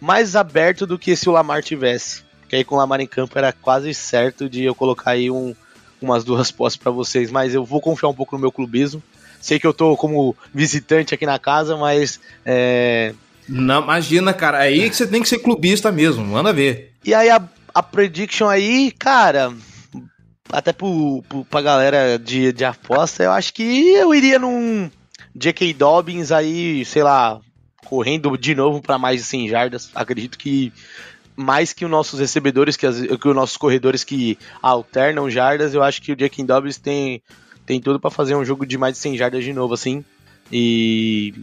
mais 0.00 0.34
aberto 0.34 0.86
do 0.86 0.98
que 0.98 1.14
se 1.14 1.28
o 1.28 1.32
Lamar 1.32 1.62
tivesse. 1.62 2.24
Que 2.48 2.56
aí 2.56 2.64
com 2.64 2.74
o 2.74 2.78
Lamar 2.78 3.00
em 3.00 3.06
campo 3.06 3.38
era 3.38 3.52
quase 3.52 3.92
certo 3.94 4.48
de 4.48 4.64
eu 4.64 4.74
colocar 4.74 5.12
aí 5.12 5.30
um, 5.30 5.54
umas 6.04 6.24
duas 6.24 6.50
postes 6.50 6.80
para 6.80 6.90
vocês, 6.90 7.30
mas 7.30 7.54
eu 7.54 7.64
vou 7.64 7.80
confiar 7.80 8.08
um 8.08 8.14
pouco 8.14 8.34
no 8.34 8.40
meu 8.40 8.52
clubismo. 8.52 9.02
Sei 9.40 9.58
que 9.58 9.66
eu 9.66 9.74
tô 9.74 9.96
como 9.96 10.36
visitante 10.54 11.14
aqui 11.14 11.26
na 11.26 11.38
casa, 11.38 11.76
mas. 11.76 12.20
É... 12.44 13.12
Não, 13.48 13.82
imagina, 13.82 14.32
cara. 14.32 14.58
Aí 14.58 14.88
que 14.88 14.94
você 14.94 15.06
tem 15.06 15.20
que 15.20 15.28
ser 15.28 15.38
clubista 15.38 15.90
mesmo, 15.90 16.24
manda 16.24 16.52
ver. 16.52 16.92
E 17.04 17.12
aí 17.12 17.28
a, 17.28 17.42
a 17.74 17.82
prediction 17.82 18.48
aí, 18.48 18.92
cara. 18.92 19.52
Até 20.50 20.72
pro, 20.72 21.24
pro, 21.28 21.44
pra 21.46 21.62
galera 21.62 22.18
de, 22.18 22.52
de 22.52 22.64
aposta, 22.64 23.24
eu 23.24 23.32
acho 23.32 23.54
que 23.54 23.62
eu 23.94 24.14
iria 24.14 24.38
num 24.38 24.90
J.K. 25.34 25.72
Dobbins 25.72 26.30
aí, 26.30 26.84
sei 26.84 27.02
lá, 27.02 27.40
correndo 27.86 28.36
de 28.36 28.54
novo 28.54 28.80
para 28.80 28.98
mais 28.98 29.20
de 29.20 29.26
100 29.26 29.48
jardas. 29.48 29.90
Acredito 29.94 30.38
que 30.38 30.72
mais 31.36 31.72
que 31.72 31.84
os 31.84 31.90
nossos 31.90 32.20
recebedores, 32.20 32.76
que, 32.76 32.86
as, 32.86 33.00
que 33.00 33.28
os 33.28 33.34
nossos 33.34 33.56
corredores 33.56 34.04
que 34.04 34.38
alternam 34.60 35.30
jardas, 35.30 35.74
eu 35.74 35.82
acho 35.82 36.02
que 36.02 36.12
o 36.12 36.16
Jack 36.16 36.42
Dobbs 36.42 36.78
tem, 36.78 37.22
tem 37.64 37.80
tudo 37.80 37.98
para 37.98 38.10
fazer 38.10 38.34
um 38.34 38.44
jogo 38.44 38.66
de 38.66 38.76
mais 38.76 38.94
de 38.94 39.00
100 39.00 39.16
jardas 39.16 39.44
de 39.44 39.52
novo, 39.52 39.74
assim. 39.74 40.04
E, 40.50 41.34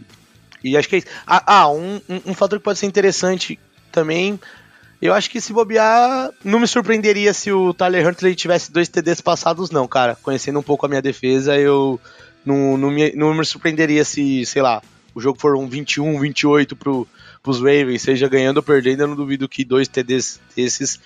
e 0.62 0.76
acho 0.76 0.88
que 0.88 0.96
é 0.96 0.98
isso. 0.98 1.08
Ah, 1.26 1.42
ah 1.46 1.70
um, 1.70 2.00
um, 2.08 2.20
um 2.26 2.34
fator 2.34 2.58
que 2.58 2.64
pode 2.64 2.78
ser 2.78 2.86
interessante 2.86 3.58
também 3.90 4.38
eu 5.00 5.14
acho 5.14 5.30
que 5.30 5.40
se 5.40 5.52
bobear, 5.52 6.30
não 6.44 6.60
me 6.60 6.66
surpreenderia 6.66 7.32
se 7.32 7.50
o 7.50 7.72
Tyler 7.72 8.06
Huntley 8.06 8.34
tivesse 8.34 8.70
dois 8.70 8.86
TDs 8.86 9.22
passados, 9.22 9.70
não, 9.70 9.88
cara. 9.88 10.16
Conhecendo 10.22 10.58
um 10.58 10.62
pouco 10.62 10.84
a 10.84 10.88
minha 10.88 11.00
defesa, 11.00 11.56
eu 11.56 11.98
não, 12.44 12.76
não, 12.76 12.90
me, 12.90 13.10
não 13.12 13.32
me 13.32 13.44
surpreenderia 13.44 14.04
se, 14.04 14.44
sei 14.44 14.60
lá, 14.60 14.82
o 15.14 15.20
jogo 15.20 15.40
for 15.40 15.56
um 15.56 15.66
21, 15.66 16.20
28 16.20 16.76
pro, 16.76 17.08
pros 17.42 17.58
Ravens, 17.58 18.02
seja 18.02 18.28
ganhando 18.28 18.58
ou 18.58 18.62
perdendo, 18.62 19.02
eu 19.02 19.08
não 19.08 19.16
duvido 19.16 19.48
que 19.48 19.64
dois 19.64 19.88
TDs 19.88 20.40
desses 20.54 21.00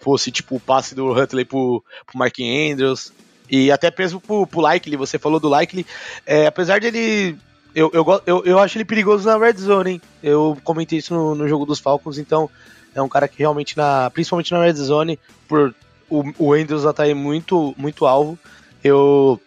fosse 0.00 0.30
tipo 0.30 0.56
o 0.56 0.60
passe 0.60 0.94
do 0.94 1.12
Huntley 1.12 1.44
pro, 1.44 1.84
pro 2.06 2.18
Mark 2.18 2.34
Andrews. 2.40 3.12
E 3.48 3.70
até 3.70 3.92
mesmo 3.96 4.20
pro, 4.20 4.46
pro 4.46 4.60
Likely, 4.60 4.96
você 4.96 5.18
falou 5.18 5.38
do 5.38 5.48
Likely, 5.48 5.86
é, 6.24 6.46
apesar 6.46 6.80
de 6.80 6.86
ele 6.88 7.38
eu, 7.74 7.90
eu, 7.92 8.22
eu, 8.24 8.44
eu 8.46 8.58
acho 8.58 8.78
ele 8.78 8.86
perigoso 8.86 9.28
na 9.28 9.36
red 9.36 9.52
zone, 9.58 9.90
hein? 9.90 10.02
Eu 10.22 10.56
comentei 10.64 10.98
isso 10.98 11.12
no, 11.12 11.34
no 11.34 11.46
jogo 11.46 11.66
dos 11.66 11.78
Falcons, 11.78 12.16
então 12.16 12.48
é 12.94 13.02
um 13.02 13.08
cara 13.08 13.28
que 13.28 13.38
realmente, 13.38 13.76
na, 13.76 14.10
principalmente 14.10 14.50
na 14.50 14.62
red 14.62 14.72
zone, 14.72 15.18
por 15.46 15.74
o, 16.08 16.24
o 16.38 16.52
Andrews 16.54 16.86
atrair 16.86 17.14
muito, 17.14 17.74
muito 17.76 18.06
alvo, 18.06 18.38
eu, 18.82 19.38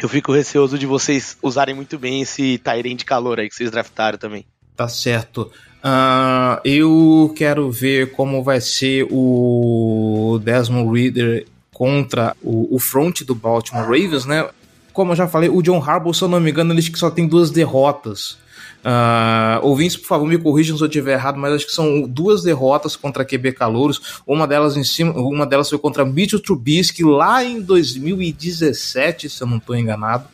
eu 0.00 0.06
fico 0.06 0.32
receoso 0.32 0.78
de 0.78 0.84
vocês 0.84 1.38
usarem 1.42 1.74
muito 1.74 1.98
bem 1.98 2.20
esse 2.20 2.58
Tyrene 2.58 2.94
de 2.94 3.06
calor 3.06 3.40
aí 3.40 3.48
que 3.48 3.54
vocês 3.54 3.70
draftaram 3.70 4.18
também. 4.18 4.44
Tá 4.76 4.86
certo. 4.86 5.50
Uh, 5.78 6.60
eu 6.64 7.32
quero 7.36 7.70
ver 7.70 8.12
como 8.12 8.42
vai 8.42 8.60
ser 8.60 9.06
o 9.10 10.40
Desmond 10.42 10.92
Reader 10.92 11.46
contra 11.72 12.36
o, 12.42 12.74
o 12.74 12.78
front 12.78 13.22
do 13.22 13.34
Baltimore 13.34 13.84
Ravens, 13.84 14.26
né? 14.26 14.48
Como 14.92 15.12
eu 15.12 15.16
já 15.16 15.28
falei, 15.28 15.48
o 15.48 15.62
John 15.62 15.82
Harbaugh, 15.82 16.12
se 16.12 16.22
eu 16.22 16.28
não 16.28 16.40
me 16.40 16.50
engano, 16.50 16.72
ele 16.72 16.82
só 16.96 17.10
tem 17.10 17.26
duas 17.26 17.50
derrotas 17.50 18.36
Uh, 18.78 19.58
ouvintes, 19.66 19.96
por 19.96 20.06
favor, 20.06 20.26
me 20.26 20.38
corrijam 20.38 20.76
se 20.76 20.82
eu 20.82 20.86
estiver 20.86 21.14
errado, 21.14 21.36
mas 21.36 21.52
acho 21.52 21.66
que 21.66 21.72
são 21.72 22.02
duas 22.02 22.42
derrotas 22.42 22.94
contra 22.94 23.24
QB 23.24 23.52
Calouros. 23.52 24.22
Uma 24.26 24.46
delas 24.46 24.76
em 24.76 24.84
cima, 24.84 25.12
uma 25.12 25.44
delas 25.44 25.68
foi 25.68 25.78
contra 25.78 26.04
Mitchell 26.04 26.40
Trubisky 26.40 27.02
lá 27.04 27.42
em 27.44 27.60
2017, 27.60 29.28
se 29.28 29.42
eu 29.42 29.46
não 29.46 29.56
estou 29.56 29.76
enganado. 29.76 30.24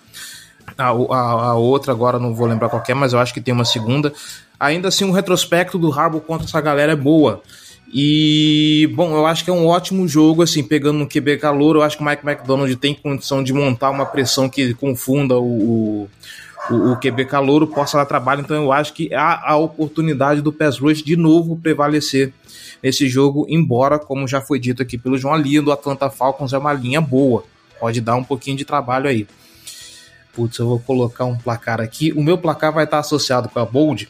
A, 0.76 0.88
a, 0.88 0.90
a, 0.90 1.54
outra 1.54 1.92
agora 1.92 2.18
não 2.18 2.34
vou 2.34 2.46
lembrar 2.46 2.68
qualquer, 2.68 2.94
mas 2.94 3.12
eu 3.12 3.18
acho 3.18 3.32
que 3.32 3.40
tem 3.40 3.54
uma 3.54 3.64
segunda. 3.64 4.12
Ainda 4.58 4.88
assim, 4.88 5.04
um 5.04 5.10
retrospecto 5.10 5.78
do 5.78 5.92
Harbaugh 5.92 6.20
contra 6.20 6.46
essa 6.46 6.60
galera 6.60 6.92
é 6.92 6.96
boa. 6.96 7.42
E, 7.92 8.90
bom, 8.94 9.14
eu 9.14 9.26
acho 9.26 9.44
que 9.44 9.50
é 9.50 9.52
um 9.52 9.66
ótimo 9.66 10.08
jogo, 10.08 10.42
assim, 10.42 10.62
pegando 10.62 10.98
no 10.98 11.08
QB 11.08 11.38
calor. 11.38 11.76
Eu 11.76 11.82
acho 11.82 11.96
que 11.96 12.02
o 12.02 12.06
Mike 12.06 12.26
McDonald 12.26 12.74
tem 12.76 12.94
condição 12.94 13.42
de 13.42 13.52
montar 13.52 13.90
uma 13.90 14.06
pressão 14.06 14.48
que 14.48 14.74
confunda 14.74 15.38
o, 15.38 16.02
o 16.02 16.10
o, 16.70 16.92
o 16.92 16.96
QB 16.96 17.26
Calouro 17.26 17.66
possa 17.66 17.98
dar 17.98 18.06
trabalho. 18.06 18.40
Então 18.40 18.56
eu 18.56 18.72
acho 18.72 18.92
que 18.92 19.12
há 19.14 19.50
a 19.50 19.56
oportunidade 19.56 20.40
do 20.40 20.52
Pass 20.52 20.78
Rush 20.78 21.02
de 21.02 21.16
novo 21.16 21.56
prevalecer 21.56 22.32
nesse 22.82 23.08
jogo, 23.08 23.46
embora, 23.48 23.98
como 23.98 24.28
já 24.28 24.40
foi 24.40 24.58
dito 24.58 24.82
aqui 24.82 24.98
pelo 24.98 25.16
João, 25.16 25.34
a 25.34 25.38
do 25.38 25.72
Atlanta 25.72 26.10
Falcons 26.10 26.52
é 26.52 26.58
uma 26.58 26.72
linha 26.72 27.00
boa. 27.00 27.44
Pode 27.80 28.00
dar 28.00 28.16
um 28.16 28.24
pouquinho 28.24 28.56
de 28.56 28.64
trabalho 28.64 29.08
aí. 29.08 29.26
Putz, 30.34 30.58
eu 30.58 30.66
vou 30.66 30.78
colocar 30.78 31.24
um 31.24 31.36
placar 31.36 31.80
aqui. 31.80 32.12
O 32.12 32.22
meu 32.22 32.36
placar 32.36 32.72
vai 32.72 32.84
estar 32.84 32.98
associado 32.98 33.48
com 33.48 33.58
a 33.58 33.64
Bold, 33.64 34.08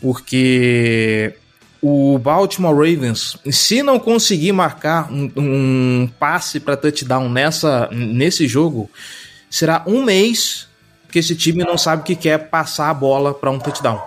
porque 0.00 1.34
o 1.82 2.18
Baltimore 2.18 2.74
Ravens, 2.74 3.36
se 3.50 3.82
não 3.82 3.98
conseguir 3.98 4.52
marcar 4.52 5.10
um, 5.10 5.30
um 5.36 6.10
passe 6.18 6.60
para 6.60 6.76
touchdown 6.76 7.28
nessa, 7.28 7.88
nesse 7.92 8.46
jogo, 8.46 8.90
será 9.48 9.82
um 9.86 10.04
mês 10.04 10.68
que 11.10 11.18
esse 11.18 11.34
time 11.34 11.64
não 11.64 11.76
sabe 11.76 12.02
o 12.02 12.04
que 12.04 12.14
quer 12.14 12.50
passar 12.50 12.90
a 12.90 12.94
bola 12.94 13.34
para 13.34 13.50
um 13.50 13.58
touchdown. 13.58 14.00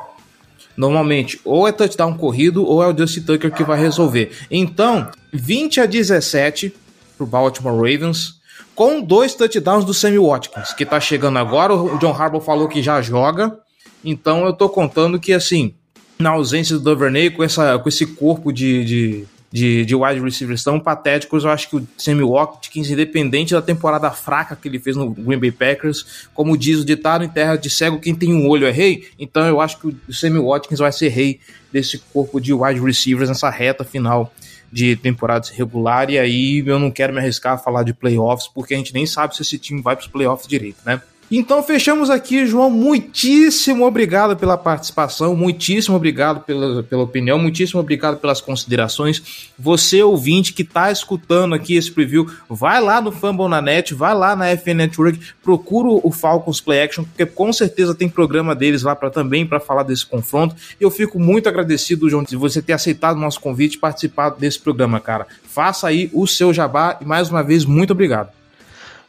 Normalmente, 0.76 1.40
ou 1.44 1.68
é 1.68 1.72
touchdown 1.72 2.18
corrido, 2.18 2.66
ou 2.66 2.82
é 2.82 2.88
o 2.88 2.98
Justin 2.98 3.22
Tucker 3.22 3.52
que 3.52 3.64
vai 3.64 3.80
resolver. 3.80 4.32
Então, 4.50 5.12
20 5.32 5.82
a 5.82 5.86
17 5.86 6.74
pro 7.18 7.28
Baltimore 7.28 7.76
Ravens, 7.76 8.42
com 8.74 9.02
dois 9.02 9.36
touchdowns 9.36 9.86
do 9.86 9.94
Sammy 9.94 10.18
Watkins, 10.18 10.74
que 10.74 10.86
tá 10.86 11.00
chegando 11.00 11.38
agora. 11.38 11.74
O 11.74 11.98
John 12.00 12.14
Harbaugh 12.14 12.42
falou 12.42 12.68
que 12.68 12.82
já 12.82 13.02
joga. 13.02 13.58
Então 14.04 14.46
eu 14.46 14.54
tô 14.54 14.68
contando 14.68 15.20
que, 15.20 15.32
assim, 15.32 15.76
na 16.20 16.32
ausência 16.32 16.78
do 16.78 16.84
Duvernay, 16.84 17.30
com, 17.30 17.44
essa, 17.44 17.78
com 17.80 17.90
esse 17.90 18.06
corpo 18.06 18.52
de, 18.52 18.86
de 18.86 19.28
de, 19.54 19.86
de 19.86 19.96
wide 19.96 20.20
receivers 20.20 20.64
tão 20.64 20.80
patéticos, 20.80 21.44
eu 21.44 21.52
acho 21.52 21.70
que 21.70 21.76
o 21.76 21.88
Sammy 21.96 22.24
Watkins, 22.24 22.90
independente 22.90 23.54
da 23.54 23.62
temporada 23.62 24.10
fraca 24.10 24.56
que 24.56 24.68
ele 24.68 24.80
fez 24.80 24.96
no 24.96 25.12
Green 25.12 25.38
Bay 25.38 25.52
Packers, 25.52 26.28
como 26.34 26.58
diz 26.58 26.80
o 26.80 26.86
ditado 26.86 27.24
em 27.24 27.30
terra 27.30 27.56
de 27.56 27.70
cego, 27.70 28.00
quem 28.00 28.16
tem 28.16 28.34
um 28.34 28.50
olho 28.50 28.66
é 28.66 28.72
rei, 28.72 29.08
então 29.20 29.46
eu 29.46 29.62
acho 29.62 29.78
que 29.78 29.96
o 30.10 30.12
Sammy 30.12 30.40
Watkins 30.40 30.80
vai 30.80 30.92
ser 30.92 31.10
rei 31.10 31.40
desse 31.72 32.00
corpo 32.12 32.42
de 32.42 32.52
wide 32.52 32.80
receivers 32.80 33.30
nessa 33.30 33.52
reta 33.52 33.84
final 33.84 34.34
de 34.72 34.96
temporada 34.96 35.48
regular, 35.54 36.10
e 36.10 36.18
aí 36.18 36.64
eu 36.66 36.80
não 36.80 36.90
quero 36.90 37.14
me 37.14 37.20
arriscar 37.20 37.54
a 37.54 37.58
falar 37.60 37.84
de 37.84 37.94
playoffs, 37.94 38.48
porque 38.48 38.74
a 38.74 38.78
gente 38.78 38.92
nem 38.92 39.06
sabe 39.06 39.36
se 39.36 39.44
esse 39.44 39.60
time 39.60 39.84
vai 39.84 39.96
para 39.96 40.02
os 40.02 40.12
playoffs 40.12 40.48
direito, 40.48 40.78
né? 40.84 41.00
Então 41.36 41.64
fechamos 41.64 42.12
aqui, 42.12 42.46
João. 42.46 42.70
Muitíssimo 42.70 43.88
obrigado 43.88 44.38
pela 44.38 44.56
participação, 44.56 45.36
muitíssimo 45.36 45.96
obrigado 45.96 46.42
pela, 46.42 46.84
pela 46.84 47.02
opinião, 47.02 47.40
muitíssimo 47.40 47.80
obrigado 47.80 48.18
pelas 48.18 48.40
considerações. 48.40 49.50
Você, 49.58 50.04
ouvinte, 50.04 50.54
que 50.54 50.62
está 50.62 50.92
escutando 50.92 51.56
aqui 51.56 51.74
esse 51.76 51.92
preview, 51.92 52.30
vai 52.48 52.80
lá 52.80 53.02
no 53.02 53.12
Fumble 53.12 53.50
na 53.50 53.64
Net, 53.64 53.96
vai 53.96 54.14
lá 54.14 54.36
na 54.36 54.56
FN 54.56 54.76
Network, 54.76 55.20
procura 55.42 55.88
o 56.04 56.12
Falcons 56.12 56.62
Play 56.62 56.84
Action, 56.84 57.04
porque 57.04 57.26
com 57.26 57.52
certeza 57.52 57.96
tem 57.96 58.08
programa 58.08 58.54
deles 58.54 58.84
lá 58.84 58.96
para 58.96 59.10
também 59.10 59.44
para 59.44 59.60
falar 59.60 59.82
desse 59.82 60.06
confronto. 60.06 60.56
Eu 60.80 60.92
fico 60.92 61.20
muito 61.20 61.50
agradecido, 61.50 62.08
João, 62.12 62.22
de 62.22 62.36
você 62.36 62.62
ter 62.62 62.74
aceitado 62.74 63.18
o 63.18 63.20
nosso 63.20 63.42
convite 63.42 63.74
e 63.74 63.80
participar 63.80 64.30
desse 64.30 64.60
programa, 64.60 65.00
cara. 65.00 65.26
Faça 65.44 65.88
aí 65.88 66.12
o 66.14 66.28
seu 66.28 66.54
jabá 66.54 67.00
e 67.02 67.06
mais 67.06 67.32
uma 67.32 67.42
vez, 67.42 67.66
muito 67.66 67.90
obrigado. 67.90 68.43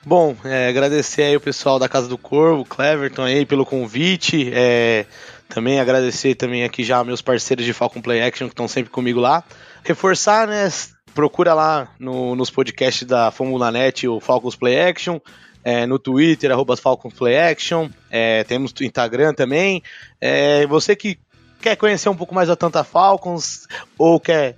Bom, 0.07 0.37
é, 0.45 0.69
agradecer 0.69 1.23
aí 1.23 1.37
o 1.37 1.41
pessoal 1.41 1.79
da 1.79 1.89
Casa 1.89 2.09
do 2.09 2.19
Corvo, 2.19 2.63
Cleverton 2.63 3.23
aí 3.23 3.47
pelo 3.47 3.65
convite. 3.65 4.51
É, 4.53 5.07
também 5.49 5.81
agradecer 5.81 6.35
também 6.35 6.63
aqui 6.63 6.85
já 6.85 7.03
meus 7.03 7.23
parceiros 7.23 7.65
de 7.65 7.73
Falcon 7.73 8.03
Play 8.03 8.23
Action 8.23 8.47
que 8.47 8.53
estão 8.53 8.69
sempre 8.69 8.91
comigo 8.91 9.19
lá. 9.19 9.43
Reforçar, 9.83 10.47
né? 10.47 10.71
Procura 11.15 11.55
lá 11.55 11.89
no, 11.99 12.37
nos 12.37 12.51
podcasts 12.51 13.07
da 13.07 13.31
Fórmula 13.31 13.71
Net 13.71 14.07
o 14.07 14.21
Falcons 14.21 14.57
Play 14.57 14.79
Action. 14.79 15.19
É, 15.65 15.87
no 15.87 15.99
Twitter, 15.99 16.51
arroba 16.51 16.77
Falcons 16.77 17.15
Play 17.15 17.39
Action. 17.39 17.89
É, 18.11 18.45
temos 18.45 18.73
o 18.79 18.85
Instagram 18.85 19.33
também. 19.33 19.83
É, 20.21 20.67
você 20.67 20.95
que 20.95 21.19
quer 21.63 21.77
conhecer 21.77 22.11
um 22.11 22.17
pouco 22.17 22.35
mais 22.35 22.49
da 22.49 22.57
Tanta 22.57 22.85
Falcons 22.85 23.67
ou 23.97 24.21
quer 24.21 24.55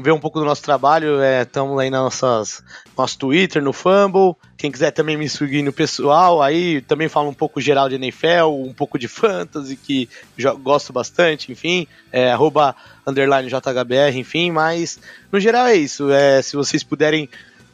ver 0.00 0.12
um 0.12 0.20
pouco 0.20 0.38
do 0.38 0.44
nosso 0.44 0.62
trabalho, 0.62 1.22
estamos 1.22 1.78
é, 1.78 1.82
aí 1.82 1.90
nas 1.90 2.00
nossas, 2.00 2.62
nosso 2.96 3.18
Twitter, 3.18 3.60
no 3.60 3.72
Fumble. 3.72 4.36
Quem 4.56 4.70
quiser 4.70 4.92
também 4.92 5.16
me 5.16 5.28
seguir 5.28 5.62
no 5.62 5.72
pessoal, 5.72 6.40
aí 6.40 6.80
também 6.82 7.08
falo 7.08 7.28
um 7.28 7.34
pouco 7.34 7.60
geral 7.60 7.88
de 7.88 7.96
NFL, 7.96 8.46
um 8.64 8.72
pouco 8.72 8.98
de 8.98 9.08
fantasy, 9.08 9.76
que 9.76 10.08
gosto 10.62 10.92
bastante, 10.92 11.50
enfim, 11.50 11.86
é, 12.12 12.30
arroba 12.30 12.76
underline 13.06 13.48
JHBR, 13.48 14.16
enfim, 14.16 14.52
mas 14.52 15.00
no 15.32 15.40
geral 15.40 15.66
é 15.66 15.74
isso. 15.74 16.10
É, 16.12 16.40
se 16.42 16.56
vocês 16.56 16.84
puderem, 16.84 17.28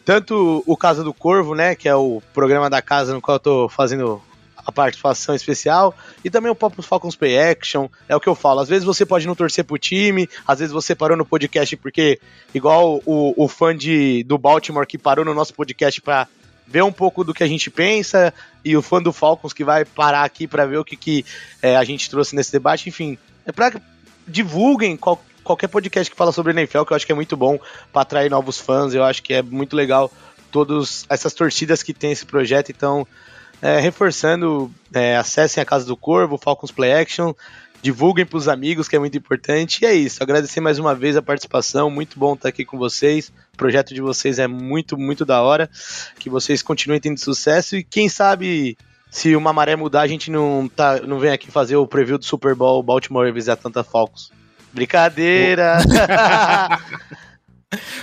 tanto 0.05 0.62
o 0.66 0.77
Casa 0.77 1.05
do 1.05 1.12
Corvo, 1.12 1.55
né, 1.55 1.75
que 1.75 1.89
é 1.89 1.95
o 1.95 2.22
programa 2.33 2.70
da 2.70 2.81
casa 2.81 3.12
no 3.12 3.20
qual 3.20 3.37
eu 3.37 3.41
tô 3.41 3.68
fazendo 3.68 4.20
a 4.65 4.73
participação 4.73 5.35
especial 5.35 5.95
e 6.25 6.31
também 6.31 6.51
o 6.51 6.55
Pop 6.55 6.81
Falcons 6.83 7.17
Play 7.17 7.39
Action. 7.39 7.89
É 8.09 8.17
o 8.17 8.21
que 8.21 8.29
eu 8.29 8.35
falo. 8.35 8.61
Às 8.61 8.69
vezes 8.69 8.85
você 8.85 9.05
pode 9.05 9.27
não 9.27 9.35
torcer 9.35 9.65
pro 9.65 9.79
time, 9.79 10.29
às 10.47 10.59
vezes 10.59 10.73
você 10.73 10.95
parou 10.95 11.17
no 11.17 11.25
podcast 11.25 11.77
porque, 11.77 12.21
igual 12.55 13.01
o, 13.05 13.35
o 13.37 13.49
fã 13.49 13.77
de, 13.77 14.25
do 14.25 14.39
Baltimore 14.39 14.87
que 14.87 14.99
parou 14.99 15.25
no 15.25 15.35
nosso 15.35 15.55
podcast 15.55 16.01
para 16.01 16.29
ver 16.67 16.83
um 16.83 16.93
pouco 16.93 17.23
do 17.23 17.35
que 17.35 17.45
a 17.45 17.47
gente 17.47 17.71
pensa 17.71 18.33
e 18.65 18.77
o 18.77 18.83
fã 18.83 19.03
do 19.03 19.12
Falcons 19.12 19.53
que 19.53 19.65
vai 19.65 19.85
parar 19.85 20.25
aqui 20.25 20.47
para 20.47 20.65
ver 20.67 20.79
o 20.79 20.85
que, 20.85 20.97
que 20.97 21.25
é, 21.61 21.77
a 21.77 21.85
gente 21.85 22.09
trouxe 22.09 22.35
nesse 22.35 22.53
debate. 22.53 22.89
Enfim, 22.89 23.19
é 23.45 23.53
para 23.53 23.81
divulguem 24.27 24.97
qual, 24.97 25.23
qualquer 25.43 25.69
podcast 25.69 26.11
que 26.11 26.17
fala 26.17 26.33
sobre 26.33 26.53
NFL, 26.53 26.85
que 26.85 26.93
eu 26.93 26.97
acho 26.97 27.07
que 27.07 27.12
é 27.12 27.15
muito 27.15 27.37
bom 27.37 27.59
para 27.93 28.03
atrair 28.03 28.31
novos 28.31 28.59
fãs. 28.59 28.95
Eu 28.95 29.05
acho 29.05 29.23
que 29.23 29.35
é 29.35 29.43
muito 29.43 29.77
legal 29.77 30.11
todas 30.51 31.05
essas 31.09 31.35
torcidas 31.35 31.83
que 31.83 31.93
tem 31.93 32.12
esse 32.12 32.25
projeto. 32.25 32.71
Então, 32.71 33.07
é, 33.65 33.81
reforçando, 33.81 34.71
é, 34.93 35.17
acessem 35.17 35.62
a 35.62 35.65
Casa 35.65 35.87
do 35.87 35.97
Corvo, 35.97 36.37
Falcons 36.37 36.71
Play 36.71 36.93
Action, 36.93 37.33
divulguem 37.81 38.27
para 38.27 38.37
os 38.37 38.47
amigos, 38.47 38.89
que 38.89 38.95
é 38.95 38.99
muito 38.99 39.17
importante. 39.17 39.83
E 39.83 39.87
é 39.87 39.95
isso, 39.95 40.23
agradecer 40.23 40.61
mais 40.61 40.79
uma 40.79 40.95
vez 40.95 41.17
a 41.17 41.23
participação, 41.23 41.89
muito 41.89 42.19
bom 42.19 42.35
estar 42.35 42.51
aqui 42.51 42.62
com 42.62 42.77
vocês. 42.77 43.33
O 43.55 43.57
projeto 43.57 43.95
de 43.95 44.03
vocês 44.03 44.39
é 44.39 44.47
muito, 44.47 44.99
muito 44.99 45.25
da 45.25 45.41
hora. 45.41 45.71
Que 46.19 46.29
vocês 46.29 46.61
continuem 46.61 47.01
tendo 47.01 47.19
sucesso 47.19 47.75
e 47.75 47.83
quem 47.83 48.07
sabe 48.07 48.77
se 49.11 49.35
uma 49.35 49.51
maré 49.51 49.77
mudar, 49.77 50.03
a 50.03 50.07
gente 50.07 50.31
não, 50.31 50.69
tá, 50.69 51.01
não 51.01 51.19
vem 51.19 51.31
aqui 51.31 51.51
fazer 51.51 51.77
o 51.77 51.87
preview 51.87 52.19
do 52.19 52.25
Super 52.27 52.55
Bowl 52.55 52.83
Baltimore 52.83 53.33
e 53.35 53.51
Atlanta 53.51 53.83
Falcons. 53.83 54.31
Brincadeira! 54.75 55.79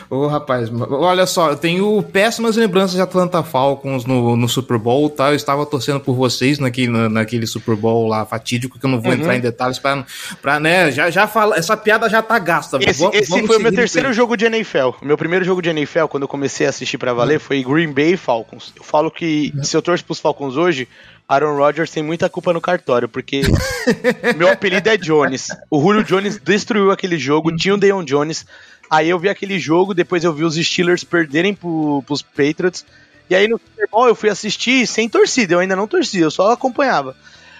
Ô, 0.09 0.27
rapaz, 0.27 0.69
olha 0.89 1.25
só, 1.25 1.51
eu 1.51 1.55
tenho 1.55 2.01
péssimas 2.03 2.55
lembranças 2.55 2.95
de 2.95 3.01
Atlanta 3.01 3.43
Falcons 3.43 4.05
no, 4.05 4.35
no 4.35 4.47
Super 4.47 4.77
Bowl, 4.77 5.09
tá? 5.09 5.29
Eu 5.29 5.35
estava 5.35 5.65
torcendo 5.65 5.99
por 5.99 6.15
vocês 6.15 6.59
naquele, 6.59 7.09
naquele 7.09 7.47
Super 7.47 7.75
Bowl 7.75 8.07
lá 8.07 8.25
fatídico, 8.25 8.79
que 8.79 8.85
eu 8.85 8.89
não 8.89 9.01
vou 9.01 9.11
uhum. 9.11 9.17
entrar 9.19 9.35
em 9.35 9.39
detalhes 9.39 9.79
pra, 9.79 10.05
pra 10.41 10.59
né, 10.59 10.91
já, 10.91 11.09
já 11.09 11.27
fala, 11.27 11.57
essa 11.57 11.75
piada 11.75 12.09
já 12.09 12.21
tá 12.21 12.37
gasta. 12.39 12.77
Esse, 12.81 12.99
vamos, 12.99 13.17
esse 13.17 13.29
vamos 13.29 13.47
foi 13.47 13.57
o 13.57 13.61
meu 13.61 13.73
terceiro 13.73 14.11
jogo 14.13 14.35
de 14.35 14.45
NFL. 14.45 14.89
O 15.01 15.05
meu 15.05 15.17
primeiro 15.17 15.45
jogo 15.45 15.61
de 15.61 15.69
NFL, 15.69 16.05
quando 16.05 16.23
eu 16.23 16.27
comecei 16.27 16.65
a 16.65 16.69
assistir 16.69 16.97
pra 16.97 17.13
valer, 17.13 17.35
uhum. 17.35 17.39
foi 17.39 17.63
Green 17.63 17.91
Bay 17.91 18.17
Falcons. 18.17 18.73
Eu 18.75 18.83
falo 18.83 19.09
que 19.11 19.51
uhum. 19.55 19.63
se 19.63 19.75
eu 19.75 19.81
torço 19.81 20.03
pros 20.05 20.19
Falcons 20.19 20.57
hoje, 20.57 20.87
Aaron 21.31 21.55
Rodgers 21.55 21.89
tem 21.89 22.03
muita 22.03 22.29
culpa 22.29 22.51
no 22.51 22.59
cartório, 22.59 23.07
porque 23.07 23.41
meu 24.35 24.49
apelido 24.49 24.89
é 24.89 24.97
Jones. 24.97 25.47
O 25.69 25.81
Julio 25.81 26.03
Jones 26.03 26.37
destruiu 26.37 26.91
aquele 26.91 27.17
jogo, 27.17 27.55
tinha 27.55 27.73
o 27.73 27.77
Deion 27.77 28.03
Jones, 28.03 28.45
Aí 28.91 29.09
eu 29.09 29.17
vi 29.17 29.29
aquele 29.29 29.57
jogo, 29.57 29.93
depois 29.93 30.21
eu 30.25 30.33
vi 30.33 30.43
os 30.43 30.55
Steelers 30.55 31.01
perderem 31.01 31.53
pro, 31.53 32.03
pros 32.05 32.21
Patriots. 32.21 32.85
E 33.29 33.33
aí 33.33 33.47
no 33.47 33.57
Super 33.57 33.87
Bowl 33.89 34.09
eu 34.09 34.15
fui 34.15 34.29
assistir 34.29 34.85
sem 34.85 35.07
torcida, 35.07 35.53
eu 35.53 35.59
ainda 35.59 35.77
não 35.77 35.87
torcia, 35.87 36.19
eu 36.19 36.29
só 36.29 36.51
acompanhava. 36.51 37.15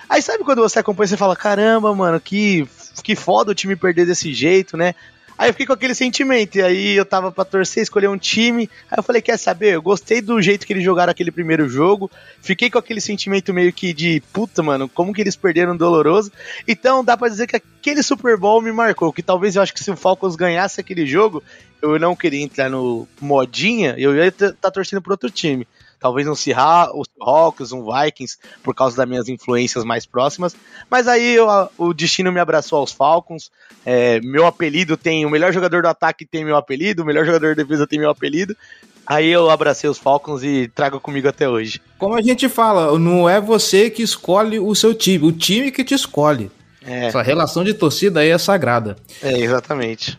Aí 0.09 0.21
sabe 0.21 0.43
quando 0.43 0.61
você 0.61 0.79
acompanha, 0.79 1.07
você 1.07 1.15
fala, 1.15 1.33
caramba, 1.33 1.95
mano, 1.95 2.19
que, 2.19 2.67
que 3.01 3.15
foda 3.15 3.51
o 3.51 3.55
time 3.55 3.77
perder 3.77 4.05
desse 4.05 4.33
jeito, 4.33 4.75
né? 4.75 4.93
Aí 5.37 5.49
eu 5.49 5.53
fiquei 5.53 5.65
com 5.65 5.73
aquele 5.73 5.95
sentimento, 5.95 6.57
e 6.57 6.61
aí 6.61 6.91
eu 6.95 7.05
tava 7.05 7.31
pra 7.31 7.43
torcer, 7.43 7.81
escolher 7.81 8.07
um 8.07 8.17
time. 8.17 8.69
Aí 8.89 8.97
eu 8.97 9.03
falei, 9.03 9.21
quer 9.21 9.37
saber? 9.37 9.75
Eu 9.75 9.81
gostei 9.81 10.21
do 10.21 10.41
jeito 10.41 10.65
que 10.65 10.73
eles 10.73 10.83
jogaram 10.83 11.11
aquele 11.11 11.31
primeiro 11.31 11.67
jogo. 11.67 12.09
Fiquei 12.41 12.69
com 12.69 12.77
aquele 12.77 13.01
sentimento 13.01 13.53
meio 13.53 13.73
que 13.73 13.93
de 13.93 14.21
puta, 14.31 14.61
mano, 14.61 14.87
como 14.87 15.13
que 15.13 15.21
eles 15.21 15.35
perderam 15.35 15.75
doloroso. 15.75 16.31
Então 16.67 17.03
dá 17.03 17.17
pra 17.17 17.29
dizer 17.29 17.47
que 17.47 17.55
aquele 17.55 18.03
Super 18.03 18.37
Bowl 18.37 18.61
me 18.61 18.71
marcou. 18.71 19.11
Que 19.11 19.23
talvez 19.23 19.55
eu 19.55 19.61
acho 19.61 19.73
que 19.73 19.83
se 19.83 19.91
o 19.91 19.97
Falcons 19.97 20.35
ganhasse 20.35 20.79
aquele 20.79 21.05
jogo, 21.05 21.43
eu 21.81 21.97
não 21.97 22.15
queria 22.15 22.43
entrar 22.43 22.69
no 22.69 23.07
modinha, 23.19 23.95
eu 23.97 24.15
ia 24.15 24.27
estar 24.27 24.53
tá 24.53 24.69
torcendo 24.69 25.01
pro 25.01 25.13
outro 25.13 25.29
time 25.29 25.67
talvez 26.01 26.27
um 26.27 26.33
Seahawks, 26.35 27.71
um 27.71 27.85
Vikings, 27.85 28.37
por 28.63 28.73
causa 28.73 28.97
das 28.97 29.07
minhas 29.07 29.29
influências 29.29 29.85
mais 29.85 30.05
próximas. 30.05 30.55
Mas 30.89 31.07
aí 31.07 31.35
eu, 31.35 31.47
o 31.77 31.93
destino 31.93 32.31
me 32.31 32.39
abraçou 32.39 32.79
aos 32.79 32.91
Falcons. 32.91 33.51
É, 33.85 34.19
meu 34.21 34.47
apelido 34.47 34.97
tem. 34.97 35.25
O 35.25 35.29
melhor 35.29 35.53
jogador 35.53 35.83
do 35.83 35.87
ataque 35.87 36.25
tem 36.25 36.43
meu 36.43 36.57
apelido, 36.57 37.03
o 37.03 37.05
melhor 37.05 37.23
jogador 37.23 37.55
de 37.55 37.63
defesa 37.63 37.85
tem 37.85 37.99
meu 37.99 38.09
apelido. 38.09 38.57
Aí 39.05 39.29
eu 39.29 39.49
abracei 39.49 39.89
os 39.89 39.97
Falcons 39.97 40.43
e 40.43 40.71
trago 40.73 40.99
comigo 40.99 41.27
até 41.27 41.47
hoje. 41.47 41.79
Como 41.97 42.15
a 42.15 42.21
gente 42.21 42.49
fala, 42.49 42.97
não 42.97 43.29
é 43.29 43.39
você 43.39 43.89
que 43.89 44.01
escolhe 44.01 44.59
o 44.59 44.73
seu 44.73 44.93
time, 44.93 45.27
o 45.27 45.31
time 45.31 45.71
que 45.71 45.83
te 45.83 45.93
escolhe. 45.93 46.51
É. 46.83 47.07
Essa 47.07 47.21
relação 47.21 47.63
de 47.63 47.73
torcida 47.73 48.21
aí 48.21 48.29
é 48.29 48.37
sagrada. 48.37 48.95
É, 49.21 49.37
exatamente. 49.37 50.17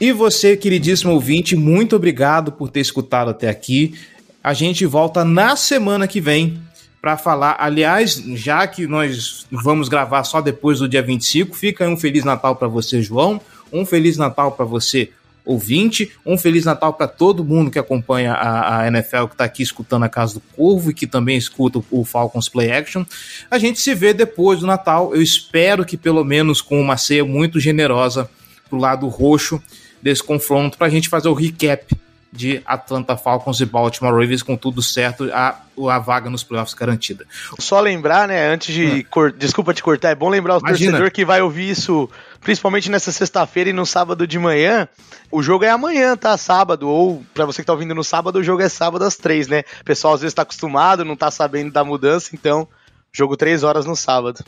E 0.00 0.12
você, 0.12 0.56
queridíssimo 0.56 1.12
ouvinte, 1.12 1.56
muito 1.56 1.96
obrigado 1.96 2.52
por 2.52 2.70
ter 2.70 2.80
escutado 2.80 3.30
até 3.30 3.48
aqui. 3.48 3.94
A 4.42 4.54
gente 4.54 4.86
volta 4.86 5.24
na 5.24 5.56
semana 5.56 6.06
que 6.06 6.20
vem 6.20 6.60
para 7.00 7.16
falar. 7.16 7.56
Aliás, 7.58 8.14
já 8.34 8.66
que 8.66 8.86
nós 8.86 9.46
vamos 9.50 9.88
gravar 9.88 10.24
só 10.24 10.40
depois 10.40 10.78
do 10.78 10.88
dia 10.88 11.02
25, 11.02 11.56
fica 11.56 11.84
aí 11.84 11.90
um 11.90 11.96
Feliz 11.96 12.24
Natal 12.24 12.56
para 12.56 12.68
você, 12.68 13.02
João. 13.02 13.40
Um 13.72 13.84
Feliz 13.84 14.16
Natal 14.16 14.52
para 14.52 14.64
você, 14.64 15.10
ouvinte. 15.44 16.12
Um 16.24 16.38
Feliz 16.38 16.64
Natal 16.64 16.94
para 16.94 17.08
todo 17.08 17.44
mundo 17.44 17.70
que 17.70 17.78
acompanha 17.78 18.32
a, 18.32 18.82
a 18.82 18.86
NFL, 18.86 19.26
que 19.26 19.34
está 19.34 19.44
aqui 19.44 19.62
escutando 19.62 20.04
a 20.04 20.08
Casa 20.08 20.34
do 20.34 20.40
Corvo 20.56 20.90
e 20.90 20.94
que 20.94 21.06
também 21.06 21.36
escuta 21.36 21.82
o 21.90 22.04
Falcons 22.04 22.48
Play 22.48 22.70
Action. 22.70 23.04
A 23.50 23.58
gente 23.58 23.80
se 23.80 23.94
vê 23.94 24.14
depois 24.14 24.60
do 24.60 24.66
Natal. 24.66 25.14
Eu 25.14 25.20
espero 25.20 25.84
que 25.84 25.96
pelo 25.96 26.24
menos 26.24 26.62
com 26.62 26.80
uma 26.80 26.96
ceia 26.96 27.24
muito 27.24 27.58
generosa 27.58 28.30
pro 28.70 28.78
lado 28.78 29.08
roxo 29.08 29.60
desse 30.00 30.22
confronto 30.22 30.78
para 30.78 30.86
a 30.86 30.90
gente 30.90 31.08
fazer 31.08 31.28
o 31.28 31.34
recap 31.34 31.84
de 32.32 32.62
Atlanta 32.66 33.16
Falcons 33.16 33.60
e 33.60 33.64
Baltimore 33.66 34.12
Ravens 34.12 34.42
com 34.42 34.56
tudo 34.56 34.82
certo, 34.82 35.30
a, 35.32 35.60
a 35.90 35.98
vaga 35.98 36.28
nos 36.28 36.44
playoffs 36.44 36.74
garantida. 36.74 37.24
Só 37.58 37.80
lembrar, 37.80 38.28
né, 38.28 38.48
antes 38.48 38.74
de. 38.74 38.86
Hum. 38.86 39.04
Cor, 39.10 39.32
desculpa 39.32 39.72
te 39.72 39.82
cortar, 39.82 40.10
é 40.10 40.14
bom 40.14 40.28
lembrar 40.28 40.56
o 40.56 40.60
Imagina. 40.60 40.92
torcedor 40.92 41.10
que 41.10 41.24
vai 41.24 41.40
ouvir 41.40 41.70
isso, 41.70 42.08
principalmente 42.40 42.90
nessa 42.90 43.10
sexta-feira 43.10 43.70
e 43.70 43.72
no 43.72 43.86
sábado 43.86 44.26
de 44.26 44.38
manhã. 44.38 44.88
O 45.30 45.42
jogo 45.42 45.64
é 45.64 45.70
amanhã, 45.70 46.16
tá? 46.16 46.36
Sábado, 46.36 46.88
ou 46.88 47.24
para 47.34 47.44
você 47.44 47.62
que 47.62 47.66
tá 47.66 47.72
ouvindo 47.72 47.94
no 47.94 48.04
sábado, 48.04 48.38
o 48.38 48.42
jogo 48.42 48.62
é 48.62 48.68
sábado 48.68 49.04
às 49.04 49.16
três, 49.16 49.48
né? 49.48 49.62
O 49.80 49.84
pessoal 49.84 50.14
às 50.14 50.20
vezes 50.20 50.34
tá 50.34 50.42
acostumado, 50.42 51.04
não 51.04 51.16
tá 51.16 51.30
sabendo 51.30 51.72
da 51.72 51.84
mudança, 51.84 52.30
então, 52.34 52.68
jogo 53.12 53.36
três 53.36 53.62
horas 53.62 53.86
no 53.86 53.96
sábado. 53.96 54.44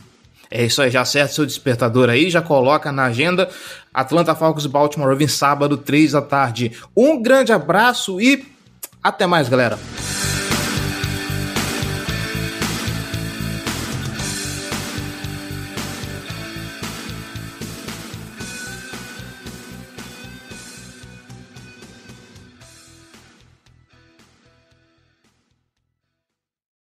É 0.51 0.65
isso 0.65 0.83
aí, 0.83 0.91
já 0.91 1.03
acerta 1.03 1.33
seu 1.33 1.47
despertador 1.47 2.11
aí, 2.11 2.29
já 2.29 2.43
coloca 2.43 2.91
na 2.91 3.05
agenda. 3.05 3.49
Atlanta 3.95 4.35
Falcons 4.35 4.67
Baltimore 4.67 5.09
Ravens, 5.09 5.33
sábado, 5.33 5.77
três 5.77 6.13
da 6.13 6.23
tarde. 6.23 6.73
Um 6.97 7.23
grande 7.23 7.53
abraço 7.53 8.21
e 8.21 8.45
até 9.03 9.27
mais, 9.27 9.49
galera. 9.49 9.79